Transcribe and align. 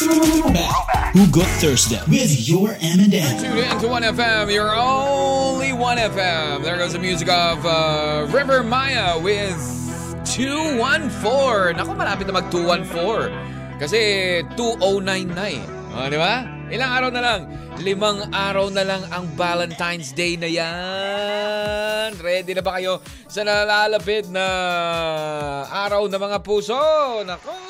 Throwback. 0.00 1.12
Who 1.12 1.28
Got 1.28 1.44
Thursday 1.60 2.00
with 2.08 2.48
your 2.48 2.72
M&M. 2.80 3.12
Tune 3.36 3.60
in 3.60 3.76
to 3.84 3.86
1FM, 3.92 4.48
your 4.48 4.72
only 4.72 5.76
1FM. 5.76 6.64
There 6.64 6.80
goes 6.80 6.96
the 6.96 6.98
music 6.98 7.28
of 7.28 7.60
uh, 7.68 8.24
River 8.32 8.64
Maya 8.64 9.20
with 9.20 9.60
214. 10.24 11.76
Naku, 11.76 11.92
malapit 11.92 12.24
na 12.24 12.40
mag 12.40 12.48
214. 12.48 13.76
Kasi 13.76 14.00
2099 14.56 15.36
na 15.36 15.44
eh. 15.52 15.60
O, 15.92 16.08
di 16.08 16.16
ba? 16.16 16.48
Ilang 16.72 16.90
araw 16.96 17.10
na 17.12 17.20
lang? 17.20 17.40
Limang 17.84 18.32
araw 18.32 18.72
na 18.72 18.80
lang 18.80 19.04
ang 19.12 19.28
Valentine's 19.36 20.16
Day 20.16 20.40
na 20.40 20.48
yan. 20.48 22.16
Ready 22.16 22.56
na 22.56 22.64
ba 22.64 22.80
kayo 22.80 23.04
sa 23.28 23.44
nalalapit 23.44 24.32
na 24.32 24.46
araw 25.68 26.08
ng 26.08 26.20
mga 26.24 26.38
puso? 26.40 26.80
Naku! 27.20 27.69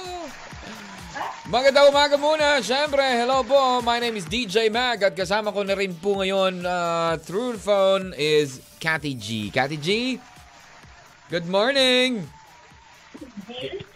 Magandang 1.50 1.90
umaga 1.90 2.14
muna. 2.14 2.62
Siyempre, 2.62 3.02
hello 3.02 3.42
po. 3.42 3.82
My 3.82 3.98
name 3.98 4.14
is 4.14 4.22
DJ 4.22 4.70
Mag 4.70 5.02
at 5.02 5.18
kasama 5.18 5.50
ko 5.50 5.66
na 5.66 5.74
rin 5.74 5.90
po 5.98 6.22
ngayon 6.22 6.62
uh, 6.62 7.18
through 7.26 7.58
the 7.58 7.62
phone 7.66 8.14
is 8.14 8.62
Cathy 8.78 9.18
G. 9.18 9.50
Cathy 9.50 9.74
G, 9.74 9.88
good 11.26 11.50
morning. 11.50 12.22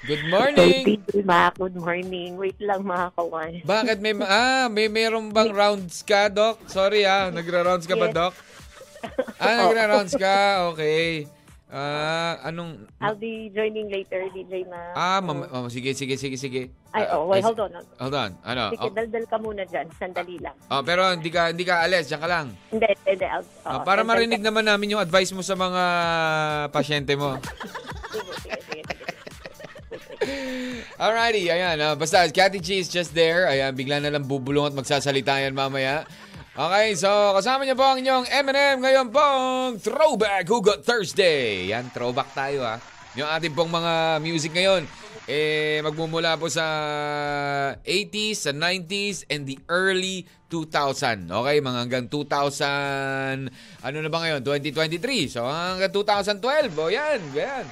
Good 0.02 0.26
morning. 0.26 0.98
So, 1.14 1.22
Mac, 1.22 1.54
good 1.54 1.78
morning. 1.78 2.34
Wait 2.42 2.58
lang 2.58 2.82
mga 2.82 3.14
kawan. 3.14 3.62
Bakit 3.62 4.02
may 4.02 4.18
ah, 4.26 4.66
may 4.66 4.90
meron 4.90 5.30
bang 5.30 5.54
rounds 5.54 6.02
ka, 6.02 6.26
Doc? 6.26 6.58
Sorry 6.66 7.06
ah, 7.06 7.30
nagra-rounds 7.30 7.86
ka 7.86 7.94
ba. 7.94 8.10
Doc? 8.10 8.34
Ah, 9.38 9.70
nagra-rounds 9.70 10.18
ka. 10.18 10.66
Okay. 10.74 11.30
Ah, 11.74 12.38
anong 12.44 12.86
I'll 13.02 13.18
be 13.18 13.50
joining 13.50 13.90
later, 13.90 14.22
DJ 14.30 14.62
Mac. 14.64 14.94
Ah, 14.94 15.18
mam- 15.18 15.50
oh, 15.50 15.66
sige, 15.66 15.90
sige, 15.90 16.14
sige, 16.14 16.38
sige. 16.38 16.70
Ay, 16.88 17.02
Ah, 17.02 17.18
oh, 17.18 17.26
wait, 17.26 17.42
hold 17.42 17.58
on. 17.58 17.74
Hold 17.98 18.14
on. 18.14 18.30
Ano? 18.40 18.70
Sige, 18.70 18.78
Oh, 18.80 18.94
daldal 18.94 19.26
ka 19.26 19.36
muna 19.36 19.66
dyan. 19.66 19.90
Sandali 19.92 20.38
lang. 20.38 20.54
oh, 20.64 20.80
pero 20.80 21.10
hindi 21.10 21.26
ka 21.28 21.50
hindi 21.50 21.66
ka 21.66 21.82
alis, 21.82 22.06
diyan 22.06 22.20
ka 22.20 22.28
lang. 22.30 22.46
Hindi, 22.70 22.86
hindi. 23.04 23.26
I'll, 23.26 23.42
Ah, 23.60 23.74
oo, 23.74 23.82
para 23.82 24.00
daldal 24.00 24.06
marinig 24.06 24.38
ka. 24.38 24.46
naman 24.46 24.64
namin 24.64 24.94
yung 24.94 25.02
advice 25.02 25.34
mo 25.34 25.42
sa 25.42 25.52
mga 25.52 25.82
pasyente 26.70 27.12
mo. 27.12 27.34
Sige, 28.14 28.30
sige, 28.38 28.54
sige. 28.62 28.82
sige. 28.86 29.14
Alrighty, 30.96 31.50
ayan. 31.50 31.74
ah, 31.80 31.94
basta, 31.94 32.22
Cathy 32.28 32.58
G 32.58 32.78
is 32.78 32.86
just 32.86 33.10
there. 33.10 33.44
Ayan, 33.44 33.74
bigla 33.74 33.98
na 33.98 34.08
lang 34.08 34.22
bubulong 34.22 34.64
at 34.64 34.74
magsasalita 34.74 35.34
yan 35.36 35.50
mamaya. 35.50 36.06
Okay, 36.54 36.94
so 36.94 37.10
kasama 37.34 37.66
niyo 37.66 37.74
po 37.74 37.82
ang 37.82 37.98
inyong 37.98 38.30
M&M 38.30 38.78
ngayon 38.78 39.10
pong 39.10 39.74
Throwback 39.82 40.46
Hugot 40.46 40.86
Thursday. 40.86 41.66
Yan, 41.74 41.90
throwback 41.90 42.30
tayo 42.30 42.62
ha. 42.62 42.78
Yung 43.18 43.26
ating 43.26 43.58
pong 43.58 43.74
mga 43.74 44.22
music 44.22 44.54
ngayon, 44.54 44.86
eh, 45.26 45.82
magmumula 45.82 46.38
po 46.38 46.46
sa 46.46 46.62
80s, 47.82 48.46
sa 48.46 48.52
90s, 48.54 49.26
and 49.34 49.50
the 49.50 49.58
early 49.66 50.30
2000. 50.46 51.26
Okay, 51.26 51.58
mga 51.58 51.78
hanggang 51.90 52.06
2000, 52.06 53.50
ano 53.82 53.96
na 53.98 54.06
ba 54.06 54.22
ngayon? 54.22 54.46
2023. 54.46 55.26
So 55.26 55.50
hanggang 55.50 55.90
2012. 55.90 56.70
O 56.78 56.86
yan, 56.86 57.18
yan. 57.34 57.66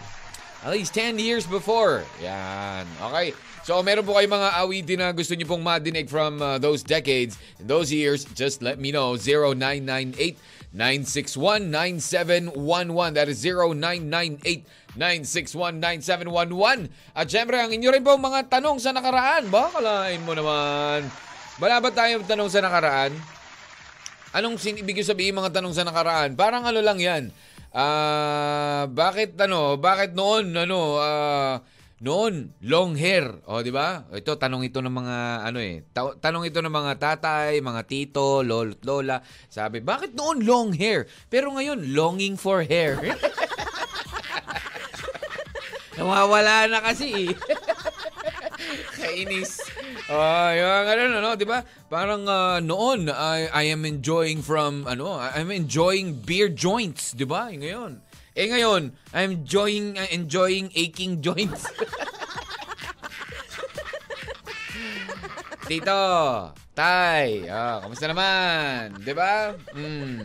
At 0.67 0.75
least 0.75 0.91
10 0.91 1.23
years 1.23 1.47
before. 1.47 2.03
Yan. 2.19 2.83
Okay. 2.99 3.31
So, 3.63 3.79
meron 3.79 4.03
po 4.03 4.19
kayong 4.19 4.35
mga 4.35 4.51
awitin 4.59 4.99
na 4.99 5.15
gusto 5.15 5.39
niyo 5.39 5.47
pong 5.47 5.63
madinig 5.63 6.11
from 6.11 6.43
uh, 6.43 6.59
those 6.59 6.83
decades, 6.83 7.39
and 7.63 7.71
those 7.71 7.95
years, 7.95 8.27
just 8.35 8.59
let 8.59 8.83
me 8.83 8.91
know. 8.91 9.15
0998 9.15 10.35
961-9711. 10.73 12.57
That 13.13 13.29
is 13.29 13.45
0998-961-9711. 14.97 16.89
At 17.13 17.29
syempre, 17.29 17.61
ang 17.61 17.77
inyo 17.77 17.93
rin 17.93 18.01
po 18.01 18.17
mga 18.17 18.49
tanong 18.49 18.81
sa 18.81 18.97
nakaraan. 18.97 19.53
Baka 19.53 19.77
kalain 19.81 20.25
mo 20.25 20.33
naman. 20.33 21.05
Wala 21.61 21.77
ba 21.77 21.93
tayong 21.93 22.25
tanong 22.25 22.49
sa 22.49 22.65
nakaraan? 22.65 23.13
Anong 24.33 24.57
sin 24.57 24.81
ibig 24.81 24.97
sabihin 25.05 25.37
mga 25.37 25.61
tanong 25.61 25.77
sa 25.77 25.85
nakaraan? 25.85 26.33
Parang 26.41 26.65
ano 26.65 26.81
lang 26.81 26.97
'yan. 26.97 27.29
Ah, 27.69 28.89
bakit 28.89 29.37
ano, 29.37 29.77
bakit 29.77 30.17
noon 30.17 30.57
ano, 30.57 30.97
ah, 30.97 31.61
noon 32.03 32.51
long 32.67 32.99
hair, 32.99 33.31
oh, 33.47 33.63
di 33.63 33.71
ba? 33.71 34.03
Ito 34.11 34.35
tanong 34.35 34.67
ito 34.67 34.83
ng 34.83 34.91
mga 34.91 35.47
ano 35.47 35.59
eh, 35.63 35.87
ta- 35.95 36.19
tanong 36.19 36.51
ito 36.51 36.59
ng 36.59 36.75
mga 36.75 36.99
tatay, 36.99 37.63
mga 37.63 37.83
tito, 37.87 38.43
lolo't 38.43 38.83
lola. 38.83 39.23
Sabi, 39.47 39.79
bakit 39.79 40.19
noon 40.19 40.43
long 40.43 40.75
hair? 40.75 41.07
Pero 41.31 41.55
ngayon 41.55 41.95
longing 41.95 42.35
for 42.35 42.67
hair. 42.67 42.99
Nawawala 45.97 46.67
na 46.67 46.83
kasi 46.83 47.31
eh. 47.31 47.35
Kainis. 48.99 49.63
Oh, 50.11 50.49
yung 50.51 50.87
ano 50.91 51.23
no, 51.23 51.39
'di 51.39 51.47
ba? 51.47 51.63
Parang 51.87 52.27
ah, 52.27 52.59
noon 52.59 53.07
I, 53.11 53.47
I 53.51 53.65
am 53.71 53.87
enjoying 53.87 54.43
from 54.43 54.87
ano, 54.91 55.15
I'm 55.19 55.55
enjoying 55.55 56.19
beer 56.19 56.51
joints, 56.51 57.15
'di 57.15 57.27
ba? 57.29 57.51
Ngayon. 57.53 58.12
Eh 58.33 58.49
ngayon, 58.49 58.97
I'm 59.13 59.45
enjoying 59.45 60.01
uh, 60.01 60.09
enjoying 60.09 60.73
aching 60.73 61.21
joints. 61.21 61.69
Tito, 65.69 66.01
Tay, 66.73 67.45
ah, 67.53 67.85
kamusta 67.85 68.09
naman? 68.09 68.97
'Di 69.05 69.13
ba? 69.13 69.53
Mm. 69.77 70.25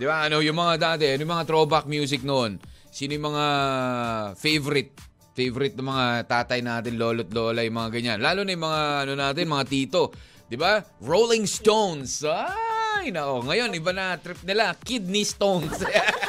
'Di 0.00 0.04
ba 0.08 0.24
ano 0.24 0.40
yung 0.40 0.56
mga 0.56 0.74
dati, 0.80 1.04
ano 1.04 1.20
yung 1.20 1.34
mga 1.36 1.48
throwback 1.48 1.84
music 1.84 2.24
noon? 2.24 2.56
Sino 2.88 3.12
yung 3.12 3.28
mga 3.28 3.46
favorite 4.40 4.96
favorite 5.36 5.76
ng 5.76 5.84
mga 5.84 6.06
tatay 6.26 6.64
natin, 6.64 6.96
lolo't 6.96 7.28
lola, 7.30 7.60
yung 7.60 7.76
mga 7.76 7.90
ganyan. 7.92 8.18
Lalo 8.24 8.42
na 8.42 8.56
yung 8.56 8.64
mga 8.64 8.82
ano 9.04 9.12
natin, 9.20 9.44
mga 9.52 9.66
tito. 9.68 10.16
'Di 10.48 10.56
ba? 10.56 10.80
Rolling 11.04 11.44
Stones. 11.44 12.24
Ay, 12.24 13.12
nako. 13.12 13.44
Ngayon 13.44 13.76
iba 13.76 13.92
na 13.92 14.16
trip 14.16 14.40
nila, 14.48 14.72
kidney 14.80 15.28
stones. 15.28 15.76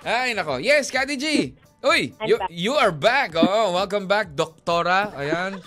Ay, 0.00 0.32
nako. 0.32 0.56
Yes, 0.56 0.88
Kati 0.88 1.12
G. 1.20 1.52
Uy, 1.84 2.16
you, 2.24 2.36
you 2.48 2.72
are 2.72 2.92
back. 2.92 3.36
Oh, 3.36 3.76
welcome 3.76 4.08
back, 4.08 4.32
Doktora. 4.32 5.12
Ayan. 5.12 5.60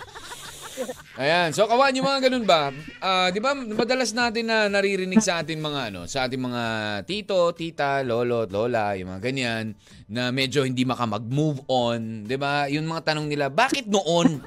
Ayan. 1.14 1.54
So, 1.54 1.70
kawan, 1.70 1.94
yung 1.94 2.06
mga 2.06 2.26
ganun 2.26 2.42
ba? 2.42 2.74
Ah, 2.98 3.30
di 3.30 3.38
ba, 3.38 3.54
madalas 3.54 4.10
natin 4.10 4.50
na 4.50 4.66
naririnig 4.66 5.22
sa 5.22 5.38
ating 5.38 5.62
mga, 5.62 5.94
ano, 5.94 6.10
sa 6.10 6.26
ating 6.26 6.42
mga 6.42 6.62
tito, 7.06 7.54
tita, 7.54 8.02
lolo, 8.02 8.42
lola, 8.50 8.98
yung 8.98 9.14
mga 9.14 9.22
ganyan, 9.22 9.78
na 10.10 10.34
medyo 10.34 10.66
hindi 10.66 10.82
maka 10.82 11.06
mag-move 11.06 11.62
on. 11.70 12.26
Di 12.26 12.34
ba? 12.34 12.66
Yung 12.66 12.90
mga 12.90 13.14
tanong 13.14 13.30
nila, 13.30 13.46
bakit 13.54 13.86
noon? 13.86 14.42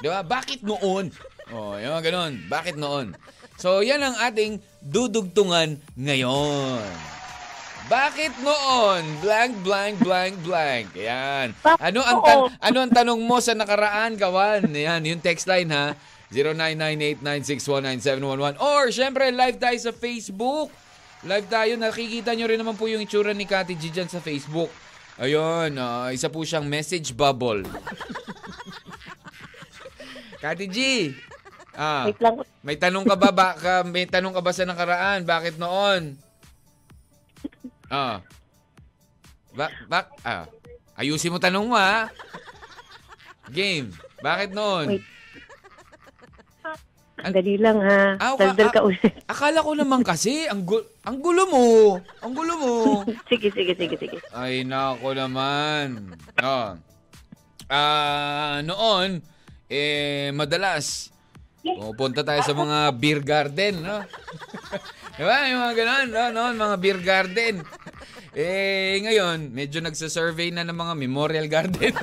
Di 0.00 0.08
ba? 0.08 0.24
Bakit 0.24 0.64
noon? 0.64 1.12
Oh, 1.52 1.76
yung 1.76 1.92
mga 1.92 2.08
ganun. 2.08 2.32
Bakit 2.48 2.80
noon? 2.80 3.12
So, 3.60 3.84
yan 3.84 4.00
ang 4.00 4.16
ating 4.16 4.64
dudugtungan 4.80 5.76
ngayon. 5.92 6.88
Bakit 7.84 8.40
noon? 8.40 9.02
Blank, 9.20 9.60
blank, 9.60 9.94
blank, 10.00 10.34
blank. 10.40 10.86
Ayan. 10.96 11.52
Ano 11.60 12.00
ang, 12.00 12.20
tan- 12.24 12.48
ano 12.56 12.78
ang 12.80 12.92
tanong 12.92 13.20
mo 13.20 13.36
sa 13.44 13.52
nakaraan, 13.52 14.16
kawan? 14.16 14.72
Ayan, 14.72 15.04
yung 15.04 15.20
text 15.20 15.44
line 15.44 15.68
ha. 15.68 15.92
0998-961-9711. 16.32 18.56
Or, 18.58 18.88
syempre, 18.88 19.28
live 19.28 19.60
tayo 19.60 19.76
sa 19.76 19.92
Facebook. 19.92 20.72
Live 21.28 21.44
tayo. 21.52 21.76
Nakikita 21.76 22.32
nyo 22.32 22.48
rin 22.48 22.56
naman 22.56 22.72
po 22.74 22.88
yung 22.88 23.04
itsura 23.04 23.36
ni 23.36 23.44
Kati 23.44 23.76
G 23.76 23.92
dyan 23.92 24.08
sa 24.08 24.18
Facebook. 24.18 24.72
Ayun, 25.20 25.76
ah, 25.78 26.10
isa 26.10 26.32
po 26.32 26.42
siyang 26.42 26.66
message 26.66 27.14
bubble. 27.14 27.62
Kati 30.42 30.66
G, 30.66 30.78
ah, 31.76 32.10
may 32.64 32.80
tanong 32.80 33.04
ka 33.06 33.14
ba, 33.14 33.30
ba 33.30 33.48
ka, 33.54 33.86
may 33.86 34.08
tanong 34.08 34.34
ka 34.34 34.42
ba 34.42 34.50
sa 34.50 34.66
nakaraan? 34.66 35.22
Bakit 35.22 35.60
noon? 35.60 36.23
Ah. 37.88 38.20
Bak 39.54 39.72
bak 39.86 40.06
ah. 40.24 40.44
Ayusin 40.94 41.34
mo 41.34 41.38
tanong 41.38 41.66
mo 41.68 41.76
ha. 41.76 42.08
Game. 43.50 43.92
Bakit 44.22 44.54
noon? 44.54 44.98
Wait. 44.98 45.04
Dali 47.24 47.56
lang 47.56 47.80
ha. 47.80 48.20
Ah, 48.20 48.36
Daldal 48.36 48.68
ah, 48.68 48.74
ka 48.74 48.80
ulit. 48.84 49.00
Akala 49.32 49.64
ko 49.64 49.72
naman 49.72 50.04
kasi 50.04 50.44
ang 50.44 50.60
gu- 50.60 50.84
ang 51.08 51.24
gulo 51.24 51.48
mo. 51.48 51.64
Ang 52.20 52.32
gulo 52.36 52.52
mo. 52.60 52.72
sige, 53.32 53.48
sige, 53.48 53.72
sige, 53.72 53.96
sige. 53.96 54.16
Ay 54.36 54.60
nako 54.66 55.16
naman. 55.16 56.12
Oh. 56.44 56.76
Ah, 57.72 58.60
noon 58.60 59.24
eh, 59.70 60.30
madalas, 60.36 61.13
pupunta 61.64 62.20
tayo 62.20 62.44
sa 62.44 62.52
mga 62.52 62.92
beer 63.00 63.20
garden, 63.24 63.80
no? 63.80 64.04
diba? 65.16 65.36
Yung 65.48 65.60
mga 65.64 65.74
ganon, 65.80 66.08
no? 66.12 66.22
no? 66.30 66.42
Mga 66.52 66.76
beer 66.76 67.00
garden. 67.00 67.64
Eh, 68.36 69.00
ngayon, 69.00 69.54
medyo 69.54 69.80
nagsa-survey 69.80 70.52
na 70.52 70.66
ng 70.66 70.76
mga 70.76 70.94
memorial 70.98 71.46
garden. 71.48 71.94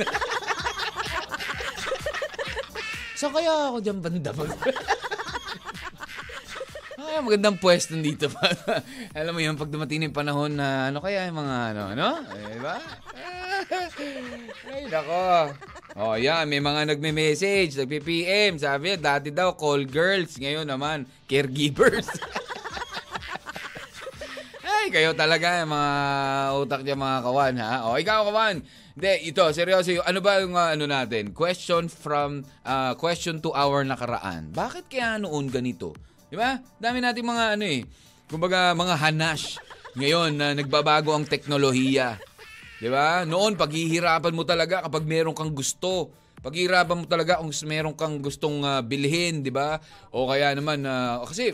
so, 3.19 3.29
kaya 3.29 3.69
ako 3.69 3.77
dyan 3.83 3.99
banda 4.01 4.33
pag... 4.33 4.49
Ay, 7.01 7.19
magandang 7.19 7.59
pwesto 7.59 7.91
dito 7.99 8.31
pa. 8.31 8.47
Alam 9.11 9.35
mo 9.35 9.43
yun, 9.43 9.59
pag 9.59 9.67
dumating 9.67 10.07
yung 10.07 10.15
panahon 10.15 10.55
na 10.55 10.87
ano 10.87 11.03
kaya 11.03 11.27
yung 11.27 11.43
mga 11.43 11.55
ano, 11.75 11.83
ano? 11.91 12.07
Eh, 12.39 12.55
ba? 12.63 12.79
Ay, 14.71 14.87
nako. 14.87 15.51
Oh, 15.91 16.15
yan, 16.15 16.47
may 16.47 16.63
mga 16.63 16.95
nagme-message, 16.95 17.75
nagpi-PM. 17.75 18.55
Sabi 18.55 18.95
dati 18.95 19.27
daw 19.27 19.51
call 19.51 19.83
girls, 19.83 20.39
ngayon 20.39 20.63
naman 20.63 21.03
caregivers. 21.27 22.07
Ay, 24.63 24.87
kayo 24.87 25.11
talaga, 25.11 25.67
mga 25.67 25.91
utak 26.63 26.81
niya 26.87 26.95
mga 26.95 27.19
kawan, 27.27 27.55
ha? 27.59 27.73
O, 27.91 27.99
ikaw 27.99 28.23
kawan. 28.23 28.63
Hindi, 28.95 29.11
ito, 29.35 29.43
seryoso, 29.51 29.99
ano 30.07 30.19
ba 30.23 30.39
yung 30.39 30.55
uh, 30.55 30.71
ano 30.71 30.87
natin? 30.87 31.35
Question 31.35 31.91
from, 31.91 32.47
uh, 32.63 32.95
question 32.95 33.43
to 33.43 33.51
our 33.51 33.83
nakaraan. 33.83 34.47
Bakit 34.55 34.87
kaya 34.87 35.19
noon 35.19 35.51
ganito? 35.51 35.91
Di 36.31 36.39
ba? 36.39 36.55
Dami 36.79 37.03
natin 37.03 37.27
mga 37.27 37.59
ano 37.59 37.67
eh, 37.67 37.83
kumbaga 38.31 38.71
mga 38.71 38.95
hanash. 38.95 39.59
Ngayon 39.99 40.39
na 40.39 40.55
nagbabago 40.55 41.11
ang 41.11 41.27
teknolohiya. 41.27 42.30
Di 42.81 42.89
ba? 42.89 43.21
Noon, 43.29 43.53
paghihirapan 43.53 44.33
mo 44.33 44.41
talaga 44.41 44.81
kapag 44.81 45.05
meron 45.05 45.37
kang 45.37 45.53
gusto. 45.53 46.09
Paghihirapan 46.41 46.97
mo 46.97 47.05
talaga 47.05 47.37
kung 47.37 47.53
meron 47.69 47.93
kang 47.93 48.17
gustong 48.17 48.65
ah, 48.65 48.81
bilhin, 48.81 49.45
di 49.45 49.53
ba? 49.53 49.77
O 50.09 50.25
kaya 50.25 50.57
naman, 50.57 50.81
ah, 50.89 51.21
kasi, 51.21 51.53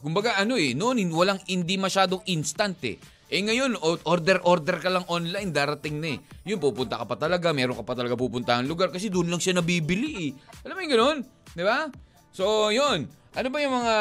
kumbaga 0.00 0.40
ano 0.40 0.56
eh, 0.56 0.72
noon 0.72 1.12
walang, 1.12 1.36
hindi 1.44 1.76
masyadong 1.76 2.24
instant 2.32 2.80
eh. 2.88 2.96
Eh 3.28 3.42
ngayon, 3.44 3.76
order-order 4.08 4.80
ka 4.80 4.88
lang 4.88 5.04
online, 5.12 5.52
darating 5.52 6.00
na 6.00 6.16
eh. 6.16 6.18
Yun, 6.48 6.56
pupunta 6.56 6.96
ka 6.96 7.04
pa 7.04 7.20
talaga, 7.20 7.52
meron 7.52 7.76
ka 7.76 7.84
pa 7.84 7.92
talaga 7.92 8.16
pupuntahan 8.16 8.64
lugar 8.64 8.88
kasi 8.88 9.12
doon 9.12 9.28
lang 9.28 9.42
siya 9.42 9.60
nabibili 9.60 10.30
eh. 10.30 10.64
Alam 10.64 10.78
mo 10.78 10.80
yung 10.80 10.94
ganun? 10.96 11.18
Di 11.52 11.60
ba? 11.66 11.90
So, 12.32 12.72
yun. 12.72 13.04
Ano 13.36 13.48
ba 13.52 13.58
yung 13.60 13.76
mga 13.76 13.94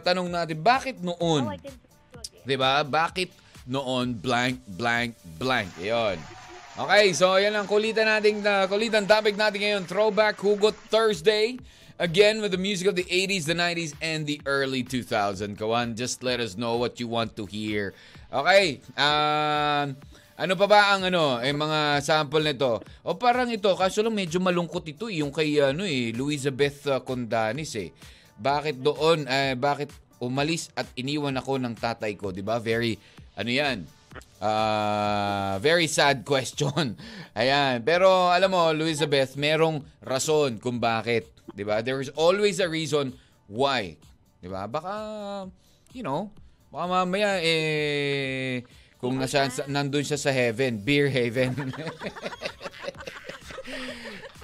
tanong 0.00 0.28
natin? 0.32 0.56
Bakit 0.64 1.04
noon? 1.04 1.42
Oh. 1.44 1.52
'Di 2.48 2.56
ba? 2.56 2.80
Bakit 2.80 3.47
noon 3.68 4.16
blank 4.16 4.64
blank 4.64 5.14
blank? 5.36 5.68
'Yon. 5.76 6.16
Okay, 6.78 7.10
so 7.10 7.34
yan 7.34 7.58
ang 7.58 7.66
kulitan 7.66 8.06
nating 8.06 8.40
uh, 8.46 8.64
kulitan 8.70 9.02
topic 9.04 9.34
natin 9.34 9.58
ngayon, 9.60 9.82
Throwback 9.84 10.38
Hugot 10.38 10.78
Thursday. 10.88 11.58
Again 11.98 12.38
with 12.38 12.54
the 12.54 12.62
music 12.62 12.86
of 12.86 12.94
the 12.94 13.02
80s, 13.10 13.50
the 13.50 13.58
90s, 13.58 13.90
and 13.98 14.22
the 14.22 14.38
early 14.46 14.86
2000s. 14.86 15.58
Kawan, 15.58 15.98
just 15.98 16.22
let 16.22 16.38
us 16.38 16.54
know 16.54 16.78
what 16.78 17.02
you 17.02 17.10
want 17.10 17.34
to 17.34 17.42
hear. 17.50 17.90
Okay, 18.30 18.78
um, 18.94 19.98
ano 20.38 20.54
pa 20.54 20.66
ba 20.70 20.94
ang 20.94 21.10
ano, 21.10 21.42
eh, 21.42 21.50
mga 21.50 21.98
sample 21.98 22.46
nito? 22.46 22.78
O 23.02 23.18
parang 23.18 23.50
ito, 23.50 23.74
kaso 23.74 23.98
lang 23.98 24.14
medyo 24.14 24.38
malungkot 24.38 24.86
ito, 24.86 25.10
eh, 25.10 25.18
yung 25.18 25.34
kay 25.34 25.58
ano 25.58 25.82
eh, 25.82 26.14
Elizabeth 26.14 26.86
uh, 26.86 27.02
Condanis 27.02 27.74
eh. 27.74 27.90
Bakit 28.38 28.78
doon, 28.78 29.26
eh, 29.26 29.58
bakit 29.58 29.90
umalis 30.22 30.70
at 30.78 30.86
iniwan 30.94 31.34
ako 31.34 31.58
ng 31.58 31.74
tatay 31.74 32.14
ko, 32.14 32.30
'di 32.30 32.42
ba? 32.42 32.58
Very 32.62 32.98
ano 33.38 33.50
'yan? 33.54 33.86
Ah, 34.42 35.58
very 35.62 35.86
sad 35.86 36.22
question. 36.26 36.94
Ayan. 37.38 37.82
Pero 37.82 38.30
alam 38.30 38.50
mo, 38.50 38.70
Elizabeth, 38.70 39.34
merong 39.34 39.82
rason 40.02 40.58
kung 40.62 40.78
bakit, 40.78 41.26
ba? 41.54 41.82
There 41.82 41.98
is 41.98 42.10
always 42.14 42.62
a 42.62 42.70
reason 42.70 43.14
why. 43.50 43.98
ba? 44.42 44.66
Baka 44.70 44.94
you 45.90 46.02
know, 46.06 46.30
baka 46.70 46.84
mamaya 46.86 47.42
eh 47.42 48.62
kung 48.98 49.18
nasa 49.18 49.46
nandun 49.70 50.02
siya 50.02 50.18
sa 50.18 50.30
heaven, 50.34 50.82
beer 50.82 51.06
heaven. 51.10 51.54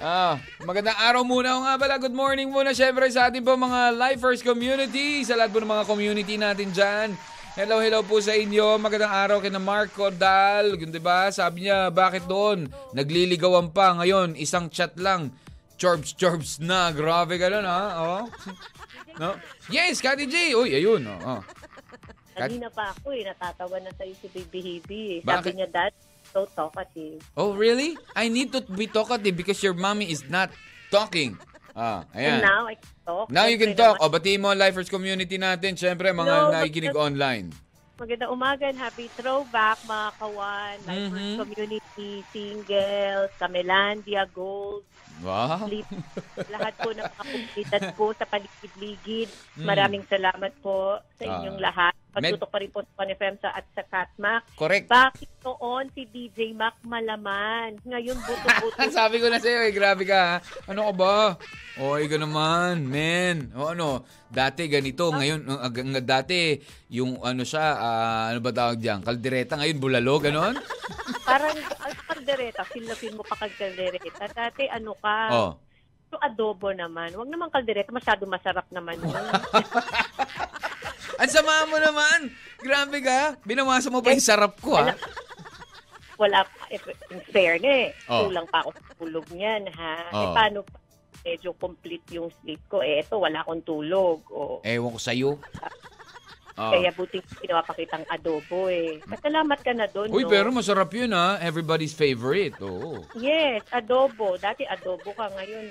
Ah, 0.05 0.37
magandang 0.61 1.01
araw 1.01 1.25
muna. 1.25 1.57
O 1.57 1.65
nga 1.65 1.81
pala, 1.81 1.97
good 1.97 2.13
morning 2.13 2.53
muna 2.53 2.77
syempre 2.77 3.09
sa 3.09 3.25
ating 3.25 3.41
po 3.41 3.57
mga 3.57 3.89
Lifers 3.97 4.45
community, 4.45 5.25
sa 5.25 5.33
lahat 5.33 5.49
po 5.49 5.57
ng 5.57 5.71
mga 5.71 5.87
community 5.89 6.35
natin 6.37 6.69
dyan. 6.69 7.09
Hello, 7.55 7.79
hello 7.79 8.03
po 8.03 8.19
sa 8.19 8.35
inyo. 8.35 8.75
Magandang 8.75 9.15
araw 9.15 9.39
kina 9.39 9.63
Mark 9.63 9.95
Cordal. 9.95 10.75
Yun, 10.75 10.91
diba? 10.91 11.31
Sabi 11.31 11.63
niya, 11.63 11.87
bakit 11.87 12.27
doon? 12.27 12.67
Nagliligawan 12.91 13.71
pa. 13.71 13.95
Ngayon, 13.95 14.35
isang 14.35 14.67
chat 14.67 14.91
lang. 14.99 15.31
Chorbs, 15.79 16.11
chorbs 16.19 16.59
na. 16.59 16.91
Grabe 16.91 17.39
ka 17.39 17.47
nun, 17.47 17.63
ha? 17.63 17.83
Oh. 18.03 18.23
No? 19.15 19.39
Yes, 19.71 20.03
Kati 20.03 20.27
J. 20.27 20.51
Uy, 20.59 20.75
ayun. 20.75 20.99
Oh. 21.07 21.39
oh. 21.39 21.41
Kanina 22.35 22.67
pa 22.67 22.91
ako 22.91 23.15
eh, 23.15 23.23
natatawa 23.23 23.79
na 23.79 23.95
sa'yo 23.95 24.11
si 24.19 24.27
Baby 24.27 24.59
Hebe 24.59 24.99
eh. 24.99 25.19
Bakit? 25.23 25.55
Sabi 25.55 25.63
niya, 25.63 25.69
Dad, 25.71 25.95
so 26.35 26.43
talkative. 26.51 27.23
Oh, 27.39 27.55
really? 27.55 27.95
I 28.19 28.27
need 28.27 28.51
to 28.51 28.59
be 28.67 28.91
talkative 28.91 29.39
because 29.39 29.63
your 29.63 29.71
mommy 29.71 30.11
is 30.11 30.27
not 30.27 30.51
talking. 30.91 31.39
Ah, 31.75 32.07
ayan. 32.15 32.39
And 32.39 32.41
now, 32.41 32.61
I 32.65 32.75
can 32.79 32.93
talk. 33.03 33.25
Now 33.27 33.45
you 33.45 33.59
can 33.59 33.75
talk. 33.75 33.99
O, 33.99 34.07
batiin 34.07 34.39
mo 34.39 34.47
ang 34.47 34.57
Lifers 34.57 34.87
community 34.87 35.35
natin. 35.35 35.75
Siyempre, 35.75 36.09
mga 36.09 36.23
No, 36.25 36.49
nakikinig 36.49 36.95
but- 36.95 37.03
online. 37.03 37.51
Magandang 37.95 38.27
umaga 38.27 38.67
and 38.67 38.75
happy 38.75 39.07
throwback, 39.09 39.79
mga 39.83 40.07
kawan, 40.19 40.75
Lifers 40.83 41.15
Mhm. 41.25 41.37
Community, 41.37 42.11
Singles, 42.27 43.31
Camelandia, 43.35 44.27
Gold, 44.27 44.83
Wow. 45.23 45.69
Lahat 46.53 46.73
po 46.75 46.91
ng 46.91 47.05
mga 47.05 47.93
po 47.95 48.11
sa 48.11 48.27
paligid-ligid. 48.27 49.31
Mm. 49.55 49.63
Maraming 49.63 50.03
salamat 50.11 50.51
po 50.59 50.99
sa 51.15 51.23
inyong 51.23 51.59
Ah. 51.61 51.65
lahat. 51.71 51.93
Pagtutok 52.15 52.47
pa 52.47 52.59
rin 52.63 52.71
po 52.71 52.79
sa 52.79 52.93
Pan 52.95 53.11
FM 53.11 53.35
sa, 53.43 53.51
at 53.51 53.67
sa 53.75 53.83
Catmac. 53.83 54.47
Correct. 54.55 54.87
Bakit 54.87 55.29
noon 55.43 55.91
si 55.91 56.07
DJ 56.07 56.55
Mac 56.55 56.79
malaman? 56.87 57.75
Ngayon 57.83 58.15
buto-buto. 58.15 58.79
Sabi 58.95 59.19
ko 59.19 59.27
na 59.27 59.39
sa'yo, 59.39 59.67
eh, 59.67 59.75
grabe 59.75 60.07
ka. 60.07 60.15
ha? 60.15 60.35
Ano 60.71 60.87
ka 60.87 60.93
ba? 60.95 61.15
O, 61.75 61.99
ka 61.99 62.15
naman, 62.15 62.87
men. 62.87 63.51
O 63.51 63.75
ano, 63.75 64.07
dati 64.31 64.71
ganito. 64.71 65.11
Ngayon, 65.11 65.43
uh, 65.43 65.99
dati, 65.99 66.55
yung 66.87 67.19
ano 67.19 67.43
siya, 67.43 67.65
ah, 67.75 68.23
ano 68.31 68.39
ba 68.39 68.55
tawag 68.55 68.79
diyan? 68.79 69.03
Kaldereta. 69.03 69.59
Ngayon, 69.59 69.79
bulalo, 69.83 70.15
ganon? 70.23 70.55
Parang 71.27 71.51
ang 71.57 71.95
kaldereta, 72.05 72.61
feel 72.69 72.85
na 72.87 72.95
feel 72.95 73.17
mo 73.17 73.25
pa 73.25 73.35
kaldereta. 73.35 74.25
Dati 74.31 74.69
ano 74.71 74.95
ka, 75.05 75.17
Oh. 75.29 75.51
yung 76.09 76.23
adobo 76.23 76.73
naman. 76.73 77.13
Huwag 77.13 77.29
naman 77.29 77.53
kaldereta, 77.53 77.93
masyado 77.93 78.25
masarap 78.25 78.65
naman. 78.69 78.97
Ang 81.15 81.31
sama 81.31 81.63
mo 81.65 81.77
naman. 81.77 82.27
Grabe 82.59 82.97
ka. 82.99 83.37
Binawasan 83.43 83.93
mo 83.93 84.01
pa 84.01 84.11
yung 84.11 84.23
sarap 84.25 84.57
ko, 84.59 84.75
ha? 84.75 84.91
Wala 86.15 86.43
pa, 86.43 86.61
eh, 86.71 86.79
in 87.11 87.21
fairness, 87.29 87.91
Oh. 88.07 88.27
kulang 88.27 88.47
pa 88.47 88.63
ako 88.63 88.69
sa 88.73 88.93
tulog 88.95 89.25
niyan, 89.29 89.67
ha? 89.69 89.95
Eh, 90.09 90.15
Oh. 90.17 90.33
paano 90.33 90.59
pa 90.63 90.79
medyo 91.21 91.51
complete 91.53 92.05
yung 92.13 92.31
sleep 92.39 92.61
ko? 92.67 92.79
Eh, 92.79 93.03
eto, 93.03 93.19
wala 93.19 93.41
akong 93.41 93.63
tulog. 93.63 94.23
O, 94.31 94.59
Ewan 94.63 94.91
ko 94.91 94.99
sa'yo. 94.99 95.29
Oh. 96.55 96.71
Kaya 96.71 96.87
buti 96.95 97.19
ginawa 97.43 97.67
pa 97.67 97.75
kitang 97.75 98.07
adobo 98.07 98.71
eh. 98.71 99.03
Pasalamat 99.03 99.59
ka 99.59 99.75
na 99.75 99.91
doon, 99.91 100.07
Uy, 100.07 100.23
no? 100.23 100.31
pero 100.31 100.55
masarap 100.55 100.87
yun, 100.95 101.11
ha? 101.11 101.35
Everybody's 101.43 101.91
favorite. 101.91 102.55
Oo. 102.63 103.03
Yes, 103.19 103.67
adobo. 103.75 104.39
Dati 104.39 104.63
adobo 104.63 105.11
ka 105.11 105.27
ngayon. 105.35 105.67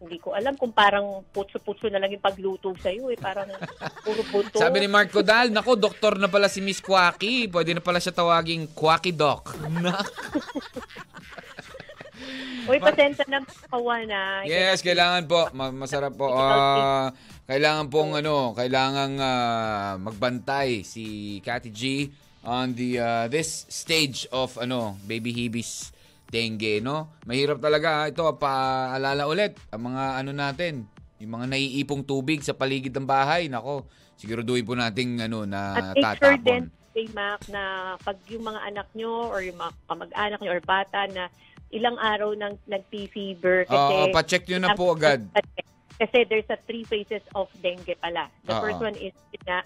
Hindi 0.00 0.16
ko 0.20 0.36
alam 0.36 0.56
kung 0.56 0.72
parang 0.72 1.24
putso-putso 1.28 1.88
na 1.88 1.96
lang 1.96 2.12
yung 2.12 2.20
pagluto 2.20 2.76
sa'yo 2.76 3.08
eh. 3.08 3.16
Parang 3.16 3.48
puro 4.04 4.20
buto. 4.28 4.60
Sabi 4.60 4.84
ni 4.84 4.88
Mark 4.88 5.12
Codal, 5.12 5.48
nako, 5.48 5.76
doktor 5.76 6.20
na 6.20 6.28
pala 6.28 6.52
si 6.52 6.60
Miss 6.60 6.84
Quacky. 6.84 7.48
Pwede 7.48 7.72
na 7.72 7.80
pala 7.80 8.00
siya 8.00 8.12
tawaging 8.12 8.76
Quacky 8.76 9.16
Doc. 9.16 9.48
Uy, 12.68 12.78
pasensya 12.78 13.24
na 13.26 13.40
kawan 13.66 14.04
na. 14.06 14.44
yes, 14.44 14.84
kailangan 14.84 15.24
po. 15.24 15.48
Ma- 15.56 15.72
masarap 15.72 16.12
po. 16.14 16.28
Ah, 16.30 17.10
kailangan 17.50 17.90
pong 17.90 18.14
ano, 18.14 18.54
kailangan 18.54 19.10
ah, 19.18 19.98
magbantay 19.98 20.86
si 20.86 21.04
Cathy 21.42 21.70
G 21.74 21.82
on 22.46 22.78
the 22.78 23.02
ah, 23.02 23.26
this 23.26 23.66
stage 23.66 24.30
of 24.30 24.54
ano, 24.62 24.94
baby 25.02 25.34
Hibis 25.34 25.90
dengue, 26.30 26.78
no? 26.78 27.10
Mahirap 27.26 27.58
talaga. 27.58 28.06
Ito, 28.06 28.38
paalala 28.38 29.26
ulit. 29.26 29.58
Ang 29.74 29.90
mga 29.90 30.04
ano 30.22 30.30
natin, 30.30 30.86
yung 31.18 31.34
mga 31.34 31.46
naiipong 31.50 32.06
tubig 32.06 32.38
sa 32.46 32.54
paligid 32.54 32.94
ng 32.94 33.02
bahay. 33.02 33.50
Nako, 33.50 33.90
siguraduhin 34.14 34.62
po 34.62 34.78
nating 34.78 35.18
ano, 35.26 35.42
na 35.42 35.90
At 35.90 35.98
make 35.98 36.22
sure 36.22 36.38
din, 36.38 36.70
tatapon. 36.70 36.78
Kay 36.94 37.06
Mac, 37.10 37.42
na 37.50 37.62
pag 37.98 38.18
yung 38.30 38.46
mga 38.46 38.60
anak 38.62 38.86
nyo 38.94 39.26
or 39.26 39.42
yung 39.42 39.58
mga 39.58 39.74
kamag-anak 39.90 40.38
nyo 40.38 40.50
or 40.54 40.62
bata 40.62 41.06
na 41.10 41.26
ilang 41.70 41.98
araw 41.98 42.30
nang 42.34 42.54
nag-fever 42.66 43.66
kasi 43.66 43.74
Oo, 43.74 44.10
pa-check 44.14 44.46
nyo 44.46 44.58
na 44.58 44.74
po 44.74 44.94
agad. 44.94 45.22
Kasi 46.00 46.24
there's 46.24 46.48
a 46.48 46.56
three 46.64 46.82
phases 46.88 47.20
of 47.36 47.52
dengue 47.60 47.92
pala. 48.00 48.32
The 48.48 48.56
Oo. 48.56 48.62
first 48.64 48.80
one 48.80 48.96
is 48.96 49.12
nga, 49.44 49.60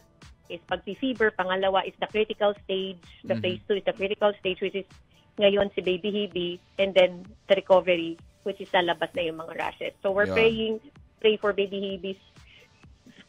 is 0.51 0.59
pag-fever. 0.67 1.31
Pangalawa 1.31 1.87
is 1.87 1.95
the 2.03 2.11
critical 2.11 2.53
stage. 2.67 2.99
The 3.23 3.39
Mhm. 3.39 3.43
phase 3.43 3.63
two 3.71 3.79
is 3.79 3.87
the 3.87 3.95
critical 3.95 4.35
stage 4.43 4.59
which 4.59 4.75
is 4.75 4.89
ngayon 5.39 5.71
si 5.79 5.81
Baby 5.81 6.11
Hebe. 6.11 6.59
And 6.83 6.91
then 6.91 7.23
the 7.47 7.55
recovery 7.55 8.19
which 8.43 8.59
is 8.61 8.69
lalabas 8.75 9.15
na 9.15 9.23
yung 9.25 9.39
mga 9.41 9.55
rashes. 9.57 9.95
So 10.03 10.11
we're 10.11 10.29
Yun. 10.29 10.37
praying 10.37 10.75
pray 11.25 11.39
for 11.41 11.57
baby 11.57 11.81
Hibi's 11.81 12.21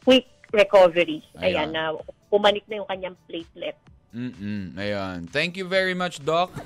quick 0.04 0.28
recovery. 0.52 1.24
Ayan. 1.40 1.46
Ayan, 1.48 1.68
na 1.72 1.82
pumanik 2.28 2.68
na 2.68 2.84
yung 2.84 2.88
kanyang 2.90 3.16
platelet. 3.24 3.78
Mm-mm. 4.12 4.76
Ayun. 4.76 5.30
Thank 5.32 5.56
you 5.56 5.64
very 5.64 5.94
much, 5.94 6.20
Doc. 6.20 6.52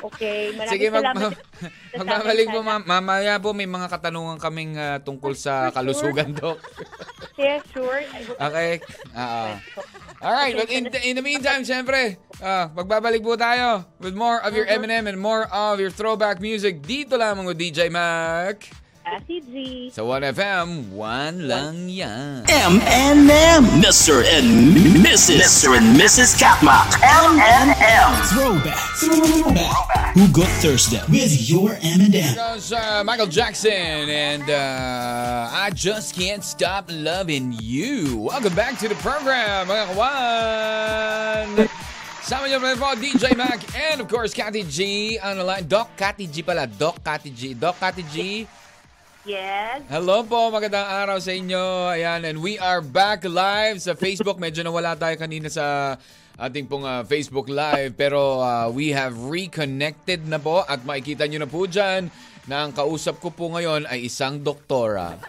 Okay, 0.00 0.56
maraming 0.56 0.72
Sige, 0.72 0.86
mag, 0.88 1.04
salamat. 1.04 1.20
mag, 1.20 1.34
magbabalik 2.00 2.46
po. 2.48 2.60
Ma- 2.64 2.86
mamaya 2.86 3.36
po 3.36 3.52
may 3.52 3.68
mga 3.68 3.86
katanungan 3.92 4.40
kaming 4.40 4.72
ah, 4.80 4.96
tungkol 4.96 5.36
sa 5.36 5.68
kalusugan, 5.70 6.32
Doc. 6.32 6.56
Yeah, 7.40 7.64
sure. 7.72 8.04
Okay? 8.36 8.84
Oo. 9.16 9.44
Alright, 10.20 10.52
but 10.60 10.68
in, 10.68 10.92
in 11.00 11.16
the 11.16 11.24
meantime, 11.24 11.64
syempre, 11.64 12.20
ah, 12.44 12.68
magbabalik 12.76 13.24
po 13.24 13.32
tayo 13.32 13.88
with 13.96 14.12
more 14.12 14.44
of 14.44 14.52
your 14.52 14.68
Eminem 14.68 15.08
and 15.08 15.16
more 15.16 15.48
of 15.48 15.80
your 15.80 15.88
throwback 15.88 16.36
music 16.36 16.84
dito 16.84 17.16
lamang 17.16 17.48
with 17.48 17.56
DJ 17.56 17.88
Mac. 17.88 18.68
Cassie 19.04 19.40
G. 19.40 19.54
Sa 19.88 20.04
1FM, 20.04 20.92
one 20.92 21.48
lang 21.48 21.88
yan. 21.88 22.44
M&M. 22.44 23.62
Mr. 23.80 24.20
and 24.20 24.76
Mrs. 25.00 25.40
Mr. 25.40 25.72
and 25.72 25.96
Mrs. 25.96 26.36
Katma. 26.36 26.84
M&M. 27.00 28.10
Throwback. 28.28 28.76
Throwback. 29.00 30.12
Who 30.12 30.28
got 30.28 30.52
Thursday 30.60 31.00
with 31.08 31.32
your 31.48 31.80
M&M. 31.80 32.36
goes 32.36 32.76
uh, 32.76 33.00
Michael 33.00 33.26
Jackson 33.26 34.06
and 34.12 34.44
uh, 34.50 35.48
I 35.48 35.72
just 35.72 36.14
can't 36.14 36.44
stop 36.44 36.92
loving 36.92 37.56
you. 37.56 38.28
Welcome 38.28 38.54
back 38.54 38.76
to 38.84 38.86
the 38.88 38.98
program, 39.00 39.66
mga 39.72 39.84
kawan. 39.96 41.46
Sama 42.20 42.46
niyo 42.52 42.60
pa 42.60 42.68
rin 42.68 42.78
po, 42.78 42.88
DJ 43.00 43.32
Mac 43.32 43.64
and 43.74 44.04
of 44.04 44.06
course, 44.06 44.36
Cathy 44.36 44.62
G 44.68 45.16
on 45.24 45.40
the 45.40 45.44
line. 45.44 45.64
Doc 45.64 45.96
Cathy 45.96 46.28
G 46.28 46.44
pala. 46.44 46.68
Doc 46.68 47.00
Cathy 47.00 47.32
G. 47.32 47.56
Doc 47.56 47.80
Cathy 47.80 48.04
G. 48.12 48.44
Yes. 49.30 49.86
Hello 49.86 50.26
po, 50.26 50.50
magandang 50.50 50.90
araw 50.90 51.22
sa 51.22 51.30
inyo. 51.30 51.86
Ayan, 51.94 52.26
and 52.26 52.42
we 52.42 52.58
are 52.58 52.82
back 52.82 53.22
live 53.22 53.78
sa 53.78 53.94
Facebook. 53.94 54.42
Medyo 54.42 54.66
nawala 54.66 54.98
tayo 54.98 55.14
kanina 55.14 55.46
sa 55.46 55.94
ating 56.34 56.66
pong 56.66 56.82
ah, 56.82 57.06
Facebook 57.06 57.46
Live. 57.46 57.94
Pero 57.94 58.42
ah, 58.42 58.66
we 58.66 58.90
have 58.90 59.14
reconnected 59.14 60.26
na 60.26 60.42
po 60.42 60.66
at 60.66 60.82
makikita 60.82 61.30
nyo 61.30 61.46
na 61.46 61.50
po 61.50 61.62
dyan 61.70 62.10
na 62.50 62.66
ang 62.66 62.74
kausap 62.74 63.22
ko 63.22 63.30
po 63.30 63.54
ngayon 63.54 63.86
ay 63.86 64.10
isang 64.10 64.42
doktora. 64.42 65.14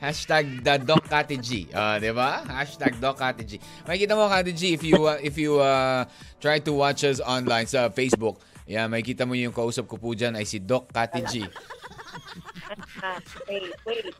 Hashtag 0.00 0.64
the 0.64 0.80
Doc 0.80 1.12
Kati 1.12 1.36
G. 1.36 1.68
Ah, 1.76 2.00
di 2.00 2.08
ba? 2.08 2.40
Hashtag 2.48 2.96
Doc 3.04 3.20
Kati 3.20 3.44
G. 3.44 3.60
Makikita 3.84 4.16
mo, 4.16 4.32
Kati 4.32 4.56
G, 4.56 4.72
if 4.72 4.80
you, 4.80 5.04
uh, 5.04 5.20
if 5.20 5.36
you 5.36 5.60
uh, 5.60 6.08
try 6.40 6.56
to 6.56 6.72
watch 6.72 7.04
us 7.04 7.20
online 7.20 7.68
sa 7.68 7.92
Facebook, 7.92 8.40
yeah, 8.68 8.84
makikita 8.84 9.24
mo 9.24 9.32
yung 9.32 9.56
kausap 9.56 9.88
ko 9.88 9.96
po 9.96 10.12
dyan 10.12 10.36
ay 10.36 10.44
si 10.44 10.60
Doc 10.60 10.92
Kati 10.92 11.24
G. 11.24 11.34
Ah, 13.00 13.16
wait, 13.48 13.72
wait. 13.86 14.12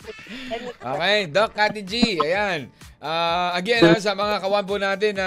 Okay, 0.80 1.18
Doc 1.28 1.52
Kati 1.52 1.84
G, 1.84 2.16
ayan. 2.24 2.72
Ah, 2.98 3.54
again, 3.54 3.84
ha, 3.84 4.00
sa 4.00 4.16
mga 4.16 4.42
kawan 4.42 4.64
po 4.66 4.74
natin 4.80 5.14
na 5.14 5.26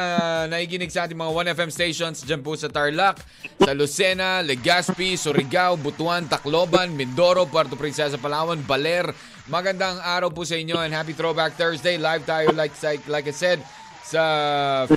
naikinig 0.49 0.91
sa 0.91 1.05
ating 1.07 1.15
mga 1.15 1.53
1FM 1.55 1.71
stations 1.71 2.25
dyan 2.25 2.41
po 2.43 2.57
sa 2.57 2.67
Tarlac, 2.67 3.21
sa 3.61 3.71
Lucena, 3.71 4.43
Legazpi, 4.43 5.15
Surigao, 5.15 5.77
Butuan, 5.79 6.27
Tacloban, 6.27 6.91
Mindoro, 6.91 7.47
Puerto 7.47 7.79
Princesa, 7.79 8.19
Palawan, 8.19 8.59
Baler. 8.65 9.13
Magandang 9.47 10.03
araw 10.03 10.33
po 10.33 10.43
sa 10.43 10.59
inyo 10.59 10.81
and 10.81 10.91
happy 10.91 11.15
Throwback 11.15 11.55
Thursday. 11.55 11.95
Live 11.95 12.27
tayo, 12.27 12.51
like, 12.51 12.75
like, 12.83 13.03
like 13.07 13.27
I 13.29 13.35
said, 13.35 13.59
sa 14.03 14.23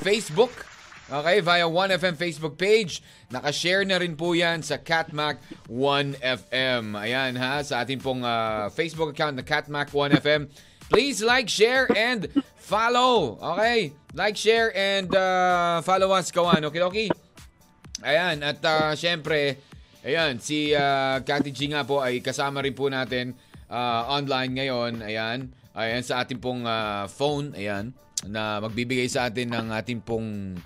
Facebook. 0.03 0.74
Okay, 1.05 1.37
via 1.45 1.69
1FM 1.69 2.17
Facebook 2.17 2.57
page. 2.57 2.97
Nakashare 3.29 3.85
na 3.85 4.01
rin 4.01 4.17
po 4.17 4.33
yan 4.33 4.65
sa 4.65 4.81
Catmac 4.81 5.37
1FM. 5.69 6.97
Ayan 6.97 7.37
ha, 7.37 7.61
sa 7.61 7.85
ating 7.85 8.01
pong 8.01 8.25
ah, 8.25 8.73
Facebook 8.73 9.13
account 9.13 9.37
na 9.37 9.45
Catmac 9.45 9.93
1FM. 9.93 10.49
Please 10.89 11.21
like, 11.21 11.45
share, 11.45 11.85
and 11.93 12.25
follow. 12.57 13.37
Okay? 13.37 13.93
Like, 14.17 14.33
share, 14.33 14.73
and 14.73 15.05
uh, 15.13 15.85
follow 15.85 16.09
us, 16.09 16.33
kawan. 16.33 16.65
Okay, 16.73 16.81
okay? 16.81 17.07
Ayan, 18.01 18.41
at 18.41 18.57
uh, 18.65 18.97
syempre, 18.97 19.61
ayan, 20.01 20.41
si 20.41 20.73
uh, 20.73 21.21
Cathy 21.21 21.53
G 21.53 21.69
nga 21.69 21.85
po 21.85 22.01
ay 22.01 22.17
kasama 22.17 22.65
rin 22.65 22.73
po 22.73 22.89
natin 22.89 23.37
uh, 23.69 24.09
online 24.09 24.57
ngayon. 24.57 25.05
Ayan, 25.05 25.53
ayan 25.77 26.01
sa 26.01 26.25
ating 26.25 26.41
pong 26.41 26.65
uh, 26.65 27.05
phone, 27.13 27.53
ayan, 27.53 27.93
na 28.25 28.57
magbibigay 28.57 29.05
sa 29.05 29.29
atin 29.29 29.53
ng 29.53 29.69
ating 29.69 30.01
pong 30.01 30.57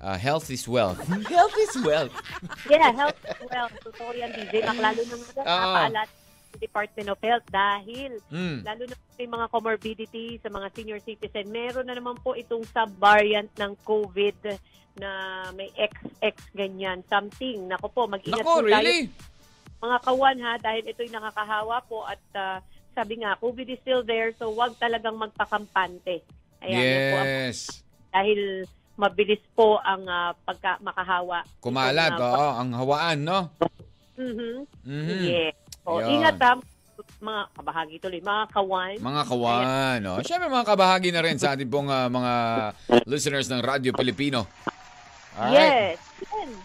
uh, 0.00 0.16
health 0.16 0.48
is 0.48 0.66
wealth. 0.66 1.00
health 1.28 1.56
is 1.56 1.74
wealth. 1.80 2.14
Yeah, 2.70 2.90
health 2.92 3.16
well, 3.46 3.68
totoo 3.82 4.12
yan, 4.12 4.30
DJ 4.32 4.64
Mac. 4.64 4.76
Lalo 4.82 5.00
na 5.02 5.14
nga 5.16 5.32
napaalat 5.38 6.08
sa 6.46 6.56
Department 6.58 7.08
of 7.08 7.18
Health 7.20 7.46
dahil 7.48 8.18
Mm. 8.28 8.62
lalo 8.62 8.82
na 8.84 8.94
may 9.16 9.28
mga 9.28 9.46
comorbidity 9.48 10.26
sa 10.38 10.48
mga 10.48 10.68
senior 10.72 11.00
citizen. 11.00 11.48
Meron 11.48 11.86
na 11.86 11.94
naman 11.94 12.18
po 12.18 12.34
itong 12.34 12.66
sub-variant 12.66 13.48
ng 13.54 13.72
COVID 13.82 14.58
na 14.96 15.10
may 15.52 15.68
XX 15.72 16.36
ganyan, 16.52 17.00
something. 17.06 17.64
Nako 17.64 17.86
po, 17.88 18.02
mag-ingat 18.06 18.40
Nako, 18.40 18.60
po 18.60 18.64
tayo 18.64 18.80
really? 18.80 19.08
mga 19.76 19.98
kawan 20.02 20.38
ha 20.40 20.52
dahil 20.56 20.82
ito'y 20.86 21.12
nakakahawa 21.12 21.84
po 21.84 22.00
at 22.02 22.20
ah, 22.32 22.58
sabi 22.92 23.20
nga, 23.20 23.36
COVID 23.36 23.68
is 23.68 23.80
still 23.80 24.00
there 24.00 24.32
so 24.34 24.48
wag 24.50 24.72
talagang 24.76 25.16
magpakampante. 25.16 26.24
Ayan, 26.64 26.80
yan 26.80 27.02
po 27.06 27.18
Yes. 27.22 27.58
dahil 28.08 28.64
mabilis 28.96 29.40
po 29.52 29.78
ang 29.84 30.08
ah, 30.08 30.32
pagka 30.44 30.80
makahawa. 30.80 31.44
Kumalat, 31.60 32.16
oo, 32.16 32.46
ang 32.56 32.72
hawaan, 32.72 33.18
no? 33.22 33.40
Mhm. 34.16 34.64
Mhm. 34.84 35.20
Yeah. 35.22 35.52
So, 35.84 36.00
Yun. 36.00 36.18
ingat 36.18 36.36
ha, 36.40 36.52
mga 37.20 37.42
kabahagi 37.52 37.96
tuloy, 38.00 38.20
mga 38.24 38.44
kawan. 38.50 38.96
Mga 38.98 39.22
kawan, 39.28 39.96
no? 40.00 40.14
Siyempre 40.24 40.48
mga 40.48 40.66
kabahagi 40.66 41.10
na 41.12 41.22
rin 41.22 41.36
sa 41.36 41.52
ating 41.52 41.68
pong 41.68 41.92
ah, 41.92 42.08
mga 42.08 42.32
listeners 43.04 43.46
ng 43.52 43.60
Radyo 43.60 43.92
Pilipino. 43.92 44.48
Alright. 45.36 46.00
Yes. 46.00 46.00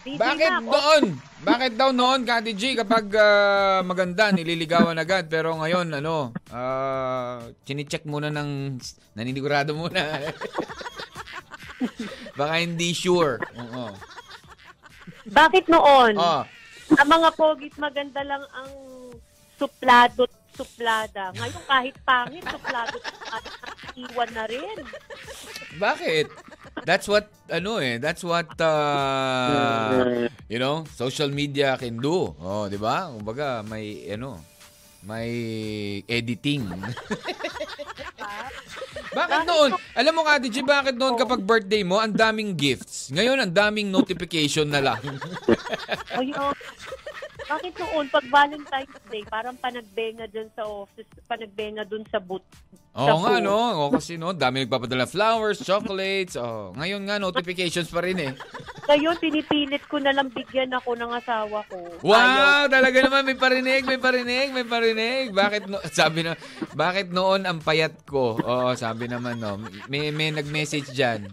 DJ 0.00 0.16
Bakit. 0.16 0.50
Oh, 0.64 0.72
doon? 0.72 1.04
Bakit 1.44 1.72
daw 1.76 1.92
noon, 1.92 2.24
Kati 2.24 2.56
G, 2.56 2.72
kapag 2.72 3.12
ah, 3.12 3.84
maganda, 3.84 4.32
nililigawan 4.32 4.96
agad. 4.96 5.28
Pero 5.28 5.52
ngayon, 5.60 5.92
ano, 6.00 6.32
uh, 6.48 7.52
chinicheck 7.68 8.08
muna 8.08 8.32
ng, 8.32 8.80
naninigurado 9.12 9.76
muna. 9.76 10.00
Baka 12.38 12.54
hindi 12.62 12.92
sure. 12.92 13.38
Oo. 13.58 13.94
Bakit 15.28 15.64
noon? 15.70 16.14
Oh. 16.18 16.42
Ang 16.92 17.08
mga 17.08 17.28
pogit 17.34 17.74
maganda 17.78 18.20
lang 18.26 18.42
ang 18.52 18.70
suplado 19.56 20.26
suplada. 20.52 21.32
Ngayon 21.32 21.64
kahit 21.64 21.96
pangit, 22.04 22.44
suplado 22.44 22.96
suplada, 23.00 23.50
iwan 23.96 24.30
na 24.36 24.44
rin. 24.44 24.76
Bakit? 25.80 26.26
That's 26.84 27.08
what, 27.08 27.32
ano 27.48 27.80
eh, 27.80 27.96
that's 27.96 28.20
what, 28.20 28.52
uh, 28.60 30.28
you 30.48 30.60
know, 30.60 30.84
social 30.92 31.32
media 31.32 31.76
can 31.80 32.00
do. 32.00 32.36
Oh, 32.36 32.68
di 32.68 32.76
ba? 32.76 33.08
Kumbaga, 33.08 33.64
may, 33.64 34.04
ano, 34.12 34.40
may 35.02 35.32
editing. 36.06 36.62
bakit 39.18 39.42
noon? 39.44 39.70
Alam 39.98 40.12
mo, 40.14 40.22
Kati 40.22 40.48
G, 40.48 40.62
bakit 40.62 40.94
noon 40.94 41.18
kapag 41.18 41.42
birthday 41.42 41.82
mo, 41.82 41.98
ang 41.98 42.14
daming 42.14 42.54
gifts? 42.54 43.10
Ngayon, 43.10 43.42
ang 43.42 43.52
daming 43.52 43.90
notification 43.90 44.70
na 44.70 44.80
lang. 44.80 45.02
Ayun. 46.14 46.54
Bakit 47.52 47.72
noon, 47.76 48.08
pag 48.08 48.24
Valentine's 48.32 49.04
Day, 49.12 49.22
parang 49.28 49.52
panagbenga 49.60 50.24
dyan 50.24 50.48
sa 50.56 50.64
office, 50.64 51.04
panagbenga 51.28 51.84
dun 51.84 52.00
sa 52.08 52.16
booth. 52.16 52.48
Oo 52.96 53.20
nga, 53.20 53.36
booth. 53.36 53.44
no? 53.44 53.56
O, 53.76 53.92
kasi 53.92 54.16
no, 54.16 54.32
dami 54.32 54.64
nagpapadala 54.64 55.04
flowers, 55.04 55.60
chocolates. 55.60 56.40
Oh, 56.40 56.72
ngayon 56.80 57.04
nga, 57.04 57.20
notifications 57.20 57.92
pa 57.92 58.00
rin 58.00 58.16
eh. 58.24 58.32
Ngayon, 58.88 59.20
pinipilit 59.20 59.84
ko 59.84 60.00
na 60.00 60.16
lang 60.16 60.32
bigyan 60.32 60.72
ako 60.72 60.96
ng 60.96 61.12
asawa 61.12 61.60
ko. 61.68 61.76
Ayaw. 61.76 62.08
Wow, 62.08 62.62
talaga 62.72 62.98
naman 63.04 63.22
may 63.28 63.36
parinig, 63.36 63.82
may 63.84 64.00
parinig, 64.00 64.48
may 64.56 64.66
parinig. 64.66 65.24
Bakit 65.36 65.62
no, 65.68 65.78
sabi 65.92 66.24
na 66.24 66.32
bakit 66.72 67.12
noon 67.12 67.44
ang 67.44 67.60
payat 67.60 68.00
ko? 68.08 68.40
Oo, 68.40 68.72
sabi 68.74 69.12
naman 69.12 69.38
no. 69.38 69.60
May 69.92 70.08
may 70.08 70.32
nag-message 70.32 70.90
diyan. 70.96 71.28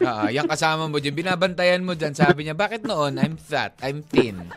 Ah, 0.00 0.30
yung 0.32 0.48
kasama 0.48 0.88
mo 0.88 0.96
diyan, 1.02 1.18
binabantayan 1.18 1.84
mo 1.84 1.92
diyan. 1.92 2.14
Sabi 2.14 2.46
niya, 2.46 2.56
bakit 2.56 2.86
noon 2.86 3.20
I'm 3.20 3.36
fat, 3.36 3.76
I'm 3.84 4.00
thin. 4.06 4.48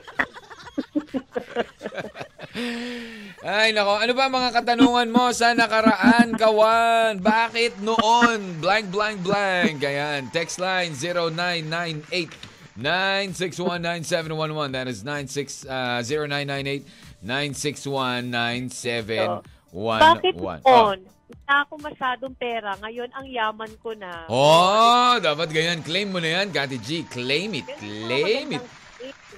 Ay, 3.39 3.71
nako. 3.71 3.95
Ano 3.95 4.11
ba 4.13 4.27
mga 4.27 4.51
katanungan 4.51 5.07
mo 5.07 5.31
sa 5.31 5.55
nakaraan, 5.55 6.35
kawan? 6.35 7.23
Bakit 7.23 7.79
noon? 7.79 8.59
Blank, 8.59 8.91
blank, 8.91 9.23
blank. 9.23 9.79
Ayan. 9.79 10.27
Text 10.29 10.59
line 10.59 10.91
0998 10.91 12.35
9619711. 12.75 14.71
That 14.71 14.87
is 14.87 15.03
96, 15.03 15.65
uh, 15.65 16.03
0998 16.03 16.83
9619711. 17.23 19.41
Bakit 19.71 20.35
Oh. 20.35 20.91
noon? 20.91 20.99
Wala 21.29 21.61
ako 21.61 21.77
masyadong 21.77 22.33
pera. 22.37 22.73
Ngayon, 22.81 23.09
ang 23.13 23.25
yaman 23.25 23.69
ko 23.81 23.93
na. 23.93 24.25
Oh, 24.27 25.17
dapat 25.21 25.49
ganyan. 25.49 25.81
Claim 25.81 26.09
mo 26.09 26.17
na 26.17 26.41
yan, 26.41 26.49
Kati 26.49 26.77
G. 26.81 27.05
Claim 27.05 27.53
it. 27.53 27.69
Claim 27.77 28.57
it. 28.57 28.65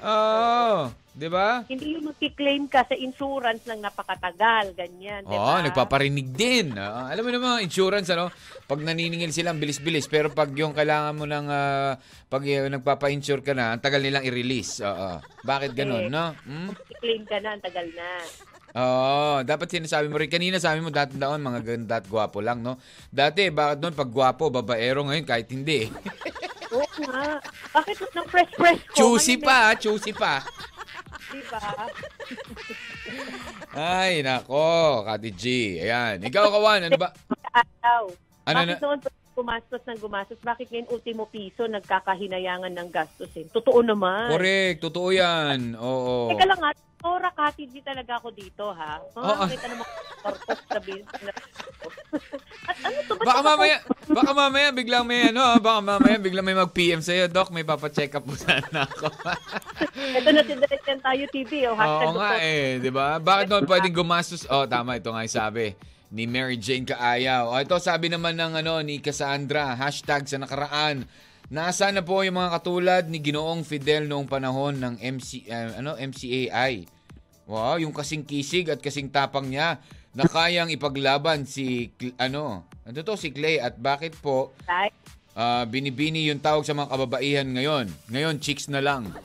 Oo. 0.02 0.92
Di 1.12 1.28
ba? 1.28 1.68
Hindi 1.68 2.00
yung 2.00 2.08
magki-claim 2.08 2.72
ka 2.72 2.88
sa 2.88 2.96
insurance 2.96 3.68
lang 3.68 3.84
napakatagal, 3.84 4.72
ganyan, 4.80 5.28
di 5.28 5.36
Oo, 5.36 5.60
nagpaparinig 5.60 6.32
din. 6.32 6.72
Oo, 6.72 7.02
alam 7.12 7.20
mo 7.20 7.32
naman, 7.36 7.68
insurance, 7.68 8.08
ano, 8.16 8.32
pag 8.64 8.80
naniningil 8.80 9.36
sila, 9.36 9.52
bilis-bilis. 9.52 10.08
Pero 10.08 10.32
pag 10.32 10.56
yung 10.56 10.72
kailangan 10.72 11.20
mo 11.20 11.28
ng, 11.28 11.48
ah, 11.52 12.00
pag 12.32 12.48
yung 12.48 12.80
nagpapa-insure 12.80 13.44
ka 13.44 13.52
na, 13.52 13.76
ang 13.76 13.84
tagal 13.84 14.00
nilang 14.00 14.24
i-release. 14.24 14.80
Oo. 14.88 15.20
Bakit 15.44 15.76
ganun, 15.76 16.08
no? 16.08 16.32
Hmm? 16.48 16.72
Magki-claim 16.72 17.24
ka 17.28 17.38
na, 17.44 17.50
ang 17.60 17.64
tagal 17.68 17.88
na. 17.92 18.08
Oo, 18.72 19.44
dapat 19.44 19.68
sinasabi 19.68 20.08
mo 20.08 20.16
rin. 20.16 20.32
Kanina 20.32 20.64
sabi 20.64 20.80
mo, 20.80 20.96
dati 20.96 21.20
daon, 21.20 21.44
mga 21.44 21.60
ganda 21.60 22.00
at 22.00 22.08
gwapo 22.08 22.40
lang, 22.40 22.64
no? 22.64 22.80
Dati, 23.12 23.52
bakit 23.52 23.84
doon, 23.84 24.00
pag 24.00 24.08
gwapo, 24.08 24.48
babaero 24.48 25.04
ngayon, 25.04 25.28
kahit 25.28 25.52
hindi. 25.52 25.92
Oo 26.72 26.88
nga. 27.04 27.40
Bakit 27.72 27.96
nang 28.12 28.28
fresh-fresh 28.28 28.82
ko? 28.88 28.96
Choosy 28.96 29.36
pa, 29.38 29.72
ah, 29.72 29.76
choosy 29.76 30.12
pa. 30.12 30.40
Di 31.30 31.42
ba? 31.48 31.60
Ay, 33.72 34.20
nako, 34.20 34.64
Kati 35.04 35.32
G. 35.32 35.44
Ayan. 35.80 36.20
Ikaw, 36.20 36.46
Kawan, 36.50 36.88
ano 36.88 36.98
ba? 36.98 37.10
Araw. 37.50 38.12
Ano 38.44 38.56
bakit 38.58 38.68
na- 38.74 38.82
noon 38.82 39.00
gumastos 39.32 39.82
ng 39.86 40.00
gumastos? 40.00 40.40
Bakit 40.40 40.68
ngayon 40.68 40.92
ultimo 40.92 41.24
piso 41.26 41.64
nagkakahinayangan 41.66 42.74
ng 42.74 42.90
gastusin? 42.90 43.48
Totoo 43.48 43.80
naman. 43.80 44.28
Correct, 44.30 44.80
totoo 44.82 45.10
yan. 45.10 45.76
Oo. 45.78 46.28
Teka 46.30 46.46
lang 46.46 46.60
nga, 46.60 46.72
Tora 47.02 47.32
Cottage 47.32 47.82
talaga 47.82 48.20
ako 48.20 48.30
dito, 48.30 48.70
ha? 48.70 49.00
Oh, 49.16 49.24
Oo. 49.24 49.44
Kita 49.48 49.68
naman 49.68 49.88
purpose 50.22 50.64
sa 50.68 50.80
business. 50.80 51.38
At 52.70 52.78
ano 52.78 52.98
to? 53.02 53.14
Ba't 53.16 53.26
Baka 53.26 53.40
ako- 53.40 53.48
mamaya, 53.48 53.78
baka 54.12 54.32
mamaya 54.36 54.70
biglang 54.76 55.08
may 55.08 55.32
ano, 55.32 55.42
ah, 55.42 55.60
baka 55.60 55.80
mamaya 55.80 56.18
biglang 56.20 56.46
may 56.46 56.56
mag-PM 56.56 57.00
sa'yo, 57.00 57.32
Doc, 57.32 57.50
may 57.50 57.64
papacheck 57.64 58.12
up 58.16 58.24
po 58.28 58.36
sana 58.36 58.86
ako. 58.86 59.08
Ito 60.20 60.30
na 60.32 60.44
sindiretyan 60.44 61.00
tayo 61.00 61.24
TV. 61.32 61.52
Oh, 61.72 61.76
hashtag 61.76 62.08
Oo 62.12 62.16
nga 62.20 62.32
eh, 62.44 62.80
di 62.84 62.92
ba? 62.92 63.18
Bakit 63.18 63.46
naman 63.48 63.66
pwedeng 63.68 63.96
gumastos? 63.96 64.44
Oh, 64.52 64.68
tama, 64.68 65.00
ito 65.00 65.10
nga 65.10 65.24
yung 65.24 65.36
sabi 65.36 65.74
ni 66.12 66.28
Mary 66.28 66.60
Jane 66.60 66.84
Kaayaw. 66.84 67.48
Oh, 67.48 67.60
ito 67.60 67.76
sabi 67.80 68.12
naman 68.12 68.36
ng 68.36 68.60
ano 68.60 68.84
ni 68.84 69.00
Cassandra, 69.00 69.80
hashtag 69.80 70.28
sa 70.28 70.38
nakaraan. 70.38 71.08
Nasaan 71.52 72.00
na 72.00 72.04
po 72.04 72.24
yung 72.24 72.40
mga 72.40 72.52
katulad 72.60 73.04
ni 73.12 73.20
Ginoong 73.20 73.68
Fidel 73.68 74.08
noong 74.08 74.28
panahon 74.28 74.80
ng 74.80 74.96
MC, 75.00 75.52
eh, 75.52 75.80
ano, 75.84 76.00
MCAI? 76.00 76.88
Wow, 77.44 77.76
yung 77.84 77.92
kasing 77.92 78.24
kisig 78.24 78.72
at 78.72 78.80
kasing 78.80 79.12
tapang 79.12 79.52
niya 79.52 79.84
na 80.16 80.24
kayang 80.28 80.72
ipaglaban 80.72 81.44
si 81.44 81.92
ano, 82.16 82.64
ano 82.92 83.08
to 83.08 83.16
si 83.16 83.32
Clay 83.32 83.56
at 83.56 83.80
bakit 83.80 84.20
po 84.20 84.52
ah, 85.32 85.64
binibini 85.64 86.28
yung 86.28 86.44
tawag 86.44 86.68
sa 86.68 86.76
mga 86.76 86.92
kababaihan 86.92 87.48
ngayon? 87.48 87.88
Ngayon 88.12 88.36
chicks 88.44 88.68
na 88.68 88.84
lang. 88.84 89.16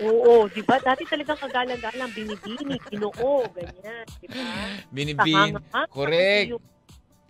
Oo, 0.00 0.48
di 0.48 0.64
ba? 0.64 0.80
Dati 0.80 1.02
talagang 1.04 1.36
kagalang-galang, 1.36 2.08
binibini, 2.14 2.78
ginoo, 2.88 3.44
ganyan. 3.50 4.06
Di 4.22 4.26
ba? 4.30 4.42
Binibin. 4.88 5.58
Saka 5.58 5.74
nga, 5.74 5.82
Correct. 5.90 6.54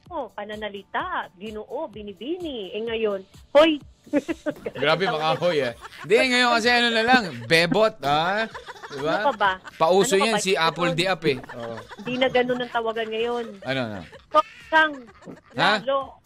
Oh, 0.09 0.29
pananalita, 0.31 1.33
ginoo, 1.35 1.89
binibini. 1.89 2.71
Eh 2.71 2.85
ngayon, 2.85 3.25
hoy! 3.57 3.81
Grabe 4.85 5.05
makahoy 5.09 5.65
eh. 5.65 5.73
Hindi, 6.05 6.17
ngayon 6.29 6.51
kasi 6.61 6.69
ano 6.69 6.89
na 6.93 7.03
lang, 7.05 7.25
bebot, 7.49 7.97
ha? 8.05 8.45
Ano 8.45 8.49
ka 8.89 8.97
Diba? 8.97 9.17
ba? 9.37 9.53
Pauso 9.77 10.17
Ano 10.17 10.29
yan 10.29 10.37
ba? 10.37 10.45
si 10.45 10.53
Apple 10.57 10.93
Up 11.09 11.23
eh. 11.25 11.37
Hindi 12.01 12.15
na 12.21 12.29
ganun 12.29 12.61
ang 12.61 12.73
tawagan 12.73 13.09
ngayon. 13.09 13.45
Ano 13.65 13.81
na? 13.85 14.01
Tokang, 14.69 14.93
Ha? 15.57 15.81
lalo. 15.81 16.21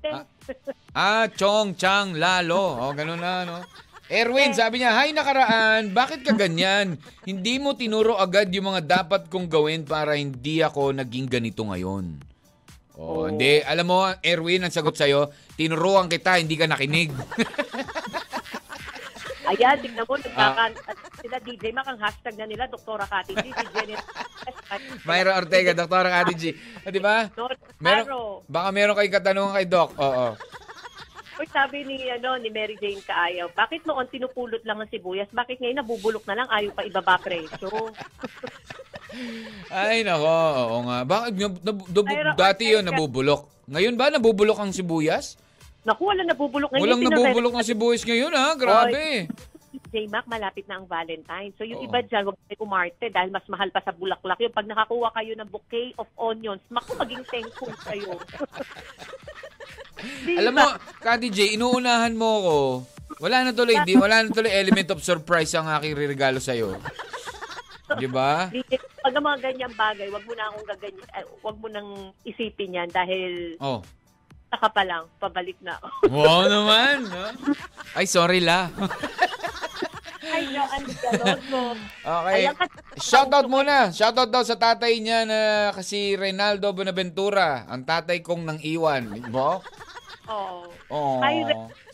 Ah. 0.00 0.24
Ah, 0.96 1.26
Chong, 1.28 1.76
Chang, 1.76 2.16
Lalo. 2.16 2.80
O, 2.80 2.96
ganun 2.96 3.20
na, 3.20 3.44
no? 3.44 3.60
Erwin, 4.08 4.56
sabi 4.56 4.80
niya, 4.80 4.96
Hay 4.96 5.12
nakaraan, 5.12 5.92
bakit 5.92 6.24
ka 6.24 6.32
ganyan? 6.32 6.96
Hindi 7.28 7.60
mo 7.60 7.76
tinuro 7.76 8.16
agad 8.16 8.48
yung 8.48 8.72
mga 8.72 9.04
dapat 9.04 9.28
kong 9.28 9.52
gawin 9.52 9.84
para 9.84 10.16
hindi 10.16 10.64
ako 10.64 10.96
naging 10.96 11.28
ganito 11.28 11.60
ngayon. 11.60 12.16
Oh, 12.96 13.04
Oh. 13.04 13.24
hindi. 13.28 13.60
Alam 13.60 13.86
mo, 13.86 13.98
Erwin, 14.24 14.64
ang 14.64 14.72
sagot 14.72 14.96
sa'yo, 14.96 15.28
tinuruan 15.54 16.08
kita, 16.08 16.40
hindi 16.40 16.56
ka 16.56 16.64
nakinig. 16.64 17.12
Ayan, 19.48 19.76
tignan 19.80 20.04
mo, 20.04 20.14
nagkakan, 20.14 20.70
Ah. 20.76 20.94
sila 21.16 21.36
DJ 21.40 21.72
Mac, 21.72 21.86
ang 21.86 21.96
hashtag 21.96 22.36
na 22.36 22.44
nila, 22.44 22.66
Doktora 22.66 23.02
Kati 23.02 23.32
G, 23.32 23.48
si 23.48 23.64
Jenny. 23.72 23.94
Myra 25.08 25.36
Ortega, 25.36 25.72
Dr. 25.72 26.06
Ate 26.06 26.34
G. 26.34 26.54
Ah, 26.80 26.88
di 26.88 26.98
ba? 26.98 27.26
Meron, 27.78 28.42
baka 28.44 28.68
meron 28.70 28.94
kayong 28.94 29.14
katanungan 29.14 29.54
kay 29.54 29.66
Doc. 29.66 29.88
Oo. 29.96 30.26
Uy, 31.38 31.46
sabi 31.48 31.82
ni, 31.82 32.02
ano, 32.10 32.34
ni 32.34 32.50
Mary 32.50 32.74
Jane 32.76 33.00
Kaayaw, 33.00 33.48
bakit 33.54 33.82
noon 33.84 34.04
tinupulot 34.06 34.60
lang 34.64 34.76
ang 34.76 34.90
sibuyas? 34.90 35.30
Bakit 35.30 35.56
ngayon 35.56 35.80
nabubulok 35.80 36.26
na 36.26 36.34
lang, 36.34 36.48
ayaw 36.50 36.70
pa 36.74 36.82
ibaba 36.82 37.14
presyo? 37.16 37.70
Ay, 39.70 40.02
nako. 40.02 40.26
Oo 40.26 40.76
nga. 40.84 40.96
Bakit? 41.02 41.30
nab- 41.34 41.62
nab- 41.62 41.88
nab- 41.88 42.36
dati 42.36 42.64
yun, 42.68 42.84
nabubulok. 42.84 43.46
Ngayon 43.64 43.94
ba, 43.94 44.10
nabubulok 44.10 44.58
ang 44.58 44.74
sibuyas? 44.74 45.38
Naku, 45.82 46.02
wala 46.04 46.22
nabubulok 46.22 46.70
ngayon. 46.70 46.82
Walang 46.84 47.04
nabubulok 47.04 47.52
ng 47.54 47.66
sibuyas 47.66 48.02
ngayon, 48.02 48.32
ha? 48.32 48.54
Grabe. 48.54 49.30
J-Mac, 49.88 50.24
malapit 50.26 50.64
na 50.66 50.76
ang 50.76 50.86
Valentine. 50.86 51.52
So 51.54 51.64
yung 51.64 51.80
Oo. 51.80 51.86
iba 51.86 52.00
dyan, 52.02 52.24
huwag 52.24 52.36
kayo 52.42 52.60
umarte 52.60 53.06
dahil 53.08 53.30
mas 53.30 53.44
mahal 53.46 53.68
pa 53.68 53.80
sa 53.80 53.92
bulaklak 53.92 54.36
yun. 54.36 54.52
Pag 54.52 54.66
nakakuha 54.66 55.08
kayo 55.12 55.32
ng 55.32 55.48
bouquet 55.48 55.96
of 55.96 56.08
onions, 56.14 56.60
maku, 56.68 56.92
maging 56.94 57.24
thankful 57.24 57.72
kayo. 57.82 58.16
Di 60.24 60.34
Alam 60.40 60.52
ba? 60.52 60.58
mo, 60.58 60.66
Kati 60.98 61.28
J, 61.28 61.56
inuunahan 61.56 62.12
mo 62.12 62.30
ko. 62.38 62.58
Wala 63.18 63.42
na 63.42 63.52
tuloy, 63.52 63.80
di, 63.82 63.96
wala 63.96 64.20
na 64.20 64.28
tuloy 64.28 64.52
element 64.52 64.88
of 64.90 65.00
surprise 65.00 65.50
ang 65.52 65.68
aking 65.70 65.96
regalo 65.96 66.36
sa'yo. 66.36 66.76
Di 67.96 68.06
ba? 68.06 68.52
Di- 68.52 68.64
Pag 69.00 69.14
ang 69.14 69.24
mga 69.24 69.40
ganyang 69.42 69.72
bagay, 69.72 70.08
wag 70.12 70.22
mo 70.22 70.34
na 70.36 70.52
akong 70.52 70.68
gaganyan, 70.68 71.08
eh, 71.16 71.24
wag 71.40 71.56
mo 71.56 71.66
nang 71.66 71.88
isipin 72.22 72.76
yan 72.76 72.90
dahil 72.90 73.56
Oh. 73.56 73.80
Saka 74.48 74.68
pa 74.72 74.82
lang, 74.84 75.04
pabalik 75.16 75.58
na 75.60 75.76
ako. 75.76 75.88
Wow 76.14 76.48
naman. 76.48 77.08
no? 77.08 77.24
Ay, 77.92 78.06
sorry 78.08 78.40
la. 78.40 78.68
Ay, 80.28 80.44
no, 80.52 80.60
ang 80.60 80.84
ganon 80.84 81.40
mo. 81.48 81.64
Okay. 82.04 82.44
Ayan 82.44 82.54
Shoutout 83.00 83.48
muna. 83.48 83.88
Shoutout 83.88 84.28
daw 84.28 84.44
sa 84.44 84.60
tatay 84.60 85.00
niya 85.00 85.24
na 85.24 85.72
kasi 85.72 86.20
Reynaldo 86.20 86.68
Bonaventura. 86.76 87.64
Ang 87.64 87.88
tatay 87.88 88.20
kong 88.20 88.44
nang 88.44 88.60
iwan. 88.60 89.08
Mo? 89.32 89.64
Oh. 90.28 90.68
Oh. 90.92 91.24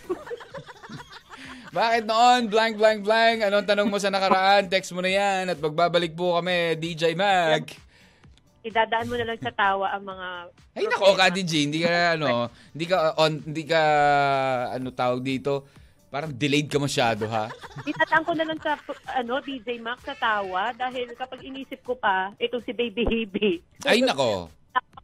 Bakit 1.78 2.08
noon? 2.08 2.48
Blank, 2.48 2.80
blank, 2.80 3.04
blank. 3.04 3.44
Anong 3.44 3.68
tanong 3.68 3.92
mo 3.92 4.00
sa 4.00 4.08
nakaraan? 4.08 4.72
Text 4.72 4.88
mo 4.96 5.04
na 5.04 5.12
yan 5.12 5.52
at 5.52 5.60
magbabalik 5.60 6.16
po 6.16 6.40
kami, 6.40 6.80
DJ 6.80 7.12
Mag. 7.12 7.68
Idadaan 8.64 9.08
mo 9.08 9.14
na 9.16 9.24
lang 9.28 9.38
sa 9.40 9.52
tawa 9.52 9.92
ang 9.92 10.04
mga... 10.04 10.26
Ay 10.76 10.84
nako, 10.88 11.14
Kati 11.14 11.42
G, 11.44 11.52
hindi 11.68 11.80
ka 11.84 12.18
ano, 12.18 12.50
hindi 12.74 12.86
ka 12.88 12.96
on, 13.16 13.32
hindi 13.44 13.64
ka 13.64 13.80
ano 14.74 14.90
tawag 14.92 15.22
dito. 15.22 15.64
Parang 16.08 16.32
delayed 16.32 16.72
ka 16.72 16.80
masyado 16.80 17.28
ha. 17.28 17.52
Idadaan 17.90 18.24
ko 18.24 18.32
na 18.32 18.44
lang 18.48 18.60
sa 18.64 18.80
ano, 19.12 19.44
DJ 19.44 19.76
Max 19.80 20.04
sa 20.08 20.16
tawa 20.16 20.72
dahil 20.72 21.12
kapag 21.12 21.44
inisip 21.44 21.84
ko 21.84 21.92
pa, 21.96 22.32
itong 22.40 22.64
si 22.64 22.72
Baby 22.72 23.04
Hebe. 23.04 23.60
Ay 23.84 24.00
nako. 24.00 24.48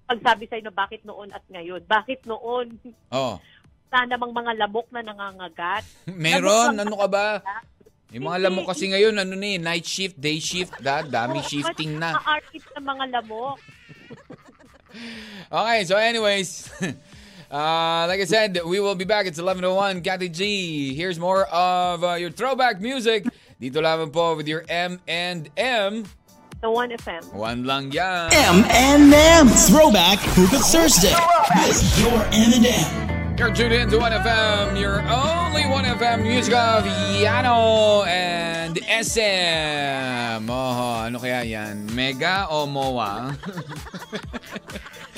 Pagsabi 0.04 0.48
sa'yo 0.48 0.68
na 0.68 0.74
bakit 0.74 1.04
noon 1.04 1.32
at 1.32 1.44
ngayon. 1.48 1.80
Bakit 1.84 2.28
noon? 2.28 2.76
Oh. 3.12 3.40
Sana 3.88 4.16
bang 4.16 4.32
mga 4.32 4.52
lamok 4.64 4.88
na 4.92 5.00
nangangagat? 5.04 5.84
Meron, 6.12 6.76
Lamok 6.76 6.82
ano 6.84 6.94
ka 7.00 7.08
ba? 7.08 7.26
Yung 8.14 8.30
mga 8.30 8.46
lamok 8.46 8.70
kasi 8.70 8.94
ngayon, 8.94 9.16
ano 9.16 9.34
ni, 9.34 9.58
night 9.58 9.82
shift, 9.82 10.14
day 10.14 10.38
shift, 10.38 10.76
da, 10.78 11.02
dami 11.02 11.42
Oo, 11.42 11.48
shifting 11.50 11.98
na. 11.98 12.14
Mga 12.14 12.30
artist 12.30 12.68
na 12.72 12.80
mga 12.80 13.04
lamok. 13.20 13.58
Okay, 15.50 15.82
so 15.82 15.98
anyways, 15.98 16.70
uh, 17.50 18.06
like 18.08 18.20
I 18.20 18.24
said, 18.24 18.58
we 18.64 18.80
will 18.80 18.94
be 18.94 19.04
back. 19.04 19.26
It's 19.26 19.38
11.01, 19.38 20.02
Cathy 20.04 20.28
G. 20.28 20.94
Here's 20.94 21.18
more 21.18 21.44
of 21.46 22.04
uh, 22.04 22.14
your 22.14 22.30
throwback 22.30 22.80
music. 22.80 23.24
Dito 23.60 23.80
lamang 23.80 24.12
po 24.12 24.36
with 24.36 24.48
your 24.48 24.64
M 24.68 25.00
and 25.06 25.48
M. 25.56 26.04
The 26.60 26.68
1FM. 26.72 27.34
One 27.34 27.64
lang 27.64 27.92
yan. 27.92 28.32
M&M. 28.32 29.48
Throwback 29.68 30.18
Hugot 30.32 30.64
Thursday 30.72 31.12
with 31.68 31.84
your 32.00 32.24
M&M. 32.32 33.36
You're 33.36 33.52
tuned 33.52 33.74
in 33.74 33.90
to 33.90 33.98
1FM, 33.98 34.80
your 34.80 35.02
only 35.10 35.62
1FM 35.62 36.22
music 36.22 36.54
of 36.54 36.84
Yano 37.18 38.06
and 38.06 38.78
SM. 38.78 40.48
Oh, 40.48 41.04
ano 41.04 41.18
kaya 41.18 41.42
yan? 41.42 41.84
Mega 41.94 42.46
o 42.48 42.64
MOA? 42.64 43.34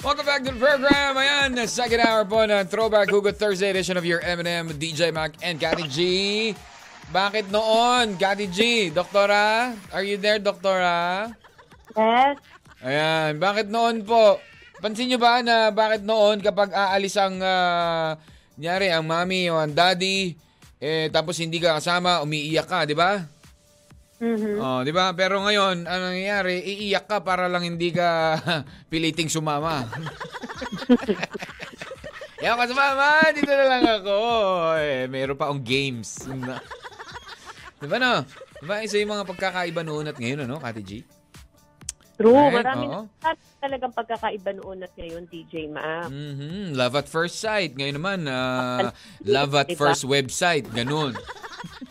Welcome 0.00 0.24
back 0.24 0.40
to 0.48 0.56
the 0.56 0.56
program. 0.56 1.12
Ayan, 1.20 1.60
the 1.60 1.68
second 1.68 2.00
hour 2.00 2.24
po 2.24 2.40
ng 2.40 2.64
Throwback 2.72 3.12
Hugot 3.12 3.36
Thursday 3.36 3.68
edition 3.68 4.00
of 4.00 4.08
your 4.08 4.24
M&M, 4.24 4.72
DJ 4.80 5.12
Mac, 5.12 5.36
and 5.44 5.60
Cathy 5.60 5.84
G. 5.92 5.98
Bakit 7.12 7.52
noon, 7.52 8.16
Cathy 8.16 8.48
G? 8.48 8.88
Doktora? 8.88 9.76
Are 9.92 10.00
you 10.00 10.16
there, 10.16 10.40
Doktora? 10.40 11.28
Yes. 11.92 12.40
Ayan, 12.80 13.36
bakit 13.36 13.68
noon 13.68 14.00
po? 14.08 14.40
Pansin 14.80 15.04
nyo 15.12 15.20
ba 15.20 15.44
na 15.44 15.68
bakit 15.68 16.00
noon 16.00 16.40
kapag 16.40 16.72
aalis 16.72 17.20
ang, 17.20 17.36
uh, 17.36 18.16
nyari, 18.56 18.88
ang 18.88 19.04
mami 19.04 19.52
o 19.52 19.60
ang 19.60 19.68
daddy, 19.68 20.32
eh, 20.80 21.12
tapos 21.12 21.36
hindi 21.36 21.60
ka 21.60 21.76
kasama, 21.76 22.24
umiiyak 22.24 22.64
ka, 22.64 22.88
di 22.88 22.96
ba? 22.96 23.20
Mhm. 24.20 24.60
Oh, 24.60 24.84
di 24.84 24.92
ba? 24.92 25.16
Pero 25.16 25.40
ngayon, 25.40 25.88
ano 25.88 26.12
nangyayari? 26.12 26.60
Iiyak 26.60 27.08
ka 27.08 27.24
para 27.24 27.48
lang 27.48 27.64
hindi 27.64 27.88
ka 27.88 28.36
piliting 28.92 29.32
sumama. 29.32 29.88
Ayaw 32.40 32.56
ka 32.56 32.66
sumama, 32.68 33.08
dito 33.32 33.48
na 33.48 33.64
lang 33.66 33.84
ako. 34.00 34.16
Eh, 34.76 35.04
meron 35.08 35.36
pa 35.36 35.48
akong 35.48 35.60
games. 35.60 36.24
di 37.76 37.86
ba 37.88 37.96
no? 37.96 38.24
Di 38.60 38.64
ba 38.64 38.80
isa 38.80 38.96
yung 38.96 39.12
mga 39.12 39.24
pagkakaiba 39.24 39.80
noon 39.80 40.08
at 40.08 40.16
ngayon, 40.16 40.44
ano, 40.44 40.56
Kati 40.56 40.80
G? 40.80 40.92
True. 42.16 42.36
Right, 42.36 42.60
Marami 42.60 42.84
oo. 42.84 43.08
talagang 43.56 43.92
pagkakaiba 43.92 44.52
noon 44.52 44.84
at 44.84 44.92
ngayon, 44.92 45.24
DJ 45.24 45.68
Ma. 45.68 46.04
Mhm. 46.04 46.76
Love 46.76 46.96
at 46.96 47.08
first 47.08 47.40
sight. 47.40 47.72
Ngayon 47.72 47.96
naman, 47.96 48.18
ah, 48.24 48.92
love 49.24 49.56
at 49.56 49.68
Diba? 49.68 49.80
first 49.80 50.04
website. 50.04 50.68
Ganun. 50.68 51.16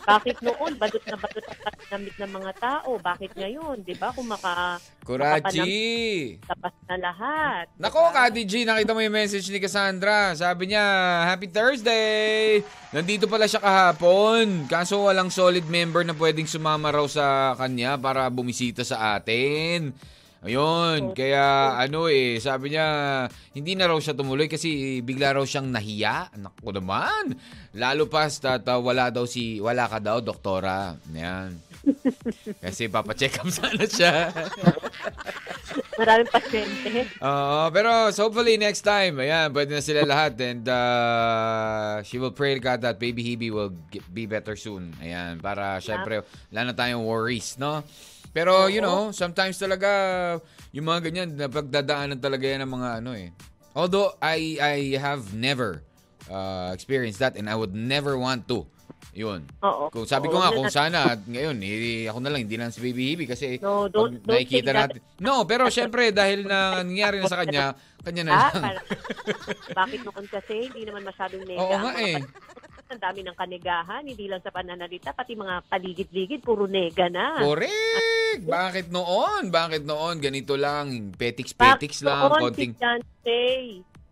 Bakit 0.00 0.36
noon, 0.40 0.72
badot 0.80 1.04
na 1.04 1.16
badot 1.20 1.44
ang 1.44 1.60
panamit 1.60 2.14
ng 2.16 2.32
mga 2.32 2.52
tao? 2.56 2.90
Bakit 2.96 3.30
ngayon? 3.36 3.76
Di 3.84 3.94
ba? 3.94 4.10
Kung 4.10 4.28
maka, 4.28 4.80
Kurachi. 5.04 6.40
tapas 6.44 6.74
na 6.88 6.96
lahat. 6.96 7.64
Nako, 7.76 8.08
ba? 8.08 8.26
Kati 8.26 8.42
G, 8.48 8.64
nakita 8.64 8.96
mo 8.96 9.04
yung 9.04 9.16
message 9.16 9.46
ni 9.52 9.60
Cassandra. 9.60 10.32
Sabi 10.32 10.72
niya, 10.72 10.84
Happy 11.28 11.48
Thursday! 11.52 12.64
Nandito 12.90 13.28
pala 13.28 13.44
siya 13.44 13.60
kahapon. 13.60 14.66
Kaso 14.66 15.04
walang 15.04 15.28
solid 15.28 15.68
member 15.68 16.02
na 16.02 16.16
pwedeng 16.16 16.48
sumama 16.48 16.90
raw 16.90 17.06
sa 17.06 17.54
kanya 17.60 18.00
para 18.00 18.26
bumisita 18.32 18.82
sa 18.82 19.20
atin. 19.20 19.92
Ayun, 20.40 21.12
kaya 21.12 21.76
ano 21.76 22.08
eh, 22.08 22.40
sabi 22.40 22.72
niya, 22.72 23.28
hindi 23.52 23.76
na 23.76 23.92
raw 23.92 24.00
siya 24.00 24.16
tumuloy 24.16 24.48
kasi 24.48 25.00
bigla 25.04 25.36
raw 25.36 25.44
siyang 25.44 25.68
nahiya. 25.68 26.32
Naku 26.40 26.72
naman. 26.72 27.36
Lalo 27.76 28.08
pa 28.08 28.24
at 28.24 28.64
uh, 28.64 28.80
wala 28.80 29.12
daw 29.12 29.28
si, 29.28 29.60
wala 29.60 29.84
ka 29.84 30.00
daw, 30.00 30.24
doktora. 30.24 30.96
Yan. 31.12 31.70
Kasi 32.64 32.92
papacheck 32.92 33.40
up 33.40 33.48
sana 33.48 33.84
siya. 33.88 34.28
Maraming 36.00 36.28
pasyente. 36.28 37.08
Oo, 37.20 37.72
pero 37.72 38.12
so 38.12 38.28
hopefully 38.28 38.56
next 38.60 38.82
time, 38.84 39.20
ayan, 39.20 39.52
pwede 39.52 39.76
na 39.76 39.84
sila 39.84 40.04
lahat 40.04 40.36
and 40.40 40.64
uh, 40.68 42.00
she 42.04 42.16
will 42.16 42.34
pray 42.34 42.56
to 42.56 42.60
God 42.60 42.80
that 42.84 42.96
baby 43.00 43.24
Hebe 43.24 43.52
will 43.52 43.72
get, 43.92 44.04
be 44.12 44.24
better 44.24 44.56
soon. 44.56 44.92
Ayan, 45.00 45.40
para 45.40 45.80
syempre 45.80 46.24
wala 46.52 46.60
na 46.68 46.74
tayong 46.76 47.04
worries, 47.04 47.56
no? 47.60 47.84
Pero 48.30 48.66
you 48.66 48.78
know, 48.78 49.10
sometimes 49.10 49.56
talaga 49.56 49.90
yung 50.70 50.86
mga 50.86 51.00
ganyan, 51.02 51.28
napagdadaanan 51.34 52.18
talaga 52.18 52.46
yan 52.46 52.62
ng 52.62 52.72
mga 52.72 52.88
ano 52.98 53.10
eh. 53.12 53.34
Although 53.72 54.14
I 54.18 54.56
I 54.56 54.76
have 54.96 55.30
never 55.32 55.82
uh, 56.26 56.70
experienced 56.70 57.18
that 57.18 57.34
and 57.34 57.46
I 57.46 57.54
would 57.54 57.74
never 57.74 58.14
want 58.14 58.46
to. 58.48 58.66
Yun. 59.10 59.42
Oo. 59.58 59.90
Kung 59.90 60.06
sabi 60.06 60.30
Oo, 60.30 60.32
ko 60.32 60.36
nga, 60.38 60.54
kung 60.54 60.70
na- 60.70 60.76
sana, 60.76 60.98
at 61.10 61.26
ngayon, 61.26 61.58
eh, 61.60 62.06
ako 62.06 62.22
na 62.22 62.30
lang, 62.30 62.46
hindi 62.46 62.54
lang 62.54 62.70
si 62.70 62.78
Baby 62.78 63.10
Hebe 63.10 63.24
kasi 63.26 63.58
No, 63.58 63.90
don't- 63.90 64.22
pag 64.22 64.22
don't 64.22 64.38
nakikita 64.38 64.54
take 64.62 64.70
that- 64.70 64.90
natin. 64.94 65.00
No, 65.18 65.34
pero 65.42 65.66
syempre, 65.66 66.14
dahil 66.14 66.46
na 66.46 66.78
nangyari 66.78 67.18
na 67.18 67.26
sa 67.26 67.42
kanya, 67.42 67.74
kanya 68.06 68.22
na 68.22 68.30
Ah, 68.30 68.38
lang. 68.38 68.62
para- 68.62 68.86
bakit 69.82 70.00
noon 70.06 70.26
kasi 70.30 70.54
hindi 70.62 70.86
naman 70.86 71.02
masyadong 71.02 71.42
nega. 71.42 71.58
Oo 71.58 71.74
ang 71.74 71.82
nga 71.82 71.90
mga 71.90 72.00
eh. 72.06 72.16
Ang 72.90 72.98
dami 72.98 73.22
ng 73.22 73.38
kanigahan, 73.38 74.02
hindi 74.02 74.26
lang 74.26 74.42
sa 74.42 74.50
pananalita, 74.50 75.14
pati 75.14 75.38
mga 75.38 75.62
paligid-ligid, 75.64 76.42
puro 76.42 76.66
nega 76.66 77.06
na. 77.06 77.38
Correct! 77.38 78.42
Bakit 78.42 78.90
noon? 78.90 79.46
Bakit 79.46 79.86
noon? 79.86 80.18
Ganito 80.18 80.58
lang, 80.58 81.14
petiks-petiks 81.14 82.02
lang, 82.02 82.26
noon 82.26 82.50
konting... 82.50 82.74
si 82.74 82.82
Beyonce? 82.82 83.42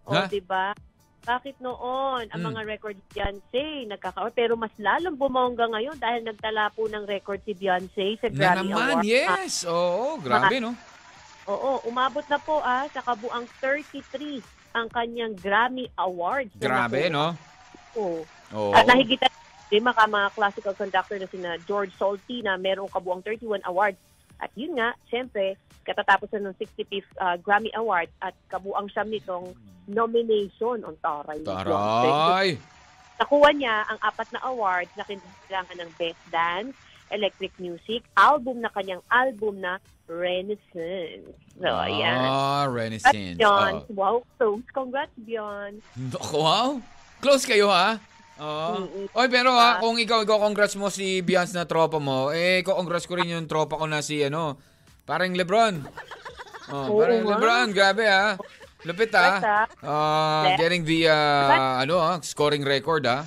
O, 0.07 0.14
Ha? 0.14 0.31
di 0.31 0.38
ba? 0.38 0.71
Bakit 1.21 1.59
noon 1.59 2.23
ang 2.25 2.38
Hmm. 2.38 2.49
mga 2.49 2.61
record 2.64 2.95
ni 2.95 3.05
Beyonce 3.11 3.67
nagkaka 3.85 4.31
pero 4.31 4.55
mas 4.55 4.71
lalong 4.79 5.19
bumongga 5.19 5.67
ngayon 5.69 5.99
dahil 5.99 6.23
nagtala 6.23 6.71
po 6.71 6.87
ng 6.87 7.03
record 7.05 7.43
si 7.43 7.53
Beyonce 7.53 8.14
sa 8.17 8.31
Na 8.31 8.55
Grammy 8.55 8.71
naman, 8.71 8.95
Award. 8.95 9.05
yes! 9.05 9.67
Oo, 9.67 10.23
grabe, 10.23 10.62
no? 10.62 10.79
Oo, 11.45 11.83
umabot 11.85 12.23
na 12.25 12.38
po 12.38 12.62
ah 12.62 12.87
sa 12.88 13.03
kabuang 13.03 13.45
33 13.59 14.38
ang 14.71 14.87
kanyang 14.87 15.35
Grammy 15.35 15.91
Awards. 15.99 16.55
na 16.55 16.62
Grabe, 16.87 17.11
no? 17.11 17.35
Po. 17.99 18.23
Oo. 18.55 18.71
At 18.71 18.87
nahigitan 18.87 19.31
din 19.69 19.83
mga, 19.83 20.07
mga 20.07 20.29
classical 20.39 20.75
conductor 20.79 21.19
na 21.19 21.29
sina 21.29 21.51
George 21.67 21.91
Solti 21.99 22.41
na 22.41 22.55
merong 22.55 22.89
kabuang 22.89 23.21
31 23.27 23.67
awards. 23.67 23.99
At 24.39 24.55
yun 24.55 24.79
nga, 24.79 24.95
syempre, 25.11 25.59
katatapos 25.83 26.31
na 26.33 26.49
ng 26.49 26.57
65th 26.57 27.11
uh, 27.19 27.37
Grammy 27.43 27.75
Awards 27.75 28.15
at 28.23 28.33
kabuang 28.49 28.87
siyam 28.95 29.11
nitong 29.11 29.53
nomination 29.91 30.85
on 30.87 30.95
Taray. 31.03 31.43
Taray! 31.43 32.49
Nakuha 33.19 33.51
niya 33.51 33.83
ang 33.89 33.99
apat 33.99 34.31
na 34.31 34.41
awards 34.47 34.93
na 34.95 35.03
kinailangan 35.03 35.77
ng 35.83 35.91
Best 35.99 36.23
Dance, 36.31 36.77
Electric 37.11 37.51
Music, 37.59 38.07
album 38.15 38.63
na 38.63 38.71
kanyang 38.71 39.03
album 39.11 39.59
na 39.59 39.83
Renaissance. 40.07 41.35
So, 41.59 41.67
ayan. 41.67 42.15
Ah, 42.15 42.65
Renaissance. 42.71 43.37
Beyond. 43.37 43.91
Oo. 43.91 43.97
Wow, 43.97 44.17
close. 44.39 44.65
Congrats, 44.71 45.13
Beyond. 45.19 45.83
Wow! 46.31 46.79
Close 47.18 47.44
kayo, 47.44 47.68
ha? 47.68 47.98
Oo. 48.38 48.87
Oy, 49.18 49.26
pero 49.26 49.50
ha, 49.50 49.83
kung 49.83 49.98
ikaw, 49.98 50.22
ikaw 50.22 50.38
congrats 50.38 50.78
mo 50.78 50.87
si 50.88 51.18
Beyonce 51.20 51.59
na 51.59 51.66
tropa 51.66 51.98
mo, 51.98 52.31
eh, 52.31 52.62
ko 52.62 52.78
congrats 52.78 53.11
ko 53.11 53.18
rin 53.18 53.35
yung 53.35 53.50
tropa 53.50 53.74
ko 53.74 53.90
na 53.90 53.98
si, 53.98 54.22
ano, 54.22 54.54
parang 55.02 55.35
Lebron. 55.35 55.83
Oh, 56.70 57.02
parang. 57.02 57.26
Lebron, 57.26 57.68
grabe 57.74 58.07
ha. 58.07 58.38
Lupit 58.87 59.11
ha. 59.11 59.66
Ah, 59.83 60.54
Left. 60.54 60.62
getting 60.62 60.87
the, 60.87 61.11
ah, 61.11 61.83
ano 61.83 61.98
ha, 61.98 62.22
scoring 62.22 62.62
record 62.62 63.02
ha. 63.11 63.26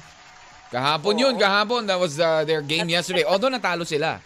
Kahapon 0.71 1.19
yun, 1.19 1.35
kahapon. 1.35 1.83
That 1.83 1.99
was 1.99 2.15
uh, 2.15 2.47
their 2.47 2.63
game 2.63 2.87
yesterday. 2.87 3.27
Although 3.27 3.51
natalo 3.51 3.83
sila. 3.83 4.23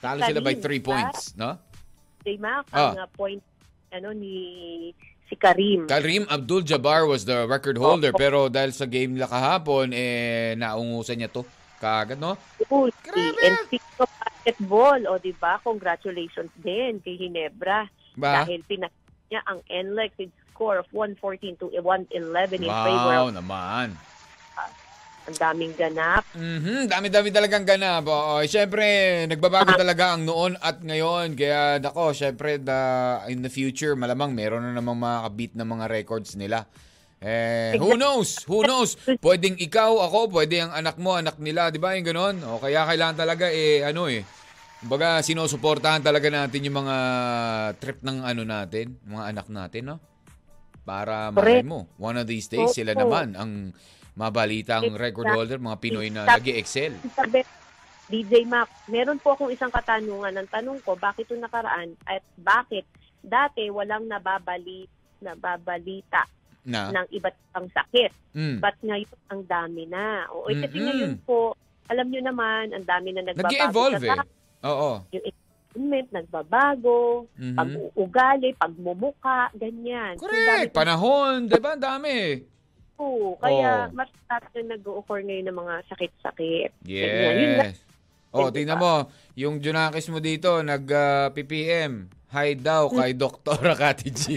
Talo 0.00 0.24
sila 0.24 0.40
by 0.40 0.56
Karim, 0.56 0.64
3 0.64 0.80
diba? 0.80 0.86
points, 0.88 1.20
no? 1.36 1.60
Kay 2.24 2.40
Mac, 2.40 2.64
Ah. 2.72 2.96
ang 2.96 3.04
uh, 3.04 3.08
point 3.12 3.44
ano 3.92 4.16
ni 4.16 4.36
si 5.26 5.34
Karim. 5.34 5.90
Karim 5.90 6.24
Abdul-Jabbar 6.30 7.06
was 7.06 7.26
the 7.26 7.46
record 7.46 7.78
holder 7.78 8.14
pero 8.14 8.46
dahil 8.46 8.70
sa 8.70 8.86
game 8.86 9.18
nila 9.18 9.26
kahapon, 9.26 9.90
eh, 9.90 10.54
naungusan 10.58 11.18
niya 11.18 11.30
to. 11.30 11.42
Kagad, 11.76 12.16
no? 12.16 12.40
Cool. 12.72 12.88
Grabe! 13.04 13.36
And 13.44 13.68
of 14.00 14.08
basketball, 14.08 15.00
o 15.12 15.20
di 15.20 15.36
ba? 15.36 15.60
Congratulations 15.60 16.48
din 16.64 17.04
kay 17.04 17.20
Ginebra. 17.20 17.84
Ba? 18.16 18.42
Dahil 18.42 18.64
pinag 18.64 18.92
niya 19.28 19.44
ang 19.44 19.60
NLEX 19.68 20.16
score 20.56 20.80
of 20.80 20.88
114 20.88 21.60
to 21.60 21.68
111 21.68 22.64
in 22.64 22.72
favor 22.72 23.12
Wow 23.12 23.28
of 23.28 23.36
naman. 23.36 23.92
Ang 25.26 25.36
daming 25.36 25.74
ganap. 25.74 26.22
Mhm, 26.38 26.86
dami-dami 26.86 27.34
talagang 27.34 27.66
ganap. 27.66 28.06
Oo, 28.06 28.46
syempre, 28.46 28.86
nagbabago 29.26 29.74
talaga 29.74 30.14
ang 30.14 30.22
noon 30.22 30.54
at 30.62 30.78
ngayon. 30.78 31.34
Kaya 31.34 31.82
nako, 31.82 32.14
syempre 32.14 32.62
the, 32.62 32.80
in 33.26 33.42
the 33.42 33.50
future 33.50 33.98
malamang 33.98 34.38
meron 34.38 34.62
na 34.62 34.78
namang 34.78 35.02
makakabit 35.02 35.58
ng 35.58 35.66
mga 35.66 35.84
records 35.90 36.38
nila. 36.38 36.70
Eh, 37.18 37.74
who 37.80 37.98
knows? 37.98 38.46
Who 38.46 38.62
knows? 38.62 38.94
Pwedeng 39.24 39.58
ikaw, 39.58 39.98
ako, 39.98 40.30
pwede 40.30 40.62
ang 40.62 40.70
anak 40.70 41.00
mo, 41.00 41.16
anak 41.16 41.40
nila, 41.42 41.72
'di 41.72 41.80
ba? 41.80 41.96
Yung 41.96 42.06
ganun. 42.06 42.36
O 42.44 42.60
kaya 42.60 42.86
kailangan 42.86 43.16
talaga 43.16 43.48
eh 43.50 43.82
ano 43.82 44.06
eh. 44.06 44.22
Kumbaga, 44.84 45.24
sinusuportahan 45.24 46.04
talaga 46.04 46.28
natin 46.28 46.68
yung 46.68 46.84
mga 46.84 46.96
trip 47.80 48.04
ng 48.04 48.20
ano 48.20 48.44
natin, 48.44 49.00
mga 49.08 49.24
anak 49.32 49.46
natin, 49.48 49.82
no? 49.90 49.96
Para 50.84 51.32
malay 51.32 51.64
mo, 51.66 51.88
one 51.98 52.20
of 52.20 52.28
these 52.28 52.46
days, 52.46 52.76
sila 52.76 52.92
naman 52.94 53.34
ang 53.34 53.72
mabalitang 54.16 54.96
record 54.96 55.28
holder, 55.28 55.60
mga 55.60 55.78
Pinoy 55.78 56.08
na 56.08 56.24
nag 56.24 56.48
excel 56.48 56.96
DJ 58.06 58.46
Mac, 58.46 58.70
meron 58.86 59.18
po 59.18 59.34
akong 59.34 59.50
isang 59.50 59.70
katanungan. 59.70 60.30
Ang 60.30 60.46
tanong 60.46 60.78
ko, 60.86 60.94
bakit 60.94 61.26
yung 61.26 61.42
nakaraan 61.42 61.90
at 62.06 62.22
bakit 62.38 62.86
dati 63.18 63.66
walang 63.66 64.06
nababali, 64.06 64.86
nababalita 65.18 66.22
na. 66.62 66.94
ng 66.94 67.06
iba't 67.10 67.34
ibang 67.34 67.68
sakit. 67.74 68.10
Mm. 68.30 68.58
But 68.62 68.78
ngayon, 68.82 69.18
ang 69.26 69.42
dami 69.50 69.90
na. 69.90 70.30
Oo, 70.30 70.46
eh, 70.46 70.54
kasi 70.54 70.78
ngayon 70.78 71.18
po, 71.26 71.58
alam 71.90 72.06
nyo 72.06 72.22
naman, 72.22 72.74
ang 72.74 72.86
dami 72.86 73.10
na 73.10 73.26
nagbabago 73.26 73.50
Nag-evolve 73.50 74.04
eh. 74.06 74.20
Oo. 74.66 74.90
yung 75.10 75.24
environment, 75.26 76.08
nagbabago, 76.14 77.26
Mhm. 77.34 77.56
pag-uugali, 77.58 78.48
pagmumuka, 78.54 79.50
ganyan. 79.58 80.14
So, 80.18 80.26
Correct. 80.30 80.46
dami 80.46 80.66
Panahon, 80.70 81.50
'di 81.50 81.58
ba? 81.58 81.74
Ang 81.74 81.82
dami. 81.82 82.16
Po. 82.96 83.36
Kaya 83.38 83.86
Oo. 83.86 83.94
mas 83.94 84.10
marami 84.26 84.48
na 84.56 84.74
nag-o-occur 84.74 85.20
ngayon 85.22 85.46
ng 85.52 85.58
mga 85.60 85.74
sakit-sakit. 85.92 86.70
Ganyan. 86.82 87.36
Yun 87.36 87.52
lang. 87.60 87.72
Yes. 87.72 87.78
Oh, 88.36 88.52
tingnan 88.52 88.76
mo, 88.76 89.08
yung 89.32 89.60
Junakis 89.64 90.12
mo 90.12 90.20
dito 90.20 90.60
nag 90.60 90.84
ah. 90.92 91.32
Hi 92.34 92.58
daw 92.58 92.90
kay 92.90 93.14
Dr. 93.14 93.62
Kati 93.62 94.08
G. 94.12 94.24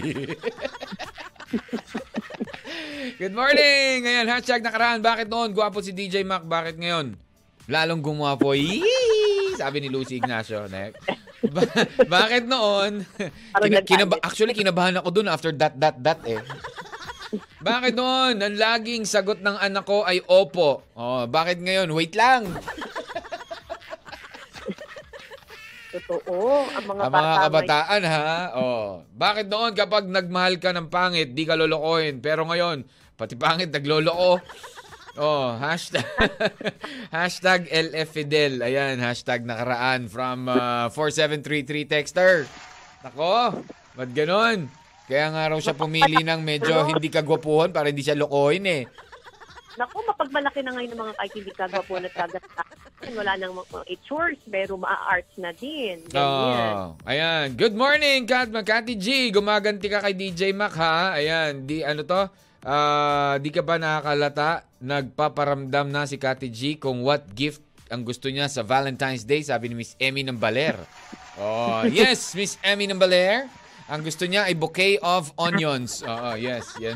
Good 3.20 3.36
morning! 3.36 4.06
Ngayon, 4.06 4.26
hashtag 4.30 4.64
nakaraan. 4.64 5.04
Bakit 5.04 5.28
noon? 5.28 5.52
Gwapo 5.52 5.84
si 5.84 5.92
DJ 5.92 6.24
Mac. 6.24 6.46
Bakit 6.46 6.80
ngayon? 6.80 7.18
Lalong 7.68 8.00
gumwapo. 8.00 8.56
Yee! 8.56 9.52
Sabi 9.60 9.84
ni 9.84 9.92
Lucy 9.92 10.16
Ignacio. 10.16 10.64
Next. 10.72 10.96
Ba- 11.52 11.68
bakit 12.08 12.48
noon? 12.48 13.04
Parang 13.52 13.68
Kina- 13.68 13.84
kinaba- 13.84 14.22
actually, 14.24 14.56
kinabahan 14.56 14.96
ako 14.96 15.08
dun 15.12 15.28
after 15.28 15.52
that, 15.52 15.76
that, 15.76 16.00
that 16.00 16.24
eh. 16.24 16.40
Bakit 17.62 17.94
noon? 17.94 18.42
Ang 18.42 18.56
laging 18.58 19.04
sagot 19.06 19.38
ng 19.38 19.54
anak 19.54 19.86
ko 19.86 20.02
ay 20.02 20.18
opo. 20.26 20.82
Oh, 20.98 21.22
bakit 21.30 21.62
ngayon? 21.62 21.94
Wait 21.94 22.14
lang. 22.18 22.50
Totoo. 25.90 26.70
Ang 26.70 26.84
mga 26.86 27.02
Ang 27.06 27.10
mga 27.10 27.10
bata 27.10 27.42
kabataan 27.46 28.02
ha. 28.06 28.30
Oh, 28.54 29.02
bakit 29.14 29.46
noon 29.50 29.74
kapag 29.74 30.06
nagmahal 30.06 30.62
ka 30.62 30.70
ng 30.70 30.86
pangit, 30.86 31.34
di 31.34 31.42
ka 31.42 31.58
lolokohin, 31.58 32.22
pero 32.22 32.46
ngayon 32.46 32.86
pati 33.18 33.34
pangit 33.34 33.74
nagloloko. 33.74 34.38
Oh, 35.18 35.52
hashtag, 35.58 36.06
hashtag 37.14 37.66
LF 37.66 38.08
Fidel. 38.14 38.62
Ayan, 38.62 39.02
hashtag 39.02 39.42
nakaraan 39.42 40.06
from 40.06 40.46
uh, 40.46 40.86
4733 40.94 41.90
texter. 41.90 42.46
Nako, 43.02 43.60
ba't 43.98 44.10
ganon? 44.14 44.70
Kaya 45.10 45.26
nga 45.34 45.50
raw 45.50 45.58
siya 45.58 45.74
pumili 45.74 46.22
ng 46.22 46.38
medyo 46.38 46.86
hindi 46.86 47.10
kagwapuhan 47.10 47.74
para 47.74 47.90
hindi 47.90 48.06
siya 48.06 48.14
lokohin 48.14 48.62
eh. 48.70 48.82
Naku, 49.74 50.06
mapagmalaki 50.06 50.62
na 50.62 50.70
ngayon 50.70 50.90
ng 50.94 51.02
mga 51.02 51.14
kakilig 51.18 51.56
kagwapuan 51.58 52.06
at 52.06 52.14
kaganda. 52.14 52.62
Wala 53.10 53.32
nang 53.34 53.58
mga 53.58 53.96
chores, 54.06 54.38
pero 54.46 54.78
maa-arts 54.78 55.34
na 55.34 55.50
din. 55.50 55.98
Ganyan. 56.14 56.94
Oh, 56.94 57.10
ayan. 57.10 57.58
Good 57.58 57.74
morning, 57.74 58.22
Kat 58.22 58.54
Kati 58.54 58.94
G. 58.94 59.34
Gumaganti 59.34 59.90
ka 59.90 59.98
kay 59.98 60.14
DJ 60.14 60.54
Mac, 60.54 60.78
ha? 60.78 61.18
Ayan, 61.18 61.66
di 61.66 61.82
ano 61.82 62.06
to? 62.06 62.30
Ah, 62.62 63.34
di 63.42 63.50
ka 63.50 63.66
ba 63.66 63.82
nakakalata? 63.82 64.68
Nagpaparamdam 64.78 65.90
na 65.90 66.06
si 66.06 66.22
Kati 66.22 66.54
G 66.54 66.78
kung 66.78 67.02
what 67.02 67.26
gift 67.34 67.66
ang 67.90 68.06
gusto 68.06 68.30
niya 68.30 68.46
sa 68.46 68.62
Valentine's 68.62 69.26
Day, 69.26 69.42
sabi 69.42 69.74
ni 69.74 69.82
Miss 69.82 69.98
Emmy 69.98 70.22
ng 70.22 70.38
Baler. 70.38 70.78
Oh, 71.34 71.82
yes, 71.90 72.38
Miss 72.38 72.54
Emmy 72.62 72.86
ng 72.86 73.00
Baler. 73.00 73.50
Ang 73.90 74.06
gusto 74.06 74.22
niya 74.22 74.46
ay 74.46 74.54
bouquet 74.54 75.02
of 75.02 75.34
onions. 75.34 76.00
Oo, 76.06 76.38
yes, 76.38 76.78
yan. 76.78 76.94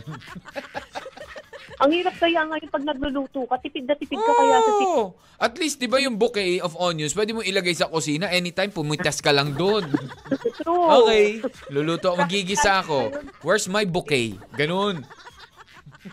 Ang 1.82 1.90
hirap 1.90 2.14
kaya 2.22 2.46
ngayon 2.46 2.70
pag 2.70 2.86
nagluluto 2.86 3.42
ka, 3.50 3.58
tipid 3.58 3.82
na 3.82 3.98
tipid 3.98 4.14
ka 4.14 4.32
kaya 4.38 4.56
sa 4.62 4.72
tip. 4.78 4.86
Oh, 4.94 5.18
at 5.42 5.58
least, 5.58 5.82
di 5.82 5.90
ba 5.90 5.98
yung 5.98 6.14
bouquet 6.14 6.62
of 6.62 6.78
onions, 6.78 7.18
pwede 7.18 7.34
mo 7.34 7.42
ilagay 7.42 7.74
sa 7.74 7.90
kusina 7.90 8.30
anytime, 8.30 8.70
pumitas 8.70 9.18
ka 9.18 9.34
lang 9.34 9.58
doon. 9.58 9.82
True. 10.62 10.86
Okay. 11.02 11.42
Luluto 11.74 12.14
magigisa 12.14 12.78
ako. 12.78 13.10
Where's 13.42 13.66
my 13.66 13.82
bouquet? 13.82 14.38
Ganun. 14.54 15.02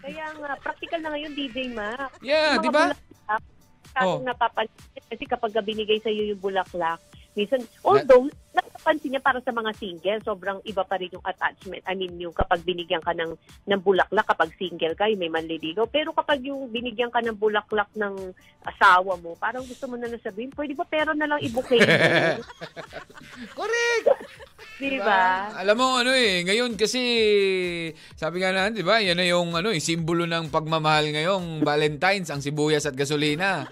Kaya 0.02 0.34
nga, 0.34 0.58
practical 0.66 1.00
na 1.06 1.14
ngayon, 1.14 1.32
DJ 1.38 1.70
Ma. 1.78 1.94
Yeah, 2.26 2.58
di 2.58 2.74
ba? 2.74 2.90
bulaklak, 2.90 3.44
Oh. 4.00 4.24
Napapansin 4.24 5.04
kasi 5.12 5.28
kapag 5.28 5.52
binigay 5.68 6.00
sa 6.00 6.08
iyo 6.08 6.32
yung 6.32 6.40
bulaklak, 6.40 7.04
minsan, 7.36 7.62
although, 7.84 8.28
napapansin 8.52 9.16
niya 9.16 9.24
para 9.24 9.40
sa 9.40 9.54
mga 9.54 9.72
single, 9.78 10.20
sobrang 10.26 10.60
iba 10.66 10.84
pa 10.84 10.98
rin 10.98 11.14
yung 11.14 11.24
attachment. 11.24 11.86
I 11.86 11.94
mean, 11.96 12.18
yung 12.20 12.34
kapag 12.36 12.66
binigyan 12.66 13.00
ka 13.00 13.14
ng, 13.14 13.38
ng 13.70 13.82
bulaklak, 13.86 14.28
kapag 14.28 14.52
single 14.58 14.98
ka, 14.98 15.08
yung 15.08 15.22
may 15.22 15.32
manliligaw. 15.32 15.86
Pero 15.88 16.12
kapag 16.12 16.42
yung 16.44 16.68
binigyan 16.74 17.14
ka 17.14 17.22
ng 17.22 17.38
bulaklak 17.38 17.88
ng 17.96 18.34
asawa 18.66 19.16
mo, 19.22 19.38
parang 19.40 19.64
gusto 19.64 19.86
mo 19.88 19.96
na 19.96 20.10
nasabihin, 20.10 20.52
pwede 20.58 20.74
ba 20.74 20.84
pero 20.90 21.14
na 21.14 21.30
lang 21.30 21.40
mo? 21.54 21.62
Correct. 23.58 24.08
di 24.82 24.98
ba? 24.98 25.54
Alam 25.62 25.78
mo 25.78 25.88
ano 26.02 26.10
eh, 26.10 26.42
ngayon 26.42 26.74
kasi 26.74 27.02
sabi 28.18 28.42
nga 28.42 28.50
na, 28.50 28.74
'di 28.74 28.82
ba? 28.82 28.98
Yan 28.98 29.18
na 29.22 29.30
yung 29.30 29.54
ano, 29.54 29.70
eh, 29.70 29.78
simbolo 29.78 30.26
ng 30.26 30.50
pagmamahal 30.50 31.14
ngayong 31.14 31.62
Valentine's 31.62 32.34
ang 32.34 32.42
sibuyas 32.42 32.90
at 32.90 32.98
gasolina. 32.98 33.70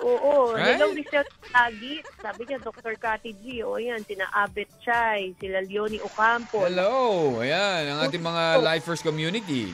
Oo, 0.00 0.52
Right? 0.52 0.74
hello 0.74 0.90
research 0.90 1.30
lagi. 1.48 2.02
Sabi 2.16 2.42
niya, 2.44 2.58
Dr. 2.58 2.94
Cathy 2.96 3.32
G, 3.36 3.62
o 3.62 3.76
yan, 3.76 4.02
sina 4.02 4.26
Abet 4.32 4.66
Chay, 4.80 5.30
sila 5.36 5.62
Leonie 5.62 6.02
Ocampo. 6.02 6.60
Hello. 6.60 7.38
Ayan, 7.38 7.86
ang 7.88 7.98
ating 8.02 8.18
mga 8.20 8.58
lifers 8.60 8.98
community. 8.98 9.70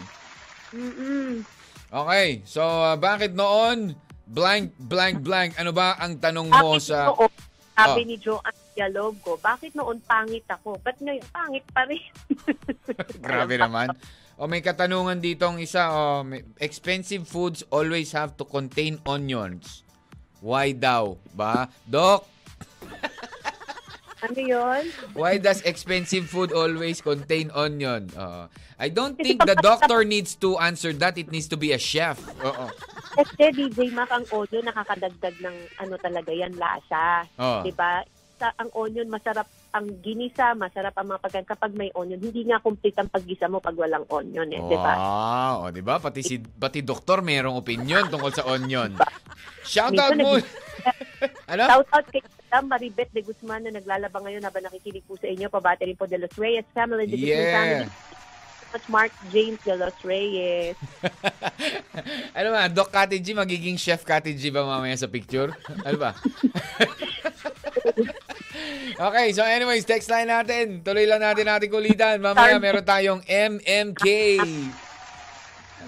Mm-mm. 0.71 1.41
Okay, 1.89 2.43
so 2.45 2.61
uh, 2.61 2.93
bakit 2.95 3.33
noon 3.33 3.95
blank 4.27 4.75
blank 4.77 5.23
blank 5.23 5.55
ano 5.55 5.71
ba 5.71 5.95
ang 5.95 6.19
tanong 6.19 6.51
mo 6.51 6.75
Bakit 6.75 6.83
sa 6.83 6.99
noon, 7.09 7.31
sabi 7.73 8.01
Oh. 8.03 8.09
ni 8.11 8.17
Joanne 8.19 8.65
Dialogo, 8.75 9.31
bakit 9.39 9.71
noon 9.73 10.03
pangit 10.03 10.43
ako? 10.47 10.77
Ba't 10.83 10.99
ngayon 10.99 11.25
pangit 11.31 11.65
pa 11.71 11.87
rin? 11.87 12.03
Grabe 13.25 13.55
naman. 13.55 13.95
O 14.37 14.45
may 14.45 14.61
katanungan 14.61 15.17
dito 15.17 15.47
ang 15.47 15.57
isa, 15.57 15.89
oh, 15.89 16.21
may- 16.21 16.45
expensive 16.59 17.25
foods 17.25 17.65
always 17.71 18.11
have 18.11 18.35
to 18.35 18.45
contain 18.45 18.99
onions. 19.07 19.86
Why 20.41 20.73
daw? 20.77 21.17
Ba? 21.33 21.69
Doc, 21.89 22.29
ano 24.27 24.41
yon? 24.41 24.83
why 25.13 25.37
does 25.39 25.63
expensive 25.63 26.27
food 26.27 26.51
always 26.51 27.05
contain 27.05 27.53
onion? 27.55 28.09
Oo. 28.17 28.49
I 28.77 28.89
don't 28.89 29.17
think 29.17 29.45
the 29.45 29.57
doctor 29.57 30.05
needs 30.05 30.37
to 30.41 30.59
answer 30.59 30.93
that. 31.01 31.17
It 31.17 31.33
needs 31.33 31.49
to 31.49 31.57
be 31.57 31.73
a 31.73 31.81
chef. 31.81 32.21
Oo. 32.45 32.67
Kasi 33.17 33.49
DJ 33.53 33.93
Mac, 33.97 34.13
ang 34.13 34.29
audio 34.29 34.61
nakakadagdag 34.61 35.37
ng 35.41 35.57
ano 35.81 35.95
talaga 35.97 36.29
yan, 36.33 36.53
lasa. 36.57 37.25
Oo. 37.41 37.65
Di 37.65 37.73
ba? 38.37 38.53
Sa, 38.53 38.53
ang 38.61 38.71
onion, 38.77 39.09
masarap 39.09 39.49
ang 39.73 39.89
ginisa, 40.05 40.53
masarap 40.53 40.93
ang 40.97 41.09
mga 41.09 41.23
pagkain 41.25 41.49
kapag 41.49 41.73
may 41.73 41.89
onion. 41.97 42.21
Hindi 42.21 42.45
nga 42.45 42.61
complete 42.61 43.01
ang 43.01 43.09
paggisa 43.09 43.49
mo 43.49 43.65
pag 43.65 43.77
walang 43.77 44.05
onion 44.13 44.49
eh, 44.53 44.61
di 44.61 44.77
ba? 44.77 44.95
Wow, 44.97 45.57
o, 45.69 45.71
di 45.73 45.81
ba? 45.81 45.97
Pati 45.97 46.21
si 46.21 46.37
pati 46.41 46.85
doktor 46.85 47.25
mayroong 47.25 47.57
opinion 47.57 48.09
tungkol 48.13 48.33
sa 48.33 48.45
onion. 48.45 48.93
Shout 49.65 49.97
out 49.97 50.15
mo. 50.17 50.37
ano? 51.51 51.63
Shout 51.65 51.89
out 51.91 52.07
kay 52.13 52.23
Madam 52.23 52.65
Maribet 52.71 53.11
de 53.11 53.21
Guzman 53.25 53.67
na 53.67 53.75
naglalaba 53.75 54.21
ngayon 54.23 54.45
habang 54.45 54.65
nakikinig 54.69 55.03
po 55.09 55.19
sa 55.19 55.27
inyo. 55.27 55.49
Pabati 55.51 55.89
rin 55.89 55.99
po 55.99 56.07
de 56.07 56.21
Los 56.21 56.37
Reyes 56.37 56.69
family, 56.77 57.09
de 57.09 57.17
Guzman 57.17 57.41
Yeah. 57.41 57.57
family. 57.57 57.89
Much 58.75 58.89
Mark 58.91 59.13
James 59.31 59.63
de 59.63 59.79
Los 59.79 59.95
Reyes. 60.03 60.75
ano 62.39 62.49
ba, 62.51 62.67
Doc 62.69 62.91
Kati 62.91 63.23
G, 63.23 63.33
magiging 63.33 63.79
Chef 63.79 64.03
Kati 64.03 64.35
G 64.35 64.51
ba 64.51 64.67
mamaya 64.67 64.99
sa 64.99 65.07
picture? 65.07 65.55
Ano 65.87 65.97
ba? 65.97 66.11
okay, 68.99 69.33
so 69.33 69.43
anyways, 69.43 69.85
text 69.85 70.11
line 70.11 70.29
natin. 70.29 70.83
Tuloy 70.83 71.07
lang 71.07 71.21
natin 71.21 71.47
natin 71.47 71.69
kulitan. 71.69 72.23
Mamaya 72.23 72.61
meron 72.61 72.85
tayong 72.85 73.23
MMK. 73.27 74.39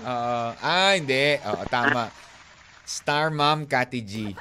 Oo. 0.05 0.49
ah, 0.55 0.93
hindi. 0.95 1.39
Oo, 1.43 1.65
tama. 1.67 2.11
Star 2.89 3.29
Mom 3.29 3.69
Kati 3.69 4.01
G. 4.01 4.33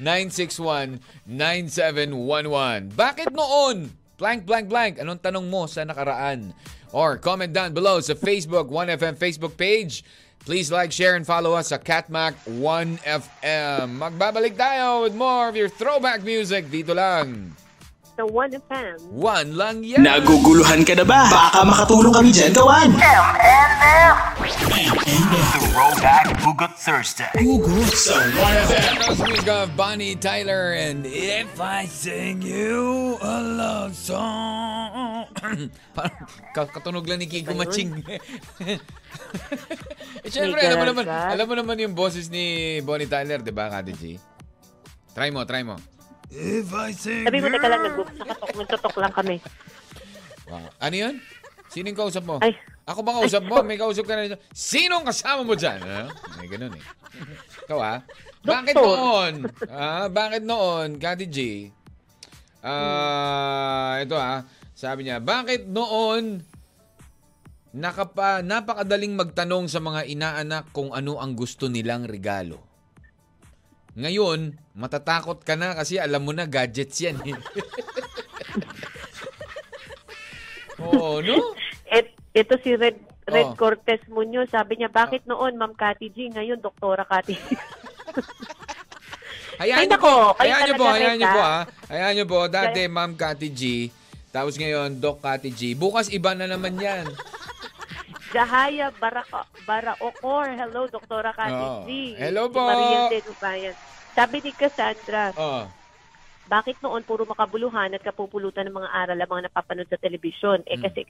0998-961-9711. 0.00 2.94
Bakit 2.94 3.34
noon? 3.34 3.90
Blank, 4.16 4.48
blank, 4.48 4.66
blank. 4.72 4.94
Anong 5.02 5.20
tanong 5.20 5.44
mo 5.44 5.68
sa 5.68 5.84
nakaraan? 5.84 6.56
Or 6.94 7.18
comment 7.20 7.52
down 7.52 7.76
below 7.76 8.00
sa 8.00 8.16
Facebook 8.16 8.72
1FM 8.72 9.20
Facebook 9.20 9.60
page. 9.60 10.00
Please 10.46 10.70
like, 10.70 10.94
share, 10.94 11.18
and 11.18 11.26
follow 11.26 11.58
us 11.58 11.74
sa 11.74 11.78
Catmac 11.82 12.38
1FM. 12.46 13.98
Magbabalik 13.98 14.54
tayo 14.54 15.02
with 15.02 15.10
more 15.18 15.50
of 15.50 15.58
your 15.58 15.66
throwback 15.66 16.22
music 16.22 16.70
dito 16.70 16.94
lang. 16.94 17.50
Sa 18.16 18.24
1FM. 18.24 19.12
One 19.12 19.60
lang 19.60 19.84
yan. 19.84 20.00
Naguguluhan 20.00 20.88
ka 20.88 20.96
na 20.96 21.04
ba? 21.04 21.28
Baka 21.28 21.68
makatulong 21.68 22.16
kami 22.16 22.32
dyan, 22.32 22.48
kawan. 22.56 22.88
M&M. 22.96 24.14
Throwback 25.68 26.32
Hugot 26.40 26.72
Thursday. 26.80 27.28
Hugot 27.36 27.92
sa 27.92 28.16
1FM. 28.16 28.92
Those 29.04 29.20
music 29.20 29.52
of 29.52 29.68
Bonnie 29.76 30.16
Tyler 30.16 30.72
and 30.80 31.04
If 31.04 31.60
I 31.60 31.84
Sing 31.84 32.40
You 32.40 33.20
a 33.20 33.36
Love 33.44 33.92
Song. 33.92 35.28
Parang 35.92 36.16
ka- 36.56 36.72
katunog 36.72 37.04
lang 37.04 37.20
ni 37.20 37.28
Kiko 37.28 37.52
Maching. 37.52 38.00
eh, 40.24 40.32
syempre, 40.32 40.64
alam 40.64 40.80
mo 40.80 40.86
naman, 40.88 41.04
alam 41.04 41.44
mo 41.44 41.52
naman 41.52 41.76
yung 41.84 41.92
boses 41.92 42.32
ni 42.32 42.80
Bonnie 42.80 43.12
Tyler, 43.12 43.44
di 43.44 43.52
ba, 43.52 43.68
Kati 43.68 43.92
G? 43.92 44.16
Try 45.12 45.28
mo, 45.28 45.44
try 45.44 45.60
mo. 45.60 45.76
If 46.30 46.68
I 46.74 46.90
sing 46.92 47.24
Sabi 47.24 47.38
mo, 47.38 47.48
teka 47.48 47.68
lang, 47.70 47.82
nag- 47.86 48.14
nakatok, 48.18 48.50
nagtotok 48.58 48.96
lang 48.98 49.14
kami. 49.14 49.36
Wow. 50.46 50.66
Ano 50.78 50.94
yun? 50.94 51.14
Sino 51.70 51.86
yung 51.90 51.98
kausap 51.98 52.24
mo? 52.26 52.38
Ay. 52.42 52.54
Ako 52.86 53.02
ba 53.02 53.18
kausap 53.18 53.42
mo? 53.42 53.58
May 53.66 53.78
kausap 53.78 54.06
ka 54.06 54.14
na 54.14 54.30
dito. 54.30 54.38
Sinong 54.54 55.02
kasama 55.02 55.42
mo 55.42 55.58
dyan? 55.58 55.82
Ano? 55.82 56.14
May 56.38 56.46
ganun 56.46 56.78
eh. 56.78 56.84
Ikaw 57.66 57.78
ah. 57.82 57.98
Bakit 58.46 58.74
noon? 58.78 59.32
Ah, 59.66 60.06
bakit 60.06 60.42
noon, 60.46 61.02
Kati 61.02 61.26
G? 61.26 61.38
Ah, 62.62 63.98
ito 63.98 64.14
ah. 64.14 64.46
Sabi 64.76 65.06
niya, 65.06 65.18
bakit 65.18 65.66
noon 65.66 66.46
nakapa, 67.74 68.40
napakadaling 68.40 69.18
magtanong 69.18 69.66
sa 69.66 69.82
mga 69.82 70.06
inaanak 70.06 70.70
kung 70.70 70.94
ano 70.94 71.18
ang 71.18 71.34
gusto 71.34 71.66
nilang 71.66 72.06
regalo? 72.06 72.62
Ngayon, 73.96 74.52
matatakot 74.76 75.40
ka 75.40 75.56
na 75.56 75.72
kasi 75.72 75.96
alam 75.96 76.20
mo 76.20 76.36
na 76.36 76.44
gadgets 76.44 77.00
yan. 77.00 77.16
eh. 77.24 77.32
Oo, 80.84 81.24
no? 81.24 81.56
Et, 81.88 82.12
ito 82.36 82.54
si 82.60 82.76
Red 82.76 83.00
Red 83.26 83.48
Oh. 83.50 83.58
Cortez 83.58 83.98
Munoz, 84.06 84.52
sabi 84.54 84.78
niya, 84.78 84.86
bakit 84.86 85.26
noon, 85.26 85.58
Ma'am 85.58 85.74
Cathy 85.74 86.14
G, 86.14 86.30
ngayon, 86.30 86.62
Doktora 86.62 87.02
G. 87.26 87.34
Hayaan 89.56 89.82
Ay, 89.82 89.86
niyo 89.88 89.98
po, 89.98 90.36
hayaan 90.36 90.62
niyo 90.68 90.76
po, 90.76 90.84
hayaan 90.84 91.16
niyo 91.16 91.32
po 91.32 91.40
ah. 91.40 91.62
Hayaan 91.88 92.12
niyo 92.12 92.26
po, 92.28 92.38
dati 92.44 92.80
Ma'am 92.86 93.16
Kati 93.16 93.48
G, 93.48 93.88
tapos 94.28 94.60
ngayon 94.60 95.00
Doc 95.00 95.24
Kati 95.24 95.48
G. 95.48 95.72
Bukas 95.72 96.12
iba 96.12 96.36
na 96.36 96.44
naman 96.44 96.76
yan. 96.76 97.08
Jahaya 98.36 98.92
Baraka, 98.92 99.48
Baraocor, 99.64 100.52
hello, 100.52 100.84
Doktora 100.92 101.32
Cathy 101.32 101.56
Oo. 101.56 101.80
G. 101.82 101.88
Hello 102.20 102.52
Si 102.52 102.52
po. 102.52 102.68
Mariel 102.68 103.08
de 103.08 103.18
Nubayan. 103.24 103.74
Sabi 104.12 104.44
ni 104.44 104.52
Cassandra, 104.52 105.32
Oh. 105.32 105.64
bakit 106.44 106.76
noon 106.84 107.00
puro 107.00 107.24
makabuluhan 107.24 107.96
at 107.96 108.04
kapupulutan 108.04 108.68
ng 108.68 108.76
mga 108.76 108.92
aral 108.92 109.16
ang 109.16 109.30
mga 109.32 109.44
napapanood 109.48 109.88
sa 109.88 109.96
telebisyon? 109.96 110.60
Eh 110.68 110.76
Mm. 110.76 110.84
kasi 110.84 111.00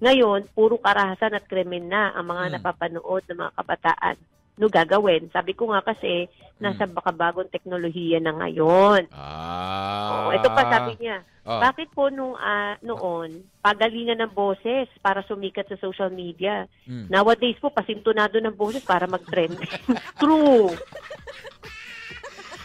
ngayon, 0.00 0.48
puro 0.56 0.80
karahasan 0.80 1.36
at 1.36 1.44
krimen 1.44 1.84
na 1.92 2.16
ang 2.16 2.32
mga 2.32 2.44
Mm. 2.48 2.52
napapanood 2.56 3.22
ng 3.28 3.38
mga 3.44 3.52
kabataan. 3.60 4.16
No 4.56 4.72
gagawin? 4.72 5.28
Sabi 5.36 5.52
ko 5.52 5.68
nga 5.68 5.84
kasi, 5.84 6.32
nasa 6.56 6.88
Mm. 6.88 6.96
baka 6.96 7.12
bagong 7.12 7.52
teknolohiya 7.52 8.24
na 8.24 8.32
ngayon. 8.40 9.04
Ah. 9.12 10.08
Oo, 10.16 10.28
ito 10.32 10.48
pa 10.48 10.64
sabi 10.64 10.96
niya, 10.96 11.20
Oh. 11.44 11.60
bakit 11.60 11.92
po 11.92 12.08
nung 12.08 12.32
ah, 12.40 12.80
noon, 12.80 13.44
pagalingan 13.60 14.16
ng 14.24 14.32
boses 14.32 14.88
para 15.04 15.20
sumikat 15.28 15.68
sa 15.68 15.76
social 15.76 16.08
media? 16.08 16.64
Mm. 16.88 17.12
Nowadays 17.12 17.60
po, 17.60 17.68
pasintunado 17.68 18.40
ng 18.40 18.56
boses 18.56 18.80
para 18.80 19.04
mag-trend. 19.04 19.60
True. 20.20 20.72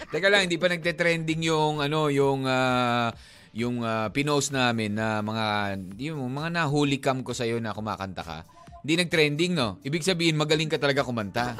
Teka 0.09 0.31
lang, 0.31 0.47
hindi 0.47 0.55
pa 0.55 0.71
nagte-trending 0.71 1.43
yung 1.43 1.83
ano, 1.83 2.07
yung 2.07 2.47
ah, 2.47 3.11
yung 3.51 3.83
ah, 3.83 4.07
pinost 4.15 4.55
namin 4.55 4.95
na 4.95 5.19
mga 5.19 5.75
yung 5.99 6.23
mga 6.31 6.49
nahuli 6.49 7.03
cam 7.03 7.19
ko 7.19 7.35
sa 7.35 7.43
na 7.59 7.75
kumakanta 7.75 8.23
ka. 8.23 8.47
Hindi 8.79 8.95
nag-trending, 8.95 9.51
no? 9.59 9.75
Ibig 9.83 10.07
sabihin, 10.07 10.39
magaling 10.39 10.71
ka 10.71 10.79
talaga 10.79 11.03
kumanta. 11.03 11.59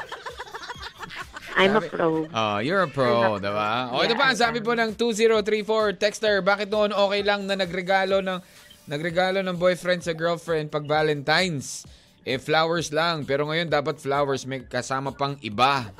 I'm 1.59 1.75
a 1.75 1.83
pro. 1.83 2.23
Oh, 2.31 2.57
you're 2.63 2.87
a 2.87 2.91
pro, 2.91 3.35
diba? 3.35 3.91
O, 3.91 3.99
ito 3.99 4.15
Yeah, 4.15 4.19
pa, 4.23 4.31
ang 4.31 4.39
sabi 4.39 4.63
po 4.63 4.71
ng 4.71 4.95
2034 4.95 5.99
texter, 5.99 6.39
bakit 6.39 6.71
noon 6.71 6.95
okay 6.95 7.19
lang 7.19 7.43
na 7.43 7.59
nagregalo 7.59 8.23
ng 8.23 8.39
nagregalo 8.87 9.43
ng 9.43 9.59
boyfriend 9.59 9.99
sa 9.99 10.15
girlfriend 10.15 10.71
pag 10.71 10.87
Valentine's? 10.87 11.83
Eh, 12.23 12.39
flowers 12.39 12.95
lang. 12.95 13.27
Pero 13.27 13.43
ngayon, 13.51 13.67
dapat 13.67 13.99
flowers 13.99 14.47
may 14.47 14.63
kasama 14.63 15.11
pang 15.11 15.35
iba. 15.43 15.91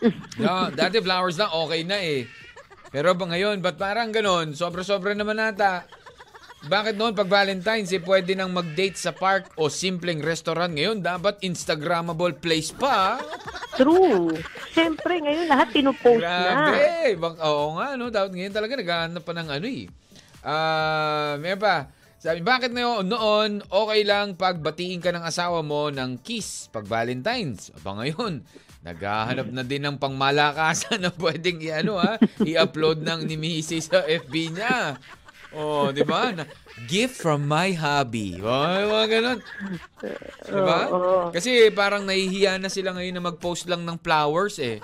no, 0.40 0.72
dati 0.72 0.96
flowers 1.04 1.36
lang, 1.36 1.52
okay 1.52 1.84
na 1.84 2.00
eh. 2.00 2.24
Pero 2.88 3.12
ba 3.12 3.28
ngayon, 3.28 3.60
ba't 3.60 3.76
parang 3.76 4.08
ganon? 4.10 4.56
Sobra-sobra 4.56 5.12
naman 5.12 5.36
nata. 5.36 5.84
Bakit 6.60 7.00
noon 7.00 7.16
pag 7.16 7.24
Valentine's 7.24 7.88
eh 7.88 8.04
pwede 8.04 8.36
nang 8.36 8.52
mag-date 8.52 8.98
sa 9.00 9.16
park 9.16 9.56
o 9.56 9.72
simpleng 9.72 10.20
restaurant 10.20 10.68
ngayon 10.68 11.00
dapat 11.00 11.40
Instagrammable 11.40 12.36
place 12.36 12.68
pa. 12.68 13.16
True. 13.80 14.36
Siyempre, 14.76 15.24
ngayon 15.24 15.48
lahat 15.48 15.72
pinupost 15.72 16.20
na. 16.20 16.68
Grabe. 16.68 17.16
Bak- 17.16 17.40
oo 17.40 17.80
nga, 17.80 17.96
no? 17.96 18.12
Dapat 18.12 18.36
ngayon 18.36 18.52
talaga 18.52 18.76
naghahanap 18.76 19.22
pa 19.24 19.32
ng 19.32 19.48
ano 19.48 19.66
eh. 19.66 19.84
Ah, 20.44 21.40
may 21.40 21.56
pa. 21.56 21.88
Sabi, 22.20 22.44
bakit 22.44 22.76
na 22.76 22.84
yun, 22.84 23.08
noon, 23.08 23.64
okay 23.72 24.04
lang 24.04 24.36
pag 24.36 24.60
batiin 24.60 25.00
ka 25.00 25.08
ng 25.08 25.24
asawa 25.24 25.64
mo 25.64 25.88
ng 25.88 26.20
kiss 26.20 26.68
pag 26.68 26.84
Valentine's. 26.84 27.72
Aba 27.80 28.04
ngayon, 28.04 28.44
naghahanap 28.84 29.48
na 29.48 29.64
din 29.64 29.80
ng 29.88 29.96
pangmalakasan 29.96 31.00
na 31.00 31.08
pwedeng 31.24 31.56
i-ano 31.64 31.96
ha, 31.96 32.20
i-upload 32.44 33.00
ng 33.00 33.24
ni 33.24 33.40
Mrs. 33.40 33.88
sa 33.88 34.04
FB 34.04 34.52
niya. 34.52 35.00
Oh, 35.50 35.90
di 35.90 36.02
ba? 36.02 36.30
Gift 36.86 37.18
from 37.18 37.44
my 37.44 37.74
hobby. 37.74 38.38
Oh, 38.38 38.46
mga 38.88 39.06
ganun. 39.10 39.38
Di 40.46 40.60
ba? 40.62 40.80
Kasi 41.30 41.68
parang 41.70 42.06
nahihiya 42.06 42.56
na 42.56 42.70
sila 42.70 42.94
ngayon 42.94 43.18
na 43.18 43.24
mag-post 43.24 43.66
lang 43.66 43.82
ng 43.82 43.98
flowers 43.98 44.62
eh. 44.62 44.78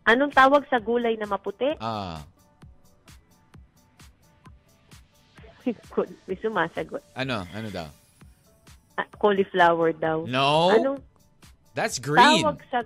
Anong 0.08 0.32
tawag 0.32 0.64
sa 0.72 0.80
gulay 0.80 1.20
na 1.20 1.28
maputi? 1.28 1.76
Ah, 1.76 2.24
May 6.24 6.40
sumasagot. 6.40 7.04
ano? 7.12 7.44
Ano 7.52 7.68
daw? 7.68 7.84
Ah, 8.96 9.04
cauliflower 9.20 9.92
daw. 9.92 10.24
No. 10.24 10.72
Anong 10.72 11.04
That's 11.80 11.96
green. 11.96 12.44
tawag 12.44 12.60
sa 12.68 12.84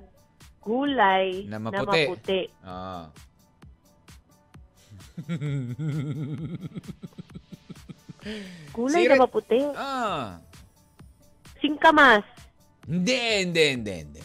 gulay 0.63 1.51
Na 1.51 1.59
na 1.59 1.67
maputi. 1.67 2.03
maputi? 2.07 2.41
Ah. 2.63 3.11
Gulay 8.73 9.03
Sira- 9.05 9.19
na 9.19 9.25
maputi? 9.27 9.61
Ah. 9.75 10.39
Singkamas. 11.61 12.25
Hindi, 12.87 13.19
hindi, 13.45 13.65
hindi, 13.75 13.95
hindi. 13.99 14.23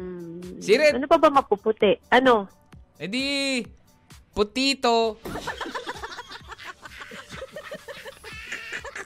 Hmm. 0.00 0.62
Sirit. 0.62 0.96
Ano 0.96 1.04
pa 1.04 1.18
ba 1.18 1.28
mapuputi? 1.28 1.98
Ano? 2.08 2.48
Eh 2.96 3.10
di, 3.10 3.24
Putito. 4.30 5.18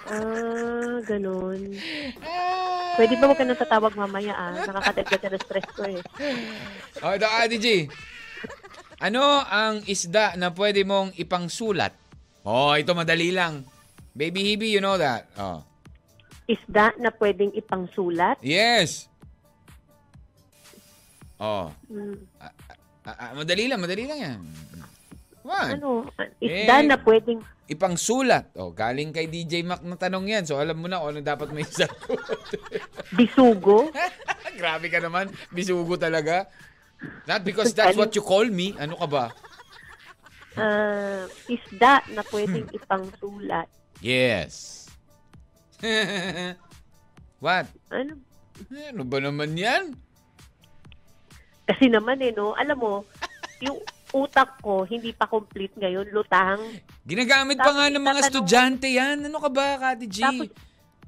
Ah, 0.04 1.00
ganun. 1.08 1.72
Pwede 2.94 3.18
ba 3.18 3.26
wag 3.26 3.38
ka 3.38 3.44
nang 3.44 3.58
tatawag 3.58 3.94
mamaya 3.94 4.32
ah? 4.32 4.54
Nakakadagdag 4.54 5.20
ka 5.20 5.28
na 5.28 5.38
stress 5.38 5.68
ko 5.74 5.82
eh. 5.86 6.00
Oh, 7.04 7.12
ito, 7.12 7.26
Ate 7.26 7.58
G. 7.58 7.90
Ano 9.02 9.20
ang 9.42 9.82
isda 9.84 10.38
na 10.38 10.54
pwede 10.54 10.86
mong 10.86 11.12
ipangsulat? 11.18 11.92
Oh, 12.46 12.72
ito 12.72 12.94
madali 12.94 13.34
lang. 13.34 13.66
Baby 14.14 14.46
Hebe, 14.46 14.70
you 14.70 14.78
know 14.78 14.94
that. 14.94 15.26
Oh. 15.34 15.60
Isda 16.46 16.94
na 16.96 17.10
pwedeng 17.10 17.50
ipangsulat? 17.52 18.38
Yes. 18.40 19.10
Oh. 21.36 21.74
Hmm, 21.90 22.14
Ah, 23.04 23.12
ah, 23.20 23.32
madali 23.36 23.68
lang, 23.68 23.84
madali 23.84 24.08
lang 24.08 24.16
yan. 24.16 24.40
On. 25.44 25.68
ano? 25.76 25.90
Isda 26.40 26.74
Eh. 26.80 26.88
na 26.88 26.96
pwedeng... 26.96 27.44
Ipangsulat. 27.64 28.52
Oh, 28.56 28.72
galing 28.72 29.12
kay 29.12 29.24
DJ 29.24 29.64
Mac 29.64 29.80
na 29.80 29.96
tanong 29.96 30.28
yan. 30.28 30.44
So, 30.44 30.56
alam 30.56 30.76
mo 30.76 30.88
na 30.88 31.00
kung 31.00 31.16
ano 31.16 31.20
dapat 31.20 31.48
may 31.52 31.64
sagot. 31.64 32.16
Bisugo? 33.16 33.88
Grabe 34.60 34.88
ka 34.88 35.00
naman. 35.00 35.28
Bisugo 35.48 35.96
talaga. 35.96 36.48
Not 37.24 37.44
because 37.44 37.72
that's 37.72 37.96
what 37.96 38.12
you 38.12 38.24
call 38.24 38.44
me. 38.44 38.72
Ano 38.76 38.96
ka 38.96 39.06
ba? 39.08 39.24
Ah, 40.54 41.24
isda 41.44 42.04
na 42.12 42.22
pwedeng 42.28 42.68
ipangsulat. 42.70 43.68
Yes. 44.00 44.84
What? 47.44 47.68
Ano? 47.90 48.16
Ano 48.70 49.02
ba 49.04 49.18
naman 49.20 49.56
yan? 49.56 49.92
Kasi 51.64 51.88
naman 51.88 52.20
eh, 52.20 52.32
no? 52.32 52.52
Alam 52.54 52.76
mo, 52.76 52.92
yung 53.60 53.80
utak 54.14 54.62
ko, 54.62 54.86
hindi 54.86 55.10
pa 55.10 55.26
complete 55.26 55.74
ngayon, 55.74 56.06
lutang. 56.14 56.62
Ginagamit 57.02 57.58
pa 57.58 57.66
Tapos 57.66 57.76
nga 57.76 57.86
ng 57.90 58.04
mga 58.06 58.20
estudyante 58.30 58.86
yan. 58.86 59.26
Ano 59.26 59.42
ka 59.42 59.50
ba, 59.50 59.74
Kati 59.74 60.06
G? 60.06 60.22
Tapos, 60.22 60.50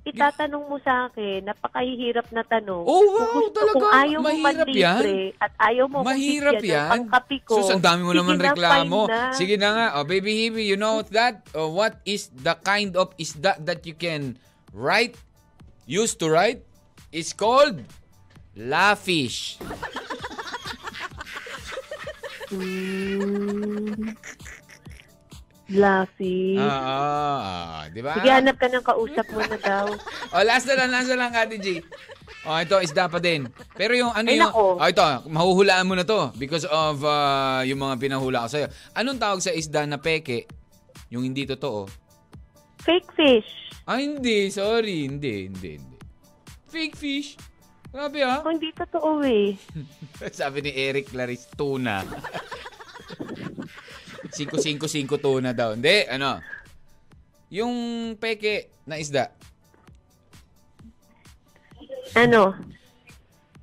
itatanong 0.06 0.64
mo 0.66 0.76
sa 0.82 1.06
akin, 1.06 1.46
napakahihirap 1.46 2.26
na 2.34 2.42
tanong. 2.42 2.82
Oh, 2.82 3.02
wow, 3.06 3.14
Kung 3.14 3.30
gusto, 3.38 3.58
talaga. 3.58 3.74
Kung 3.78 3.86
ayaw 3.90 4.18
mo 4.18 4.26
Mahirap 4.26 4.46
manlibre 4.66 5.18
at 5.38 5.52
ayaw 5.58 5.86
mo 5.86 5.96
Mahirap 6.02 6.54
bigyan 6.58 6.66
ng 6.66 6.74
yan. 6.74 6.90
pangkapi 6.94 7.38
ko, 7.42 7.54
Sus, 7.58 7.70
ang 7.70 7.82
dami 7.82 8.02
mo 8.02 8.12
naman 8.14 8.34
na, 8.38 8.44
reklamo. 8.50 9.00
na. 9.06 9.34
Sige 9.34 9.54
na 9.54 9.68
nga. 9.70 9.86
Oh, 9.98 10.04
baby 10.06 10.30
Hebe, 10.46 10.62
you 10.62 10.78
know 10.78 11.02
that? 11.14 11.46
Oh, 11.54 11.70
what 11.70 12.02
is 12.02 12.30
the 12.34 12.54
kind 12.62 12.94
of 12.98 13.10
isda 13.18 13.58
that 13.62 13.86
you 13.86 13.94
can 13.94 14.34
write, 14.74 15.14
used 15.86 16.18
to 16.18 16.26
write? 16.26 16.62
It's 17.10 17.30
called 17.30 17.82
lafish. 18.54 19.58
Hmm. 22.50 24.14
Laffy. 25.66 26.54
Ah, 26.62 26.70
ah, 26.70 27.38
ah, 27.42 27.80
di 27.90 27.98
ba? 27.98 28.14
Sige, 28.22 28.30
hanap 28.30 28.54
ka 28.54 28.70
ng 28.70 28.86
kausap 28.86 29.26
mo 29.34 29.42
na 29.42 29.58
daw. 29.58 29.86
Oh, 30.30 30.42
last 30.46 30.62
na 30.70 30.78
lang, 30.78 30.94
last 30.94 31.10
na 31.10 31.18
lang, 31.18 31.34
Kati 31.34 31.58
G. 31.58 31.82
Oh, 32.46 32.54
ito, 32.54 32.78
isda 32.78 33.10
pa 33.10 33.18
din. 33.18 33.50
Pero 33.74 33.98
yung 33.98 34.14
ano 34.14 34.30
Ay, 34.30 34.38
yung... 34.38 34.46
nako. 34.46 34.78
Oh, 34.78 34.86
ito, 34.86 35.02
mahuhulaan 35.26 35.86
mo 35.90 35.98
na 35.98 36.06
to 36.06 36.30
because 36.38 36.62
of 36.70 37.02
uh, 37.02 37.66
yung 37.66 37.82
mga 37.82 37.98
pinahula 37.98 38.46
ko 38.46 38.48
sa'yo. 38.54 38.70
Anong 38.94 39.18
tawag 39.18 39.42
sa 39.42 39.50
isda 39.50 39.82
na 39.82 39.98
peke? 39.98 40.46
Yung 41.10 41.26
hindi 41.26 41.42
totoo? 41.42 41.90
Fake 42.86 43.10
fish. 43.18 43.50
Ah, 43.90 43.98
hindi. 43.98 44.46
Sorry. 44.54 45.10
Hindi, 45.10 45.50
hindi, 45.50 45.82
hindi. 45.82 45.96
Fake 46.70 46.94
fish. 46.94 47.34
Grabe 47.96 48.20
ah. 48.20 48.44
Kung 48.44 48.60
hindi 48.60 48.76
totoo 48.76 49.24
eh. 49.24 49.56
Sabi 50.36 50.60
ni 50.60 50.72
Eric 50.76 51.08
Clarice, 51.08 51.48
tuna. 51.56 52.04
5-5-5 54.36 55.16
tuna 55.16 55.56
daw. 55.56 55.72
Hindi, 55.72 56.04
ano? 56.04 56.44
Yung 57.48 57.72
peke 58.20 58.68
na 58.84 59.00
isda, 59.00 59.32
Ano? 62.12 62.52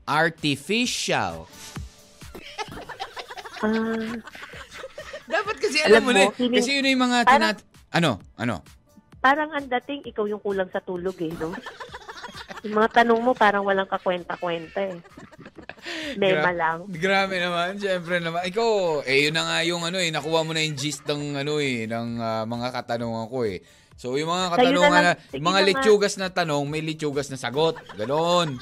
artificial. 0.03 1.45
Ah, 3.61 4.17
Dapat 5.23 5.55
kasi 5.57 5.77
alam, 5.79 6.01
Alam 6.01 6.03
mo 6.03 6.11
na. 6.11 6.21
mo, 6.27 6.33
eh. 6.35 6.51
Kasi 6.51 6.69
yun 6.75 6.89
yung 6.89 7.05
mga 7.05 7.17
Parang- 7.23 7.53
tinat... 7.53 7.57
Ano? 7.93 8.11
Ano? 8.35 8.65
parang 9.23 9.55
ang 9.55 9.63
dating 9.71 10.03
ikaw 10.03 10.27
yung 10.27 10.43
kulang 10.43 10.67
sa 10.67 10.83
tulog 10.83 11.15
eh, 11.15 11.31
no? 11.39 11.55
Yung 12.63 12.75
mga 12.79 13.03
tanong 13.03 13.19
mo 13.19 13.31
parang 13.35 13.67
walang 13.67 13.87
kakwenta-kwenta 13.91 14.79
eh. 14.87 14.97
Mema 16.15 16.51
Gra- 16.51 16.55
lang. 16.55 16.77
Grabe 16.87 17.35
naman, 17.43 17.75
syempre 17.75 18.23
naman. 18.23 18.47
Ikaw, 18.47 19.03
eh 19.03 19.27
yun 19.27 19.35
na 19.35 19.43
nga 19.43 19.57
yung 19.67 19.83
ano 19.83 19.99
eh, 19.99 20.09
nakuha 20.15 20.47
mo 20.47 20.55
na 20.55 20.63
yung 20.63 20.79
gist 20.79 21.03
ng 21.03 21.43
ano 21.43 21.59
eh, 21.59 21.83
ng 21.91 22.09
ah, 22.23 22.43
mga 22.47 22.67
katanungan 22.71 23.27
ko 23.27 23.43
eh. 23.43 23.59
So 23.99 24.15
yung 24.15 24.31
mga 24.31 24.45
na 24.47 24.51
katanungan 24.55 25.01
na, 25.03 25.13
mga 25.35 25.43
na 25.43 25.51
nga. 25.51 25.67
litsugas 25.67 26.13
na 26.15 26.31
tanong, 26.31 26.63
may 26.71 26.79
litsugas 26.79 27.27
na 27.27 27.37
sagot. 27.37 27.75
Ganon. 27.99 28.57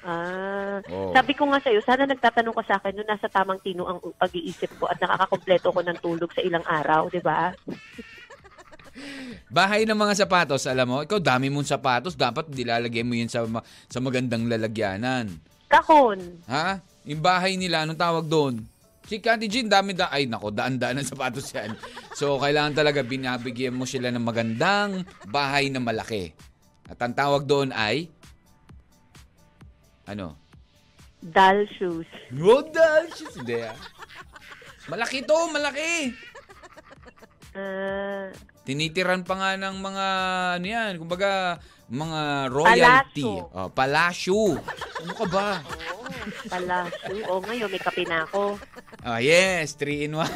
Ah, 0.00 0.80
Oo. 0.88 1.12
sabi 1.12 1.36
ko 1.36 1.44
nga 1.52 1.60
sa'yo, 1.60 1.84
sana 1.84 2.08
nagtatanong 2.08 2.56
ka 2.56 2.64
sa 2.64 2.76
akin 2.80 2.96
nung 2.96 3.10
nasa 3.10 3.28
tamang 3.28 3.60
tino 3.60 3.84
ang 3.84 4.00
pag-iisip 4.16 4.72
ko 4.80 4.88
at 4.88 4.96
nakakakompleto 4.96 5.68
ko 5.70 5.80
ng 5.84 5.98
tulog 6.00 6.30
sa 6.32 6.40
ilang 6.40 6.64
araw, 6.64 7.12
di 7.12 7.20
ba? 7.20 7.52
Bahay 9.50 9.82
ng 9.82 9.98
mga 9.98 10.24
sapatos, 10.24 10.62
alam 10.70 10.86
mo, 10.86 10.96
ikaw 11.02 11.18
dami 11.18 11.50
mong 11.50 11.66
sapatos, 11.66 12.14
dapat 12.14 12.46
dilalagay 12.48 13.02
mo 13.02 13.18
yun 13.18 13.26
sa, 13.26 13.42
ma- 13.46 13.66
sa 13.90 13.98
magandang 13.98 14.46
lalagyanan. 14.46 15.26
Kahon. 15.66 16.18
Ha? 16.46 16.78
Yung 17.06 17.18
bahay 17.18 17.58
nila, 17.58 17.82
anong 17.82 17.98
tawag 17.98 18.26
doon? 18.30 18.62
Si 19.10 19.18
Candy 19.18 19.50
Jean, 19.50 19.66
dami 19.66 19.90
da... 19.90 20.06
Ay, 20.06 20.30
nako, 20.30 20.54
daan-daan 20.54 21.02
ng 21.02 21.08
sapatos 21.08 21.50
yan. 21.50 21.74
So, 22.14 22.38
kailangan 22.38 22.78
talaga 22.78 23.02
binabigyan 23.02 23.74
mo 23.74 23.82
sila 23.82 24.14
ng 24.14 24.22
magandang 24.22 25.02
bahay 25.26 25.66
na 25.66 25.82
malaki. 25.82 26.30
At 26.86 27.02
ang 27.02 27.14
tawag 27.18 27.42
doon 27.42 27.74
ay... 27.74 28.06
Ano? 30.06 30.38
Doll 31.26 31.66
shoes. 31.74 32.06
Rodal! 32.30 33.10
Hindi 33.34 33.66
ah. 33.66 33.74
Malaki 34.86 35.26
to, 35.26 35.38
malaki! 35.50 36.14
Ah, 37.50 38.30
Tinitiran 38.64 39.24
pa 39.24 39.34
nga 39.40 39.50
ng 39.56 39.76
mga, 39.80 40.06
ano 40.60 40.66
yan, 40.66 40.92
kumbaga, 41.00 41.56
mga 41.90 42.20
royalty. 42.52 43.24
Palasyo. 43.24 43.56
Oh, 43.56 43.68
palasyo. 43.72 44.40
Ano 45.02 45.12
ka 45.16 45.26
ba? 45.26 45.48
palasyo. 46.46 47.16
O 47.32 47.40
ngayon, 47.42 47.68
may 47.72 47.82
kape 47.82 48.04
na 48.06 48.22
ako. 48.28 48.60
Ah, 49.02 49.18
yes, 49.18 49.74
3 49.74 50.06
in 50.06 50.14
1. 50.14 50.24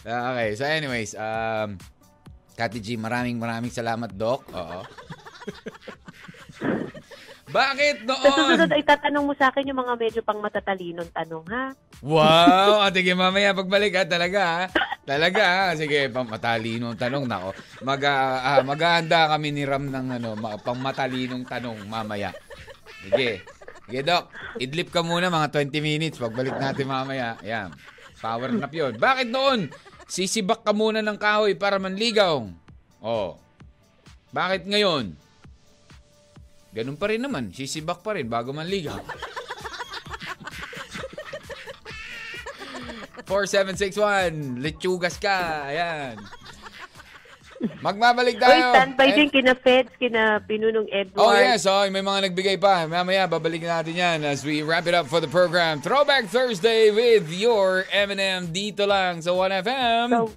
Ah, 0.00 0.32
okay, 0.32 0.56
so 0.56 0.64
anyways, 0.64 1.12
um, 1.12 1.76
Kati 2.56 2.80
G, 2.80 2.96
maraming 2.96 3.36
maraming 3.36 3.68
salamat, 3.68 4.08
Doc. 4.16 4.48
Oo. 4.48 4.80
Bakit 7.50 8.06
Sa 8.06 8.14
susunod 8.30 8.70
noon? 8.70 8.76
ay 8.78 8.82
tatanong 8.86 9.24
mo 9.26 9.34
sa 9.34 9.50
akin 9.50 9.66
yung 9.66 9.80
mga 9.82 9.94
medyo 9.98 10.20
pang 10.22 10.38
matatalinong 10.38 11.10
tanong, 11.10 11.44
ha? 11.50 11.64
Wow! 12.00 12.78
Ah, 12.86 12.90
sige, 12.94 13.12
mamaya 13.12 13.52
pagbalik 13.52 13.92
ha, 13.98 14.04
talaga 14.06 14.40
ha. 14.40 14.62
Talaga 15.04 15.42
ha. 15.42 15.64
Sige, 15.74 16.06
pang 16.08 16.24
matalinong 16.30 16.94
tanong 16.96 17.26
na 17.26 17.50
Mag, 17.82 18.02
ah, 18.06 18.56
ah, 18.56 18.60
maghahanda 18.62 19.34
kami 19.34 19.50
ni 19.50 19.66
Ram 19.66 19.90
ng 19.90 20.06
ano, 20.16 20.38
ma- 20.38 20.56
pang 20.56 20.78
matalinong 20.78 21.44
tanong 21.44 21.84
mamaya. 21.84 22.30
Sige. 23.04 23.42
Sige, 23.90 24.00
Doc. 24.06 24.30
Idlip 24.62 24.94
ka 24.94 25.02
muna 25.02 25.26
mga 25.28 25.50
20 25.50 25.82
minutes. 25.82 26.16
Pagbalik 26.22 26.54
natin 26.54 26.86
mamaya. 26.86 27.34
Ayan. 27.42 27.74
Power 28.22 28.54
nap 28.54 28.70
yun. 28.70 28.94
Bakit 28.94 29.28
noon? 29.32 29.72
Sisibak 30.06 30.62
ka 30.62 30.70
muna 30.70 31.02
ng 31.02 31.18
kahoy 31.18 31.58
para 31.58 31.80
manligaw. 31.82 32.46
Oh. 33.02 33.34
Bakit 34.30 34.68
ngayon? 34.70 35.18
Ganun 36.70 36.94
pa 36.94 37.10
rin 37.10 37.18
naman. 37.18 37.50
Sisibak 37.50 38.00
pa 38.00 38.14
rin 38.14 38.30
bago 38.30 38.54
manligaw. 38.54 38.98
4761. 43.26 44.58
Lechugas 44.58 45.18
ka. 45.18 45.66
Ayan. 45.66 46.18
Magbabalik 47.84 48.36
Uy, 48.36 48.42
tayo. 48.42 48.72
standby 48.72 49.08
And- 49.12 49.16
din 49.20 49.28
kina 49.28 49.52
Feds, 49.52 49.92
kina 50.00 50.40
Pinunong 50.48 50.88
Edward. 50.88 51.20
Oh 51.20 51.36
yes, 51.36 51.68
oh, 51.68 51.84
may 51.92 52.00
mga 52.00 52.32
nagbigay 52.32 52.56
pa. 52.56 52.88
Mamaya 52.88 53.28
babalikin 53.28 53.68
natin 53.68 53.92
'yan 53.92 54.18
as 54.24 54.40
we 54.40 54.64
wrap 54.64 54.88
it 54.88 54.96
up 54.96 55.04
for 55.04 55.20
the 55.20 55.28
program. 55.28 55.84
Throwback 55.84 56.32
Thursday 56.32 56.88
with 56.88 57.28
your 57.28 57.84
M&M 57.92 58.48
dito 58.48 58.88
lang 58.88 59.20
sa 59.20 59.36
1FM. 59.36 60.08
So, 60.08 60.32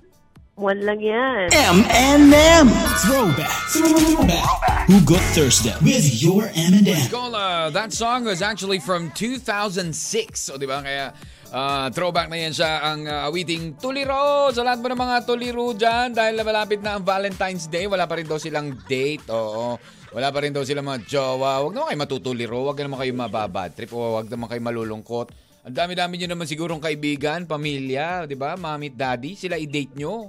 one 0.55 0.85
lang 0.85 1.01
yan. 1.01 1.49
M&M. 1.49 2.65
Throwback. 3.01 3.53
Throwback. 3.73 4.47
Who 4.85 5.01
Got 5.01 5.23
Thursday 5.33 5.73
with 5.81 6.05
your 6.21 6.45
M&M. 6.53 7.09
Cola, 7.09 7.73
that 7.73 7.89
song 7.89 8.29
was 8.29 8.45
actually 8.45 8.77
from 8.77 9.09
2006. 9.17 10.53
O 10.53 10.61
di 10.61 10.69
ba 10.69 10.85
kaya 10.85 11.09
ah, 11.49 11.89
throwback 11.89 12.29
na 12.29 12.37
yan 12.37 12.53
siya 12.53 12.85
ang 12.85 13.09
ah, 13.09 13.25
awiting 13.31 13.81
Tuliro. 13.81 14.53
Sa 14.53 14.61
lahat 14.61 14.77
mo 14.83 14.93
ng 14.93 15.01
mga 15.01 15.17
Tuliro 15.25 15.73
dyan 15.73 16.13
dahil 16.13 16.37
malapit 16.45 16.85
na 16.85 17.01
ang 17.01 17.03
Valentine's 17.03 17.65
Day, 17.65 17.89
wala 17.89 18.05
pa 18.05 18.21
rin 18.21 18.29
daw 18.29 18.37
silang 18.37 18.77
date. 18.85 19.25
Oo. 19.33 19.81
Wala 20.13 20.29
pa 20.29 20.45
rin 20.45 20.53
daw 20.53 20.61
silang 20.61 20.85
mga 20.85 21.09
jowa. 21.09 21.65
Huwag 21.65 21.73
naman 21.73 21.89
kayo 21.89 22.01
matutuliro. 22.05 22.61
Huwag 22.61 22.77
naman 22.77 23.01
kayo 23.01 23.13
mababad 23.17 23.73
trip 23.73 23.89
o 23.97 24.21
huwag 24.21 24.29
naman 24.29 24.45
kayo 24.45 24.61
malulungkot. 24.61 25.33
Ang 25.63 25.75
dami-dami 25.75 26.19
nyo 26.19 26.35
naman 26.35 26.43
sigurong 26.43 26.83
kaibigan, 26.83 27.47
pamilya, 27.47 28.27
di 28.27 28.35
ba? 28.35 28.59
At 28.59 28.95
daddy, 28.99 29.39
sila 29.39 29.55
i-date 29.55 29.95
nyo. 29.95 30.27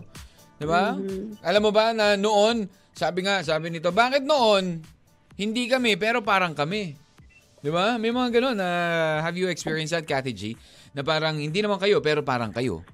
Di 0.55 0.63
ba? 0.63 0.95
Alam 1.43 1.63
mo 1.67 1.71
ba 1.75 1.91
na 1.91 2.15
noon, 2.15 2.71
sabi 2.95 3.27
nga, 3.27 3.43
sabi 3.43 3.75
nito, 3.75 3.91
bakit 3.91 4.23
noon, 4.23 4.79
hindi 5.35 5.67
kami, 5.67 5.99
pero 5.99 6.23
parang 6.23 6.55
kami. 6.55 6.95
Di 7.59 7.67
ba? 7.67 7.99
May 7.99 8.15
mga 8.15 8.39
ganun. 8.39 8.55
na 8.55 8.69
have 9.27 9.35
you 9.35 9.51
experienced 9.51 9.91
that, 9.91 10.07
Cathy 10.07 10.31
G? 10.31 10.43
Na 10.95 11.03
parang 11.03 11.35
hindi 11.35 11.59
naman 11.59 11.83
kayo, 11.83 11.99
pero 11.99 12.23
parang 12.23 12.55
kayo. 12.55 12.87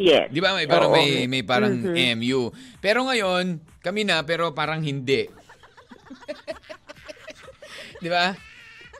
Yes. 0.00 0.32
Di 0.32 0.40
ba? 0.40 0.56
May 0.56 0.64
parang 0.64 0.88
Oo. 0.88 0.96
may, 0.96 1.28
may 1.28 1.44
parang 1.44 1.76
Mhm. 1.76 2.16
MU. 2.16 2.48
Pero 2.80 3.04
ngayon, 3.04 3.60
kami 3.84 4.08
na, 4.08 4.24
pero 4.24 4.56
parang 4.56 4.80
hindi. 4.80 5.28
Di 8.02 8.08
ba? 8.08 8.32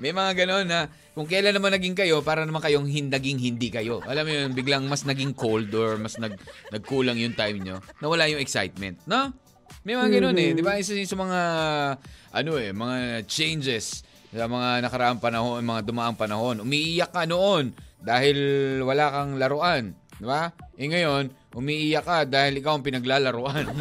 May 0.05 0.13
mga 0.13 0.45
ganon 0.45 0.69
na 0.69 0.93
kung 1.13 1.29
kailan 1.29 1.53
naman 1.53 1.77
naging 1.77 1.93
kayo, 1.93 2.25
para 2.25 2.49
naman 2.49 2.65
kayong 2.65 2.89
hin- 2.89 3.13
naging 3.13 3.37
hindi 3.37 3.69
kayo. 3.69 4.01
Alam 4.09 4.25
mo 4.25 4.33
yun, 4.33 4.51
biglang 4.57 4.85
mas 4.89 5.05
naging 5.05 5.37
cold 5.37 5.69
or 5.77 6.01
mas 6.01 6.17
nag, 6.17 6.41
nagkulang 6.73 7.21
yung 7.21 7.37
time 7.37 7.61
nyo. 7.61 7.77
Nawala 8.01 8.33
yung 8.33 8.41
excitement. 8.41 8.97
No? 9.05 9.29
May 9.85 9.93
mga 9.93 10.09
ganon 10.09 10.37
eh. 10.41 10.57
Di 10.57 10.65
ba? 10.65 10.81
Isa 10.81 10.97
sa 10.97 11.17
mga, 11.21 11.41
ano 12.33 12.51
eh, 12.57 12.73
mga 12.73 13.29
changes 13.29 14.01
sa 14.33 14.49
mga 14.49 14.89
nakaraang 14.89 15.21
panahon, 15.21 15.61
mga 15.61 15.85
dumaang 15.85 16.17
panahon. 16.17 16.65
Umiiyak 16.65 17.13
ka 17.13 17.29
noon 17.29 17.77
dahil 18.01 18.37
wala 18.81 19.13
kang 19.13 19.37
laruan. 19.37 19.93
Di 20.17 20.25
ba? 20.25 20.49
Eh 20.81 20.89
ngayon, 20.89 21.29
umiiyak 21.53 22.09
ka 22.09 22.25
dahil 22.25 22.57
ikaw 22.57 22.81
ang 22.81 22.85
pinaglalaruan. 22.89 23.69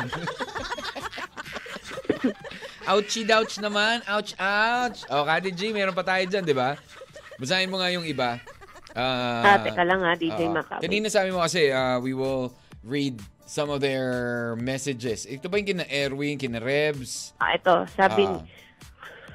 Ouchie 2.92 3.24
douch 3.24 3.56
naman. 3.64 4.04
Ouch, 4.10 4.36
ouch. 4.36 5.08
O, 5.08 5.24
Kati 5.24 5.56
G, 5.56 5.72
meron 5.72 5.96
pa 5.96 6.04
tayo 6.04 6.28
dyan, 6.28 6.44
di 6.44 6.52
ba? 6.52 6.76
Basahin 7.42 7.68
mo 7.68 7.82
nga 7.82 7.89
yung 7.89 8.06
iba. 8.06 8.38
Ah, 8.94 9.42
Ah, 9.48 9.58
teka 9.58 9.82
lang 9.82 9.98
ha, 10.00 10.14
DJ 10.14 10.46
oo. 10.46 10.54
Macabre. 10.54 10.84
Kanina 10.84 11.08
sabi 11.08 11.32
mo 11.32 11.42
kasi, 11.42 11.72
ah, 11.72 11.98
we 11.98 12.14
will 12.14 12.54
read 12.84 13.18
some 13.44 13.68
of 13.68 13.80
their 13.80 14.12
messages. 14.56 15.26
Ito 15.26 15.48
ba 15.48 15.58
yung 15.58 15.66
kina 15.66 15.86
Erwin, 15.86 16.38
kina 16.38 16.60
Rebs, 16.60 17.34
Ah, 17.36 17.56
ito, 17.56 17.72
sabi 17.89 18.24
Ah. 18.24 18.46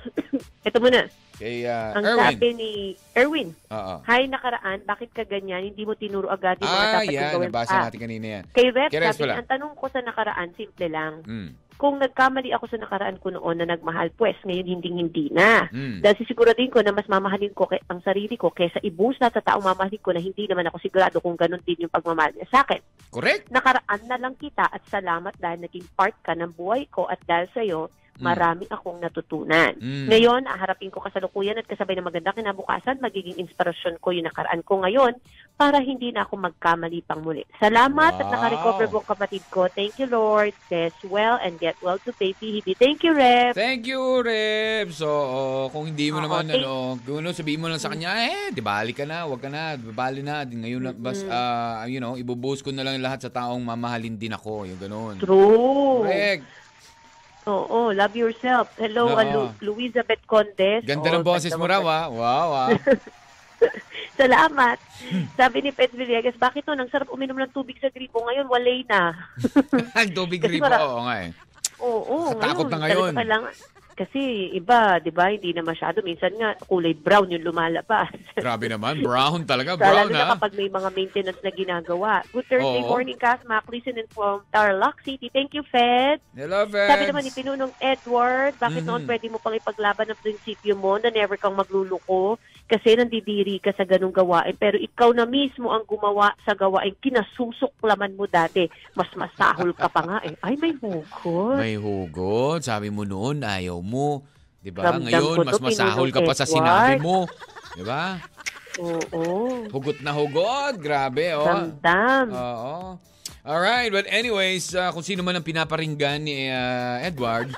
ito 0.69 0.79
muna. 0.79 1.11
kay 1.37 1.67
ah, 1.67 1.93
Ang 1.93 2.05
Erwin? 2.07 2.21
sabi 2.33 2.49
ni 2.55 2.71
Erwin, 3.13 3.49
Oo. 3.67 3.95
Hi 4.03 4.25
nakaraan, 4.25 4.81
bakit 4.85 5.11
ka 5.11 5.21
ganyan? 5.23 5.67
Hindi 5.67 5.83
mo 5.83 5.93
tinuro 5.93 6.29
agad 6.29 6.57
yung 6.57 6.65
mga 6.65 6.81
Ah, 6.81 6.93
dapat 6.95 7.11
yan. 7.11 7.33
gawin. 7.35 7.49
Nabasa 7.51 7.73
Ah, 7.73 7.83
natin 7.83 8.01
kanina 8.01 8.27
yan. 8.31 8.45
Kay 8.53 8.67
Rex, 8.71 8.89
Kay 8.89 9.01
Rex 9.03 9.11
sabi 9.17 9.35
ang 9.35 9.45
tanong 9.47 9.73
ko 9.75 9.85
sa 9.87 10.01
nakaraan, 10.01 10.49
simple 10.55 10.87
lang. 10.87 11.15
Mm. 11.25 11.51
Kung 11.77 12.01
nagkamali 12.01 12.57
ako 12.57 12.73
sa 12.73 12.81
nakaraan 12.81 13.21
ko 13.21 13.37
noon 13.37 13.61
na 13.61 13.69
nagmahal, 13.69 14.09
pues 14.17 14.37
ngayon 14.49 14.81
hindi 14.81 14.89
hindi 14.93 15.27
na. 15.29 15.69
Mm. 15.69 16.01
Dahil 16.01 16.17
sisiguraduhin 16.25 16.73
ko 16.73 16.81
na 16.81 16.97
mas 16.97 17.05
mamahalin 17.05 17.53
ko 17.53 17.69
kay, 17.69 17.81
ang 17.93 18.01
sarili 18.01 18.41
ko 18.41 18.49
kaysa 18.49 18.81
ibusa 18.81 19.29
sa 19.29 19.45
taong 19.45 19.65
mamahalin 19.65 20.01
ko 20.01 20.17
na 20.17 20.25
hindi 20.25 20.49
naman 20.49 20.73
ako 20.73 20.81
sigurado 20.81 21.21
kung 21.21 21.37
ganun 21.37 21.61
din 21.69 21.85
yung 21.85 21.93
pagmamahal 21.93 22.33
niya 22.33 22.49
sa 22.49 22.65
akin. 22.65 22.81
Correct? 23.13 23.53
Nakaraan 23.53 24.03
na 24.09 24.17
lang 24.17 24.35
kita 24.41 24.65
at 24.65 24.83
salamat 24.89 25.37
dahil 25.37 25.69
naging 25.69 25.85
part 25.93 26.17
ka 26.25 26.33
ng 26.33 26.57
buhay 26.57 26.89
ko 26.89 27.05
at 27.13 27.21
dahil 27.29 27.49
sa'yo. 27.53 27.81
Marami 28.21 28.65
akong 28.69 28.99
natutunan. 28.99 29.77
Mm. 29.77 30.09
Ngayon, 30.09 30.43
aharapin 30.47 30.89
ko 30.89 31.01
kasalukuyan 31.01 31.59
at 31.59 31.69
kasabay 31.69 31.97
ng 31.97 32.07
maganda 32.07 32.33
kinabukasan, 32.33 33.01
magiging 33.01 33.37
inspirasyon 33.37 34.01
ko 34.01 34.13
yung 34.13 34.27
nakaraan 34.27 34.63
ko 34.63 34.81
ngayon 34.81 35.15
para 35.57 35.81
hindi 35.81 36.13
na 36.13 36.29
ako 36.29 36.37
magkamali 36.37 37.01
pang 37.03 37.25
muli. 37.25 37.45
Salamat 37.57 38.13
at 38.17 38.29
Wow. 38.29 38.33
nakarecover 38.37 38.87
po 38.89 38.99
kapatid 39.03 39.45
ko. 39.49 39.69
Thank 39.69 39.97
you, 39.97 40.09
Lord. 40.09 40.53
Rest 40.69 41.01
well 41.09 41.41
and 41.41 41.57
get 41.57 41.77
well 41.81 41.97
to 42.05 42.13
baby 42.17 42.61
Hibi. 42.61 42.77
Thank 42.77 43.01
you, 43.03 43.17
Rep. 43.17 43.57
Thank 43.57 43.89
you, 43.89 44.01
Rebs. 44.21 45.01
So, 45.01 45.09
kung 45.73 45.89
hindi 45.89 46.13
mo 46.13 46.21
Oo, 46.21 46.25
naman, 46.29 46.45
thank- 46.49 46.61
ano, 46.61 47.01
kung 47.01 47.25
ano, 47.25 47.33
sabihin 47.33 47.61
mo 47.61 47.73
lang 47.73 47.81
sa 47.81 47.89
kanya, 47.89 48.13
eh, 48.21 48.53
di 48.53 48.61
bali 48.61 48.93
ka 48.93 49.09
na, 49.09 49.25
wag 49.25 49.41
ka 49.41 49.49
na, 49.49 49.77
bali 49.77 50.21
na. 50.21 50.45
Ngayon, 50.45 50.83
na, 50.83 50.93
bas, 50.93 51.25
ah, 51.27 51.89
you 51.89 52.01
know, 52.01 52.17
ibubuhos 52.17 52.61
ko 52.61 52.69
na 52.69 52.85
lang 52.85 53.01
lahat 53.01 53.25
sa 53.25 53.33
taong 53.33 53.65
mamahalin 53.65 54.17
din 54.17 54.37
ako. 54.37 54.69
Yung 54.69 54.81
ganun. 54.81 55.17
True. 55.17 56.05
Correct. 56.05 56.66
Oo, 57.47 57.95
love 57.95 58.15
yourself. 58.17 58.67
Hello, 58.75 59.07
Oo. 59.09 59.15
uh, 59.15 59.23
Lu- 59.25 59.55
Luisa 59.65 60.03
Bet 60.03 60.19
Condes. 60.27 60.83
Ganda 60.83 61.09
Oo, 61.09 61.15
ng 61.17 61.25
boses 61.25 61.55
mo 61.55 61.63
raw, 61.65 61.79
ah. 61.81 62.05
Wow, 62.09 62.49
ah. 62.53 62.69
Salamat. 64.21 64.83
Sabi 65.33 65.61
ni 65.61 65.71
Pet 65.71 65.93
Villegas, 65.93 66.35
bakit 66.35 66.67
no, 66.67 66.75
ang 66.75 66.91
sarap 66.91 67.07
uminom 67.09 67.39
ng 67.39 67.53
tubig 67.53 67.79
sa 67.79 67.87
gripo, 67.87 68.19
ngayon 68.21 68.49
walay 68.49 68.83
na. 68.83 69.13
Ang 69.95 70.11
tubig 70.11 70.41
Kasi 70.41 70.57
gripo, 70.57 70.67
para- 70.67 70.83
oo 70.83 71.05
nga 71.05 71.17
eh. 71.23 71.31
Oo, 71.79 72.33
Katakot 72.33 72.67
na 72.67 72.79
ngayon. 72.83 73.13
talaga 73.13 73.21
kailangan- 73.21 73.57
kasi 73.97 74.53
iba, 74.53 75.01
di 75.01 75.09
ba, 75.09 75.33
hindi 75.33 75.57
na 75.57 75.65
masyado. 75.65 76.05
Minsan 76.05 76.37
nga, 76.37 76.53
kulay 76.69 76.93
brown 76.93 77.33
yung 77.33 77.49
lumalabas. 77.49 78.13
Grabe 78.45 78.69
naman, 78.69 79.01
brown 79.01 79.49
talaga, 79.49 79.81
brown 79.81 80.07
lalo 80.07 80.13
na 80.13 80.37
kapag 80.37 80.53
may 80.53 80.69
mga 80.69 80.89
maintenance 80.93 81.41
na 81.41 81.49
ginagawa. 81.49 82.21
Good 82.29 82.45
Thursday 82.53 82.85
Oo. 82.85 82.93
morning, 82.93 83.17
Kasmak. 83.17 83.65
Listening 83.73 84.05
from 84.13 84.45
Tarlac 84.53 85.01
City. 85.01 85.33
Thank 85.33 85.57
you, 85.57 85.65
Fed. 85.73 86.21
Hello, 86.37 86.69
Feds. 86.69 86.93
Sabi 86.93 87.05
naman 87.09 87.25
ni 87.25 87.33
Pinunong 87.33 87.73
Edward, 87.81 88.61
bakit 88.61 88.85
Mhm. 88.85 88.89
noon 88.93 89.03
pwede 89.09 89.27
mo 89.33 89.41
pang 89.41 89.57
ipaglaban 89.57 90.13
ang 90.13 90.21
prinsipyo 90.21 90.77
mo 90.77 91.01
na 91.01 91.09
never 91.09 91.41
kang 91.41 91.57
magluluko 91.57 92.37
kasi 92.67 92.99
nandidiri 92.99 93.63
ka 93.63 93.71
sa 93.79 93.87
ganung 93.87 94.11
gawain. 94.11 94.55
Pero 94.59 94.75
ikaw 94.75 95.15
na 95.15 95.23
mismo 95.23 95.71
ang 95.71 95.87
gumawa 95.87 96.35
sa 96.43 96.53
gawain, 96.59 96.95
kinasusuklaman 96.99 98.19
mo 98.19 98.27
dati. 98.27 98.67
Mas 98.99 99.11
masahol 99.15 99.71
ka 99.71 99.87
pa 99.87 100.03
nga 100.03 100.19
eh. 100.27 100.35
Ay, 100.43 100.59
may 100.59 100.75
hugot. 100.75 101.57
May 101.57 101.75
hugot. 101.79 102.67
Sabi 102.67 102.91
mo 102.91 103.07
noon, 103.07 103.47
ayaw 103.47 103.79
mo. 103.79 104.27
Di 104.59 104.75
ba? 104.75 104.99
Ngayon, 104.99 105.47
mas 105.47 105.63
masahol 105.63 106.11
ka 106.11 106.21
pa 106.27 106.35
sa 106.35 106.43
sinabi 106.43 106.99
mo. 106.99 107.31
Di 107.79 107.87
ba? 107.87 108.19
Oo. 108.83 109.65
Hugot 109.71 110.03
na 110.03 110.11
hugot. 110.11 110.83
Grabe, 110.83 111.39
oh. 111.39 111.47
Ramdam. 111.47 112.27
Oo. 112.35 112.79
Alright, 113.47 113.95
but 113.95 114.11
anyways, 114.11 114.75
uh, 114.75 114.91
kung 114.91 115.07
sino 115.07 115.23
man 115.23 115.39
ang 115.39 115.47
pinaparinggan 115.47 116.19
ni 116.19 116.51
uh, 116.51 116.99
Edward, 116.99 117.55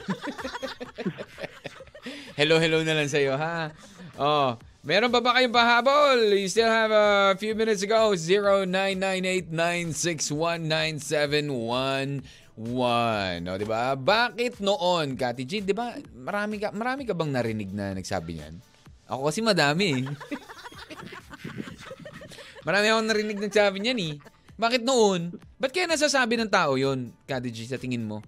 hello, 2.39 2.61
hello 2.61 2.85
na 2.85 2.93
lang 2.93 3.09
sa'yo, 3.09 3.41
ha? 3.41 3.73
Oh, 4.21 4.61
meron 4.89 5.13
pa 5.13 5.21
ba 5.21 5.37
kayong 5.37 5.53
pahabol? 5.53 6.33
You 6.33 6.49
still 6.49 6.73
have 6.73 6.89
a 6.89 7.37
few 7.37 7.53
minutes 7.53 7.85
to 7.85 7.89
go. 7.93 8.17
0998-961-9711. 9.53 12.25
O, 12.57 13.53
di 13.61 13.69
ba? 13.69 13.93
Bakit 13.93 14.65
noon, 14.65 15.21
Kati 15.21 15.45
G, 15.45 15.61
di 15.61 15.77
ba, 15.77 15.93
marami 16.17 16.57
ka, 16.57 16.73
marami 16.73 17.05
ka 17.05 17.13
bang 17.13 17.29
narinig 17.29 17.77
na 17.77 17.93
nagsabi 17.93 18.41
niyan? 18.41 18.57
Ako 19.13 19.29
kasi 19.29 19.45
madami. 19.45 20.01
Marami 22.67 22.91
akong 22.93 23.09
narinig 23.09 23.41
ng 23.41 23.49
sabi 23.49 23.81
niyan 23.81 23.97
eh. 23.97 24.21
Bakit 24.61 24.85
noon? 24.85 25.33
Ba't 25.57 25.73
kaya 25.73 25.89
nasasabi 25.89 26.37
ng 26.37 26.53
tao 26.53 26.77
yon 26.77 27.17
Kati 27.25 27.49
G, 27.49 27.65
sa 27.65 27.81
tingin 27.81 28.05
mo? 28.05 28.21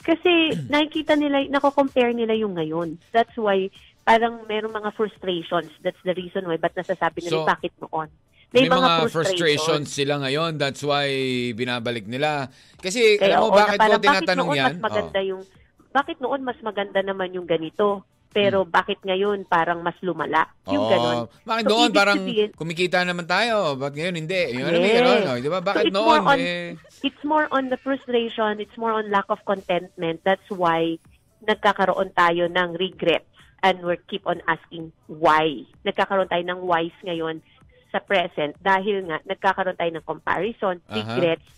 Kasi 0.00 0.56
nakikita 0.72 1.12
nila, 1.12 1.44
nako-compare 1.52 2.16
nila 2.16 2.32
yung 2.32 2.56
ngayon. 2.56 2.96
That's 3.12 3.36
why 3.36 3.68
parang 4.04 4.44
merong 4.44 4.70
mga 4.70 4.90
frustrations. 4.92 5.72
That's 5.80 6.00
the 6.04 6.12
reason 6.12 6.44
why. 6.44 6.60
Ba't 6.60 6.76
nasasabi 6.76 7.24
nila 7.24 7.42
So, 7.42 7.48
bakit 7.48 7.72
noon? 7.80 8.08
May, 8.54 8.70
mga, 8.70 9.10
frustrations 9.10 9.90
sila 9.90 10.22
ngayon. 10.22 10.54
That's 10.54 10.84
why 10.86 11.10
binabalik 11.58 12.06
nila. 12.06 12.46
Kasi, 12.78 13.18
Kaya, 13.18 13.34
alam 13.34 13.38
mo, 13.42 13.46
oo, 13.50 13.58
bakit 13.58 13.78
ko 13.82 13.98
tinatanong 13.98 14.46
bakit 14.46 14.60
yan? 14.62 14.72
Mas 14.78 14.84
maganda 14.84 15.20
yung, 15.26 15.42
bakit 15.90 16.16
noon 16.22 16.40
mas 16.46 16.58
maganda 16.62 17.00
naman 17.02 17.34
yung 17.34 17.48
ganito? 17.50 18.06
Pero 18.30 18.62
bakit 18.66 18.98
ngayon 19.02 19.46
parang 19.46 19.82
mas 19.82 19.94
lumala? 20.02 20.46
Yung 20.66 20.86
Oo. 20.86 20.90
ganon. 20.90 21.18
Bakit 21.42 21.64
So, 21.64 21.70
noon 21.70 21.90
parang 21.90 22.18
sabihin- 22.18 22.54
kumikita 22.54 23.02
naman 23.02 23.26
tayo? 23.26 23.74
Bakit 23.74 23.94
ngayon 23.94 24.16
hindi? 24.22 24.40
Yung 24.54 24.66
ano, 24.66 24.78
Yes. 24.78 24.82
may 24.82 24.92
ganon, 24.92 25.22
oh, 25.24 25.36
di 25.38 25.50
ba? 25.50 25.58
So, 25.58 25.66
Bakit 25.66 25.84
it's 25.84 25.94
noon? 25.94 26.06
more 26.06 26.22
on- 26.24 26.38
eh, 26.38 26.66
It's 27.02 27.22
more 27.24 27.46
on 27.50 27.64
the 27.70 27.78
frustration, 27.78 28.58
it's 28.58 28.74
more 28.74 28.90
on 28.90 29.10
lack 29.10 29.26
of 29.30 29.38
contentment. 29.44 30.22
That's 30.22 30.46
why 30.48 30.98
nagkakaroon 31.42 32.14
tayo 32.14 32.46
ng 32.46 32.70
regrets 32.74 33.33
and 33.64 33.80
we 33.80 33.96
keep 34.06 34.20
on 34.28 34.44
asking 34.44 34.92
why. 35.08 35.64
Nagkakaroon 35.82 36.28
tayo 36.28 36.44
ng 36.44 36.60
whys 36.68 36.92
ngayon 37.00 37.40
sa 37.88 38.04
present 38.04 38.52
dahil 38.60 39.08
nga 39.08 39.24
nagkakaroon 39.24 39.80
tayo 39.80 39.90
ng 39.96 40.04
comparison, 40.04 40.76
Aha. 40.84 40.92
regrets, 40.92 41.48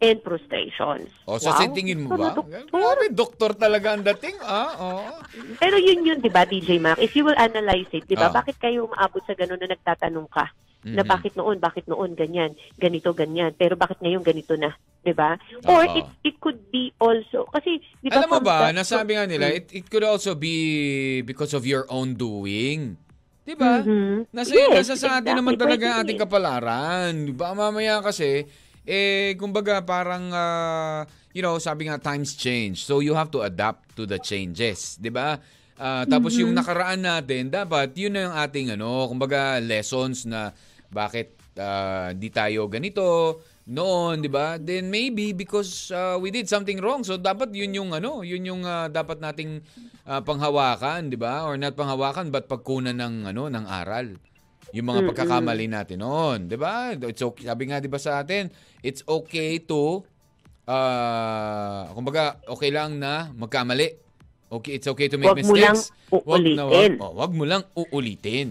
and 0.00 0.22
frustrations. 0.24 1.10
oh, 1.26 1.36
so 1.36 1.50
Wow. 1.50 1.58
sa 1.58 1.66
tingin 1.74 2.06
mo 2.06 2.14
ba? 2.14 2.30
Doktor? 2.32 2.64
Grabe, 2.70 3.06
doktor 3.12 3.50
talaga 3.52 3.98
ang 3.98 4.06
dating. 4.06 4.38
Ah, 4.40 4.70
oo. 4.78 5.10
Pero 5.58 5.76
yun 5.76 6.06
yun, 6.06 6.18
di 6.22 6.30
ba, 6.30 6.46
DJ 6.46 6.78
Mac? 6.78 7.02
If 7.02 7.12
you 7.18 7.26
will 7.26 7.34
analyze 7.36 7.90
it, 7.90 8.06
di 8.06 8.14
ba, 8.14 8.30
Ah. 8.30 8.34
bakit 8.40 8.56
kayo 8.62 8.86
umaabot 8.86 9.20
sa 9.26 9.34
ganun 9.34 9.58
na 9.58 9.68
nagtatanong 9.68 10.30
ka? 10.30 10.46
Na 10.86 11.02
Mhm. 11.02 11.10
bakit 11.10 11.32
noon, 11.34 11.58
bakit 11.58 11.84
noon, 11.86 12.14
ganyan, 12.14 12.54
ganito, 12.74 13.10
ganyan. 13.10 13.50
Pero 13.52 13.74
bakit 13.74 13.98
ngayon 13.98 14.22
ganito 14.22 14.54
na? 14.54 14.70
Di 14.98 15.10
ba? 15.10 15.34
Or 15.66 15.82
Oo. 15.82 15.96
it, 15.96 16.06
it 16.24 16.36
could 16.38 16.70
be 16.70 16.94
also, 16.96 17.50
kasi, 17.50 17.82
di 17.98 18.06
ba, 18.06 18.22
Alam 18.22 18.30
mo 18.30 18.40
ba, 18.40 18.70
the- 18.70 18.78
nasabi 18.78 19.18
nga 19.18 19.26
nila, 19.26 19.50
Mm. 19.50 19.56
it, 19.58 19.66
it 19.74 19.86
could 19.86 20.06
also 20.06 20.38
be 20.38 20.54
because 21.22 21.50
of 21.50 21.66
your 21.66 21.82
own 21.88 22.14
doing. 22.14 22.94
Di 23.42 23.58
ba? 23.58 23.82
Mhm. 23.82 24.30
Nasa, 24.30 24.52
Yes, 24.52 24.86
nasa 24.86 24.94
sa 24.94 25.18
atin 25.18 25.34
exactly. 25.34 25.34
naman 25.34 25.54
talaga 25.56 25.84
ang 25.88 25.98
ating 26.04 26.14
din. 26.14 26.22
kapalaran. 26.22 27.10
Di 27.26 27.34
ba? 27.34 27.48
Mamaya 27.52 27.98
kasi, 27.98 28.46
eh, 28.84 29.34
kumbaga 29.34 29.82
parang, 29.82 30.30
ah, 30.30 31.02
you 31.34 31.42
know, 31.42 31.58
sabi 31.58 31.90
nga, 31.90 31.98
times 31.98 32.38
change. 32.38 32.84
So 32.84 33.00
you 33.00 33.18
have 33.18 33.32
to 33.32 33.42
adapt 33.42 33.96
to 33.96 34.06
the 34.06 34.16
changes. 34.16 34.94
Di 34.94 35.10
ba? 35.10 35.42
Ah, 35.78 36.02
tapos 36.10 36.34
yung 36.34 36.50
nakaraan 36.58 36.98
natin, 37.06 37.54
dapat 37.54 37.94
yun 37.94 38.10
na 38.10 38.26
yung 38.26 38.36
ating 38.36 38.66
ano, 38.74 39.06
kumbaga 39.06 39.62
lessons 39.62 40.26
na 40.26 40.50
bakit 40.90 41.38
ah, 41.54 42.10
di 42.10 42.34
tayo 42.34 42.66
ganito 42.66 43.38
noon, 43.68 44.18
'di 44.18 44.30
ba? 44.32 44.58
Then 44.58 44.90
maybe 44.90 45.30
because 45.30 45.94
ah, 45.94 46.18
we 46.18 46.34
did 46.34 46.50
something 46.50 46.82
wrong. 46.82 47.06
So 47.06 47.14
dapat 47.14 47.54
yun 47.54 47.78
yung 47.78 47.90
ano, 47.94 48.26
yun 48.26 48.42
yung 48.42 48.62
ah, 48.66 48.90
dapat 48.90 49.22
nating 49.22 49.62
ah, 50.02 50.18
panghawakan, 50.18 51.14
'di 51.14 51.18
ba? 51.20 51.46
Or 51.46 51.54
not 51.54 51.78
panghawakan 51.78 52.34
but 52.34 52.50
pagkunan 52.50 52.98
ng 52.98 53.30
ano, 53.30 53.46
ng 53.46 53.64
aral. 53.70 54.18
Yung 54.74 54.84
mga 54.84 55.06
pagkakamali 55.14 55.66
natin 55.70 56.02
noon, 56.02 56.50
'di 56.50 56.58
ba? 56.58 56.90
It's 57.06 57.22
okay. 57.22 57.46
Sabi 57.46 57.70
nga 57.70 57.78
'di 57.78 57.86
ba 57.86 58.02
sa 58.02 58.18
atin, 58.18 58.50
it's 58.82 59.06
okay 59.06 59.62
to 59.62 60.02
ah, 60.66 61.86
kumbaga 61.94 62.42
okay 62.50 62.74
lang 62.74 62.98
na 62.98 63.30
magkamali. 63.30 64.07
Okay, 64.48 64.80
it's 64.80 64.88
okay 64.88 65.12
to 65.12 65.20
make 65.20 65.28
Wag 65.28 65.44
mo 65.44 65.54
lang 65.54 65.76
mistakes. 65.76 65.92
Wag 66.24 66.40
na 66.40 66.64
uulitin. 66.64 66.92
wag, 66.96 67.04
oh, 67.04 67.12
wag 67.20 67.32
mo 67.36 67.44
lang 67.44 67.62
uulitin. 67.76 68.48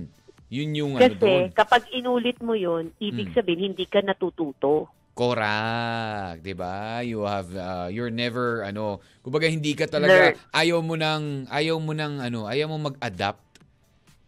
Yun 0.47 0.69
yung 0.71 0.91
ano 0.95 1.11
doon. 1.11 1.49
Kasi 1.49 1.57
kapag 1.57 1.83
inulit 1.91 2.37
mo 2.39 2.53
yun, 2.53 2.93
ibig 3.01 3.33
Mm. 3.33 3.35
sabihin 3.35 3.61
hindi 3.73 3.83
ka 3.83 3.99
natututo. 3.99 4.87
Correct, 5.17 6.45
'di 6.45 6.53
ba? 6.53 7.01
You 7.01 7.25
have 7.25 7.49
uh, 7.49 7.89
you're 7.89 8.13
never 8.13 8.61
ano, 8.61 9.01
kumbaga 9.25 9.49
hindi 9.49 9.73
ka 9.73 9.89
talaga 9.89 10.37
Learn. 10.37 10.53
ayaw 10.53 10.79
mo 10.79 10.93
nang 10.93 11.49
ayaw 11.49 11.81
mo 11.81 11.91
nang 11.91 12.21
ano, 12.21 12.45
ayaw 12.45 12.69
mo 12.69 12.93
mag-adapt. 12.93 13.41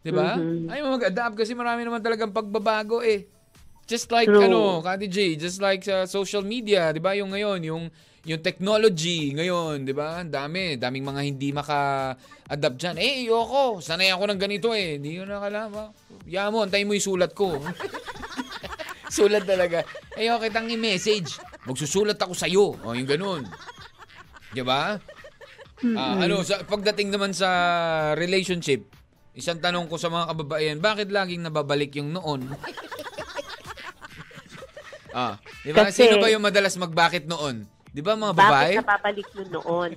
'Di 0.01 0.09
ba? 0.09 0.33
Mhm. 0.35 0.65
Ayaw 0.65 0.83
mo 0.83 0.97
mag-adapt 0.97 1.37
kasi 1.37 1.53
marami 1.53 1.85
naman 1.85 2.01
talagang 2.01 2.33
pagbabago 2.33 3.05
eh. 3.05 3.29
Just 3.89 4.13
like 4.13 4.29
True. 4.29 4.45
ano, 4.45 4.85
Kati 4.85 5.09
J, 5.09 5.33
just 5.33 5.57
like 5.65 5.81
sa 5.81 6.05
social 6.05 6.45
media, 6.45 6.93
'di 6.93 7.01
ba? 7.01 7.17
Yung 7.17 7.33
ngayon, 7.33 7.59
yung 7.65 7.83
yung 8.21 8.41
technology 8.45 9.33
ngayon, 9.33 9.81
'di 9.81 9.97
ba? 9.97 10.21
Ang 10.21 10.29
dami, 10.29 10.77
daming 10.77 11.09
mga 11.09 11.21
hindi 11.25 11.49
maka-adapt 11.49 12.77
diyan. 12.77 12.95
Eh, 13.01 13.25
ayoko, 13.25 13.81
sanay 13.81 14.13
ako 14.13 14.29
ng 14.29 14.39
ganito 14.39 14.69
eh. 14.77 15.01
Hindi 15.01 15.17
ko 15.17 15.25
na 15.25 15.41
kailangan. 15.41 15.89
Ya 16.29 16.53
mo, 16.53 16.61
antayin 16.61 16.85
mo 16.85 16.93
yung 16.93 17.17
sulat 17.17 17.33
ko. 17.33 17.57
Sulat 19.09 19.41
talaga. 19.41 19.81
Ayoko 20.13 20.45
kitang 20.45 20.69
i-message. 20.69 21.41
Magsusulat 21.65 22.21
ako 22.21 22.37
sa'yo. 22.37 22.77
O, 22.85 22.93
yung 22.93 23.09
ganun. 23.09 23.41
Di 24.53 24.61
ba? 24.61 25.01
Ah, 25.97 26.13
ano, 26.21 26.45
sa, 26.45 26.61
pagdating 26.61 27.09
naman 27.09 27.33
sa 27.33 27.49
relationship, 28.13 28.85
isang 29.33 29.57
tanong 29.57 29.89
ko 29.89 29.97
sa 29.97 30.13
mga 30.13 30.29
kababaihan, 30.29 30.77
bakit 30.77 31.09
laging 31.09 31.41
nababalik 31.41 31.97
yung 31.97 32.13
noon? 32.13 32.45
ah, 35.11 35.35
di 35.61 35.71
ba? 35.71 35.85
Kasi- 35.85 36.05
Sino 36.05 36.17
ba 36.17 36.27
yung 36.27 36.41
madalas 36.41 36.75
magbakit 36.75 37.25
noon? 37.25 37.63
Di 37.85 37.99
ba 37.99 38.13
mga 38.13 38.33
babae? 38.33 38.73
Bakit 38.73 38.81
napapalik 38.81 39.27
yun 39.33 39.49
noon? 39.51 39.91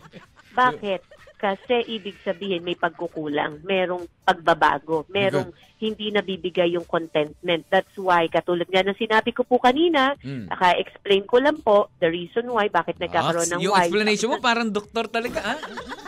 Bakit? 0.53 1.01
Kasi 1.37 1.75
ibig 1.89 2.15
sabihin 2.23 2.63
may 2.63 2.75
pagkukulang, 2.75 3.61
merong 3.63 4.07
pagbabago, 4.23 5.03
merong 5.09 5.51
hindi 5.77 6.09
nabibigay 6.09 6.71
yung 6.71 6.87
contentment. 6.87 7.67
That's 7.67 7.99
why, 7.99 8.31
katulad 8.31 8.71
nga 8.71 8.81
ng 8.81 8.95
sinabi 8.95 9.35
ko 9.35 9.43
po 9.43 9.59
kanina, 9.59 10.15
Hmm. 10.17 10.47
naka-explain 10.47 11.27
ko 11.27 11.43
lang 11.43 11.59
po 11.59 11.91
the 11.99 12.07
reason 12.07 12.47
why, 12.47 12.71
bakit 12.71 12.95
nagkakaroon 12.97 13.45
Ah, 13.45 13.53
ng 13.53 13.61
yung 13.61 13.75
why. 13.75 13.91
explanation 13.91 14.31
mo 14.31 14.39
parang 14.39 14.71
doktor 14.71 15.11
talaga, 15.11 15.43
ah. 15.43 15.59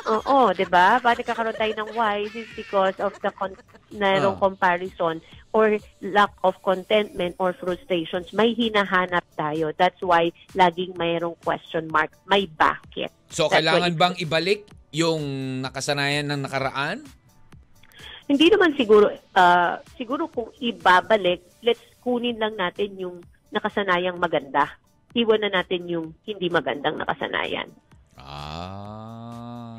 Oo, 0.07 0.55
'di 0.55 0.69
ba? 0.69 1.03
Bakit 1.03 1.27
nagkakaroon 1.27 1.59
tayo 1.59 1.73
ng 1.75 1.91
why 1.93 2.23
is 2.23 2.47
because 2.55 2.95
of 2.99 3.11
the 3.19 3.33
con- 3.33 3.59
merong 3.91 4.37
Ah. 4.37 4.41
comparison 4.41 5.19
or 5.55 5.79
lack 6.03 6.35
of 6.43 6.59
contentment 6.67 7.39
or 7.39 7.55
frustrations. 7.55 8.35
May 8.35 8.59
hinahanap 8.59 9.23
tayo. 9.39 9.71
That's 9.79 10.03
why 10.03 10.35
laging 10.53 10.99
mayroong 10.99 11.39
question 11.47 11.87
mark. 11.87 12.11
May 12.27 12.51
bakit. 12.51 13.15
So, 13.31 13.47
That's 13.47 13.63
kailangan 13.63 13.95
bang 13.95 14.15
ibalik 14.19 14.67
yung 14.91 15.23
nakasanayan 15.63 16.27
ng 16.27 16.43
nakaraan? 16.43 17.07
Hindi 18.27 18.47
naman 18.51 18.75
siguro, 18.75 19.15
ah, 19.39 19.79
siguro 19.95 20.27
kung 20.27 20.51
ibabalik, 20.59 21.63
let's 21.63 21.83
kunin 22.03 22.37
lang 22.37 22.59
natin 22.59 22.99
yung 22.99 23.17
nakasanayang 23.55 24.19
maganda. 24.19 24.75
Iwan 25.15 25.47
na 25.47 25.63
natin 25.63 25.87
yung 25.87 26.07
hindi 26.27 26.51
magandang 26.51 26.99
nakasanayan. 26.99 27.71
Ah. 28.19 29.24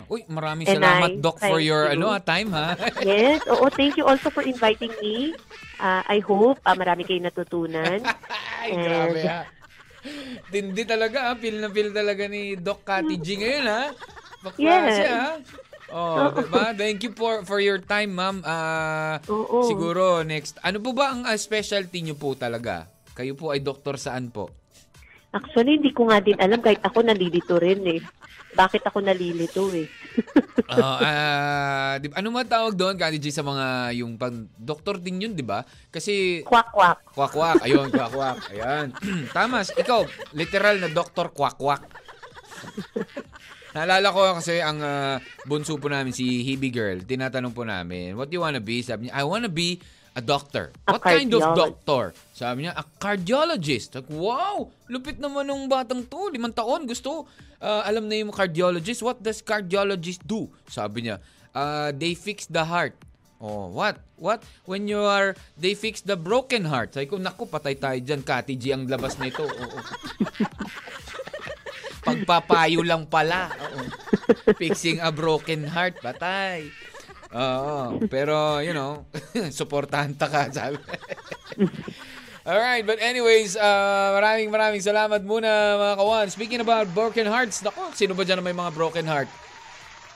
Uy, 0.06 0.22
maraming 0.30 0.70
And 0.70 0.78
salamat, 0.78 1.10
I 1.12 1.22
Doc, 1.22 1.36
for 1.40 1.58
your 1.58 1.90
you. 1.90 1.98
ano 1.98 2.20
time, 2.22 2.50
ha? 2.54 2.78
Yes, 3.02 3.42
oo, 3.50 3.66
thank 3.70 3.98
you 3.98 4.06
also 4.06 4.30
for 4.30 4.46
inviting 4.46 4.94
me. 5.02 5.34
Ah, 5.78 6.06
I 6.06 6.22
hope 6.22 6.62
ah, 6.62 6.78
marami 6.78 7.04
kayong 7.04 7.26
natutunan. 7.26 8.00
Ay, 8.62 8.70
And- 8.72 8.86
grabe, 8.86 9.22
ha? 9.26 9.42
Tindi 10.48 10.86
talaga, 10.86 11.18
ha? 11.28 11.32
Feel 11.34 11.58
na 11.58 11.74
feel 11.74 11.90
talaga 11.90 12.30
ni 12.30 12.54
Doc 12.54 12.86
Cathy 12.86 13.18
G 13.18 13.42
ngayon, 13.42 13.66
ha? 13.66 13.84
Baklase, 14.46 14.62
Yes. 14.62 15.10
ha? 15.10 15.28
Oh, 15.86 16.30
diba? 16.34 16.74
Thank 16.74 17.02
you 17.02 17.14
for 17.14 17.42
for 17.42 17.58
your 17.58 17.78
time, 17.78 18.14
ma'am. 18.14 18.42
Ah, 18.42 19.18
Oo. 19.26 19.66
siguro 19.66 20.22
next. 20.22 20.58
Ano 20.62 20.78
po 20.78 20.94
ba 20.94 21.14
ang 21.14 21.26
ah, 21.26 21.34
specialty 21.34 22.02
niyo 22.02 22.14
po 22.14 22.34
talaga? 22.34 22.90
Kayo 23.14 23.34
po 23.34 23.50
ay 23.50 23.62
doktor 23.62 23.98
saan 23.98 24.30
po? 24.30 24.50
Actually, 25.32 25.78
hindi 25.78 25.92
ko 25.92 26.08
nga 26.08 26.22
din 26.22 26.38
alam 26.38 26.62
kahit 26.62 26.80
ako 26.80 27.02
nalilito 27.02 27.58
rin 27.58 27.82
eh. 27.86 28.00
Bakit 28.56 28.82
ako 28.88 29.04
nalilito 29.04 29.68
eh? 29.76 29.88
Oh, 30.66 30.98
ah, 30.98 32.02
di 32.02 32.10
ba- 32.10 32.18
ano 32.18 32.34
man 32.34 32.48
tawag 32.50 32.74
doon, 32.74 32.98
Kati 32.98 33.22
G, 33.22 33.30
sa 33.30 33.46
mga 33.46 33.94
yung 34.02 34.18
pag 34.18 34.34
doktor 34.58 34.98
din 34.98 35.22
yun, 35.22 35.38
di 35.38 35.46
ba? 35.46 35.62
Kasi 35.94 36.42
Kwak-kwak. 36.42 37.14
Kwak-kwak. 37.14 37.62
Ayun, 37.62 37.94
kwak-kwak. 37.94 38.50
Ayan. 38.50 38.90
Tamas, 39.36 39.70
ikaw, 39.78 40.02
literal 40.34 40.82
na 40.82 40.90
doktor 40.90 41.30
kwak-kwak. 41.30 41.86
Naalala 43.76 44.08
ko 44.10 44.40
kasi 44.40 44.64
ang 44.64 44.80
ah, 44.82 45.20
bunso 45.46 45.76
po 45.78 45.86
namin, 45.86 46.16
si 46.16 46.42
Hebe 46.42 46.72
Girl, 46.72 47.04
tinatanong 47.04 47.54
po 47.54 47.62
namin, 47.62 48.16
what 48.18 48.32
do 48.32 48.40
you 48.40 48.44
wanna 48.44 48.64
be? 48.64 48.82
Sabi 48.82 49.06
niya, 49.12 49.20
I 49.20 49.24
wanna 49.28 49.52
be 49.52 49.78
a 50.16 50.24
doctor. 50.24 50.72
A 50.88 50.96
what 50.96 51.04
kind 51.04 51.28
of 51.28 51.44
doctor? 51.54 52.16
Sabi 52.32 52.66
niya, 52.66 52.74
a 52.74 52.88
cardiologist. 52.98 54.00
Like, 54.00 54.08
wow, 54.08 54.72
lupit 54.88 55.20
naman 55.20 55.44
ng 55.46 55.68
batang 55.68 56.08
to. 56.08 56.32
Limang 56.32 56.56
taon, 56.56 56.88
gusto. 56.88 57.28
ah, 57.60 57.84
alam 57.84 58.08
na 58.08 58.16
yung 58.16 58.32
cardiologist. 58.32 59.04
What 59.04 59.20
does 59.20 59.44
cardiologist 59.44 60.24
do? 60.24 60.48
Sabi 60.70 61.08
niya, 61.10 61.20
"Ah, 61.52 61.92
they 61.92 62.16
fix 62.16 62.48
the 62.48 62.64
heart. 62.64 62.96
Oh, 63.44 63.68
what? 63.68 64.00
What? 64.16 64.48
When 64.64 64.88
you 64.88 65.04
are, 65.04 65.36
they 65.60 65.76
fix 65.76 66.00
the 66.00 66.16
broken 66.16 66.64
heart. 66.64 66.96
Sabi 66.96 67.12
ko, 67.12 67.20
naku, 67.20 67.44
patay 67.46 67.76
tayo 67.76 68.00
dyan. 68.00 68.24
Kati 68.24 68.56
G 68.56 68.72
ang 68.72 68.88
labas 68.88 69.20
nito. 69.20 69.44
Oo. 69.44 69.78
Pagpapayo 72.08 72.80
lang 72.86 73.10
pala. 73.10 73.52
Oo. 73.52 73.82
Fixing 74.56 75.04
a 75.04 75.12
broken 75.12 75.68
heart. 75.68 76.00
Patay. 76.00 76.72
Oo. 77.34 78.02
Pero, 78.12 78.60
you 78.62 78.76
know, 78.76 79.08
supportahan 79.58 80.14
ta 80.14 80.30
ka, 80.30 80.52
sabi. 80.52 80.78
Alright, 82.46 82.86
but 82.86 83.02
anyways, 83.02 83.58
uh, 83.58 84.14
maraming 84.14 84.54
maraming 84.54 84.78
salamat 84.78 85.26
muna 85.26 85.50
mga 85.82 85.96
kawan. 85.98 86.28
Speaking 86.30 86.62
about 86.62 86.86
broken 86.94 87.26
hearts, 87.26 87.66
nako, 87.66 87.90
sino 87.98 88.14
ba 88.14 88.22
dyan 88.22 88.38
na 88.38 88.46
may 88.46 88.54
mga 88.54 88.70
broken 88.70 89.06
heart? 89.10 89.26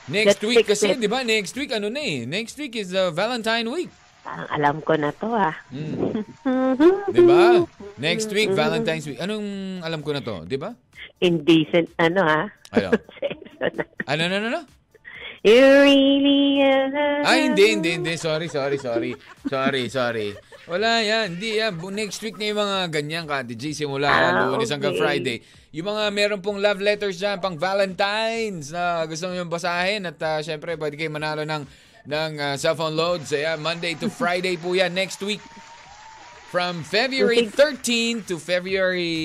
Next 0.06 0.38
Let's 0.38 0.46
week 0.46 0.62
kasi, 0.62 0.94
di 0.94 1.10
ba? 1.10 1.26
Next 1.26 1.58
week, 1.58 1.74
ano 1.74 1.90
na 1.90 1.98
eh? 1.98 2.22
Next 2.30 2.54
week 2.54 2.78
is 2.78 2.94
uh, 2.94 3.10
Valentine 3.10 3.66
week. 3.66 3.90
Parang 4.20 4.48
alam 4.52 4.76
ko 4.84 4.92
na 4.94 5.10
to 5.16 5.28
ah. 5.32 5.54
Mm. 5.72 6.22
Di 7.16 7.22
ba? 7.24 7.64
Next 7.96 8.28
week, 8.30 8.52
Valentine's 8.52 9.08
week. 9.08 9.16
Anong 9.16 9.80
alam 9.80 10.04
ko 10.04 10.12
na 10.12 10.20
to? 10.20 10.44
Di 10.44 10.60
ba? 10.60 10.76
Indecent 11.24 11.88
ano 11.96 12.20
ah. 12.20 12.46
Ano, 12.76 12.94
ano, 14.06 14.22
ano, 14.28 14.46
ano? 14.54 14.60
You 15.40 15.56
really 15.56 16.60
are- 16.60 17.24
Ay, 17.24 17.48
hindi, 17.48 17.72
hindi, 17.72 17.90
hindi. 17.96 18.12
Sorry, 18.20 18.52
sorry, 18.52 18.76
sorry. 18.76 19.16
Sorry, 19.48 19.88
sorry. 19.88 20.36
Wala 20.68 21.00
yan. 21.00 21.40
Hindi 21.40 21.56
yan. 21.56 21.80
Next 21.80 22.20
week 22.20 22.36
na 22.36 22.52
yung 22.52 22.60
mga 22.60 22.78
ganyan, 22.92 23.24
Kati 23.24 23.56
G. 23.56 23.72
Simula 23.72 24.08
Ah, 24.12 24.52
lunes 24.52 24.68
hanggang 24.68 24.92
okay. 24.92 25.00
Friday. 25.00 25.36
Yung 25.72 25.88
mga 25.88 26.12
meron 26.12 26.40
pong 26.44 26.60
love 26.60 26.84
letters 26.84 27.16
dyan, 27.16 27.40
pang 27.40 27.56
Valentine's 27.56 28.68
na 28.68 29.08
gusto 29.08 29.32
nyo 29.32 29.48
basahin. 29.48 30.04
At 30.04 30.20
uh, 30.20 30.44
syempre, 30.44 30.76
pwede 30.76 31.00
kayo 31.00 31.08
manalo 31.08 31.40
ng, 31.48 31.64
ng 32.04 32.30
uh, 32.36 32.54
cellphone 32.60 32.92
loads. 32.92 33.32
Ayan, 33.32 33.64
Monday 33.64 33.96
to 33.96 34.12
Friday 34.12 34.60
po 34.60 34.76
yan 34.76 34.92
next 34.92 35.24
week. 35.24 35.40
From 36.52 36.84
February 36.84 37.46
13 37.48 38.26
to 38.28 38.36
February 38.36 39.16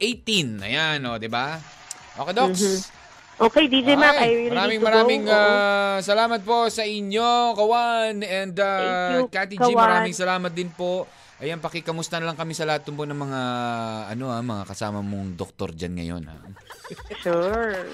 18. 0.00 0.62
Ayan, 0.64 1.04
o, 1.04 1.20
di 1.20 1.28
ba? 1.28 1.60
Okay, 2.16 2.32
Docs. 2.32 2.95
Okay, 3.36 3.68
DJ 3.68 4.00
Mac, 4.00 4.16
I 4.16 4.24
Ay, 4.24 4.48
really 4.48 4.48
maraming 4.48 4.72
need 4.72 4.80
to 4.80 4.86
maraming 4.88 5.22
go. 5.28 5.36
Oo. 5.36 5.44
ah, 5.44 5.96
salamat 6.00 6.40
po 6.40 6.72
sa 6.72 6.88
inyo, 6.88 7.52
Kawan. 7.52 8.24
And 8.24 8.56
uh, 8.56 8.64
Thank 8.64 9.12
you, 9.12 9.22
Kati 9.28 9.54
G, 9.60 9.60
Kawan. 9.60 9.76
maraming 9.76 10.16
salamat 10.16 10.52
din 10.56 10.72
po. 10.72 11.04
Ayan, 11.36 11.60
pakikamusta 11.60 12.16
na 12.16 12.32
lang 12.32 12.38
kami 12.40 12.56
sa 12.56 12.64
lahat 12.64 12.88
po 12.88 13.04
ng 13.04 13.12
mga 13.12 13.40
ano 14.08 14.32
ah, 14.32 14.40
mga 14.40 14.64
kasama 14.64 15.04
mong 15.04 15.36
doktor 15.36 15.68
diyan 15.76 15.92
ngayon. 16.00 16.22
ah. 16.32 16.40
Sure. 17.20 17.84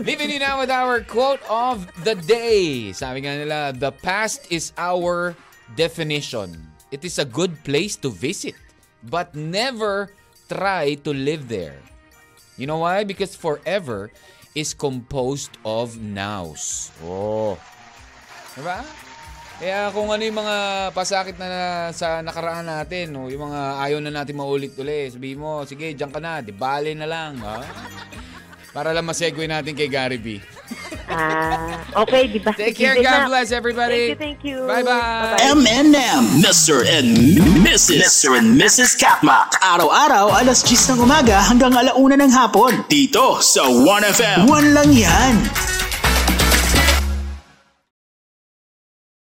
Leaving 0.00 0.32
you 0.32 0.40
now 0.40 0.56
with 0.56 0.72
our 0.72 1.04
quote 1.04 1.44
of 1.44 1.84
the 2.00 2.16
day. 2.16 2.88
Sabi 2.96 3.20
nga 3.20 3.36
nila, 3.36 3.76
the 3.76 3.92
past 3.92 4.48
is 4.48 4.72
our 4.80 5.36
definition. 5.76 6.56
It 6.88 7.04
is 7.04 7.20
a 7.20 7.28
good 7.28 7.52
place 7.68 8.00
to 8.00 8.08
visit, 8.08 8.56
but 9.04 9.36
never 9.36 10.08
try 10.48 10.96
to 11.04 11.12
live 11.12 11.52
there. 11.52 11.76
You 12.56 12.64
know 12.64 12.80
why? 12.80 13.04
Because 13.04 13.36
forever 13.36 14.08
is 14.54 14.74
composed 14.74 15.54
of 15.62 15.96
nows. 16.00 16.90
Oh, 17.04 17.54
Diba? 18.58 18.82
Kaya 19.60 19.92
kung 19.92 20.08
ano 20.08 20.24
yung 20.24 20.40
mga 20.40 20.56
pasakit 20.96 21.36
na 21.36 21.92
sa 21.92 22.24
nakaraan 22.24 22.64
natin, 22.64 23.12
no, 23.12 23.28
yung 23.28 23.52
mga 23.52 23.60
ayaw 23.84 23.98
na 24.00 24.08
natin 24.08 24.40
maulit 24.40 24.72
ulit, 24.80 25.12
sabihin 25.12 25.36
mo, 25.36 25.68
sige, 25.68 25.92
diyan 25.92 26.08
ka 26.08 26.16
na, 26.16 26.40
di 26.40 26.48
bale 26.48 26.96
na 26.96 27.04
lang. 27.04 27.36
Ha? 27.44 27.60
Para 28.70 28.94
lang 28.94 29.02
masegue 29.02 29.50
natin 29.50 29.74
kay 29.74 29.90
Gary 29.90 30.14
B. 30.14 30.38
Ah, 31.10 31.82
okay, 32.06 32.30
di 32.30 32.38
ba? 32.38 32.54
Take 32.54 32.78
care, 32.78 32.94
God 33.02 33.26
bless 33.26 33.50
everybody. 33.50 34.14
Thank 34.14 34.46
you, 34.46 34.62
thank 34.62 34.86
you. 34.86 34.86
Bye-bye. 34.86 35.42
Bye-bye. 35.42 35.58
M&M, 35.58 36.22
Mr. 36.38 36.86
and 36.86 37.10
Mrs. 37.66 37.98
Mr. 37.98 38.38
and 38.38 38.54
Mrs. 38.54 38.94
Katmak. 38.94 39.58
Araw-araw, 39.58 40.30
alas 40.38 40.62
10 40.62 40.94
ng 40.94 41.02
umaga 41.02 41.42
hanggang 41.50 41.74
alauna 41.74 42.14
ng 42.14 42.30
hapon. 42.30 42.86
Dito 42.86 43.42
sa 43.42 43.66
1FM. 43.66 44.46
One 44.46 44.70
lang 44.70 44.94
yan. 44.94 45.34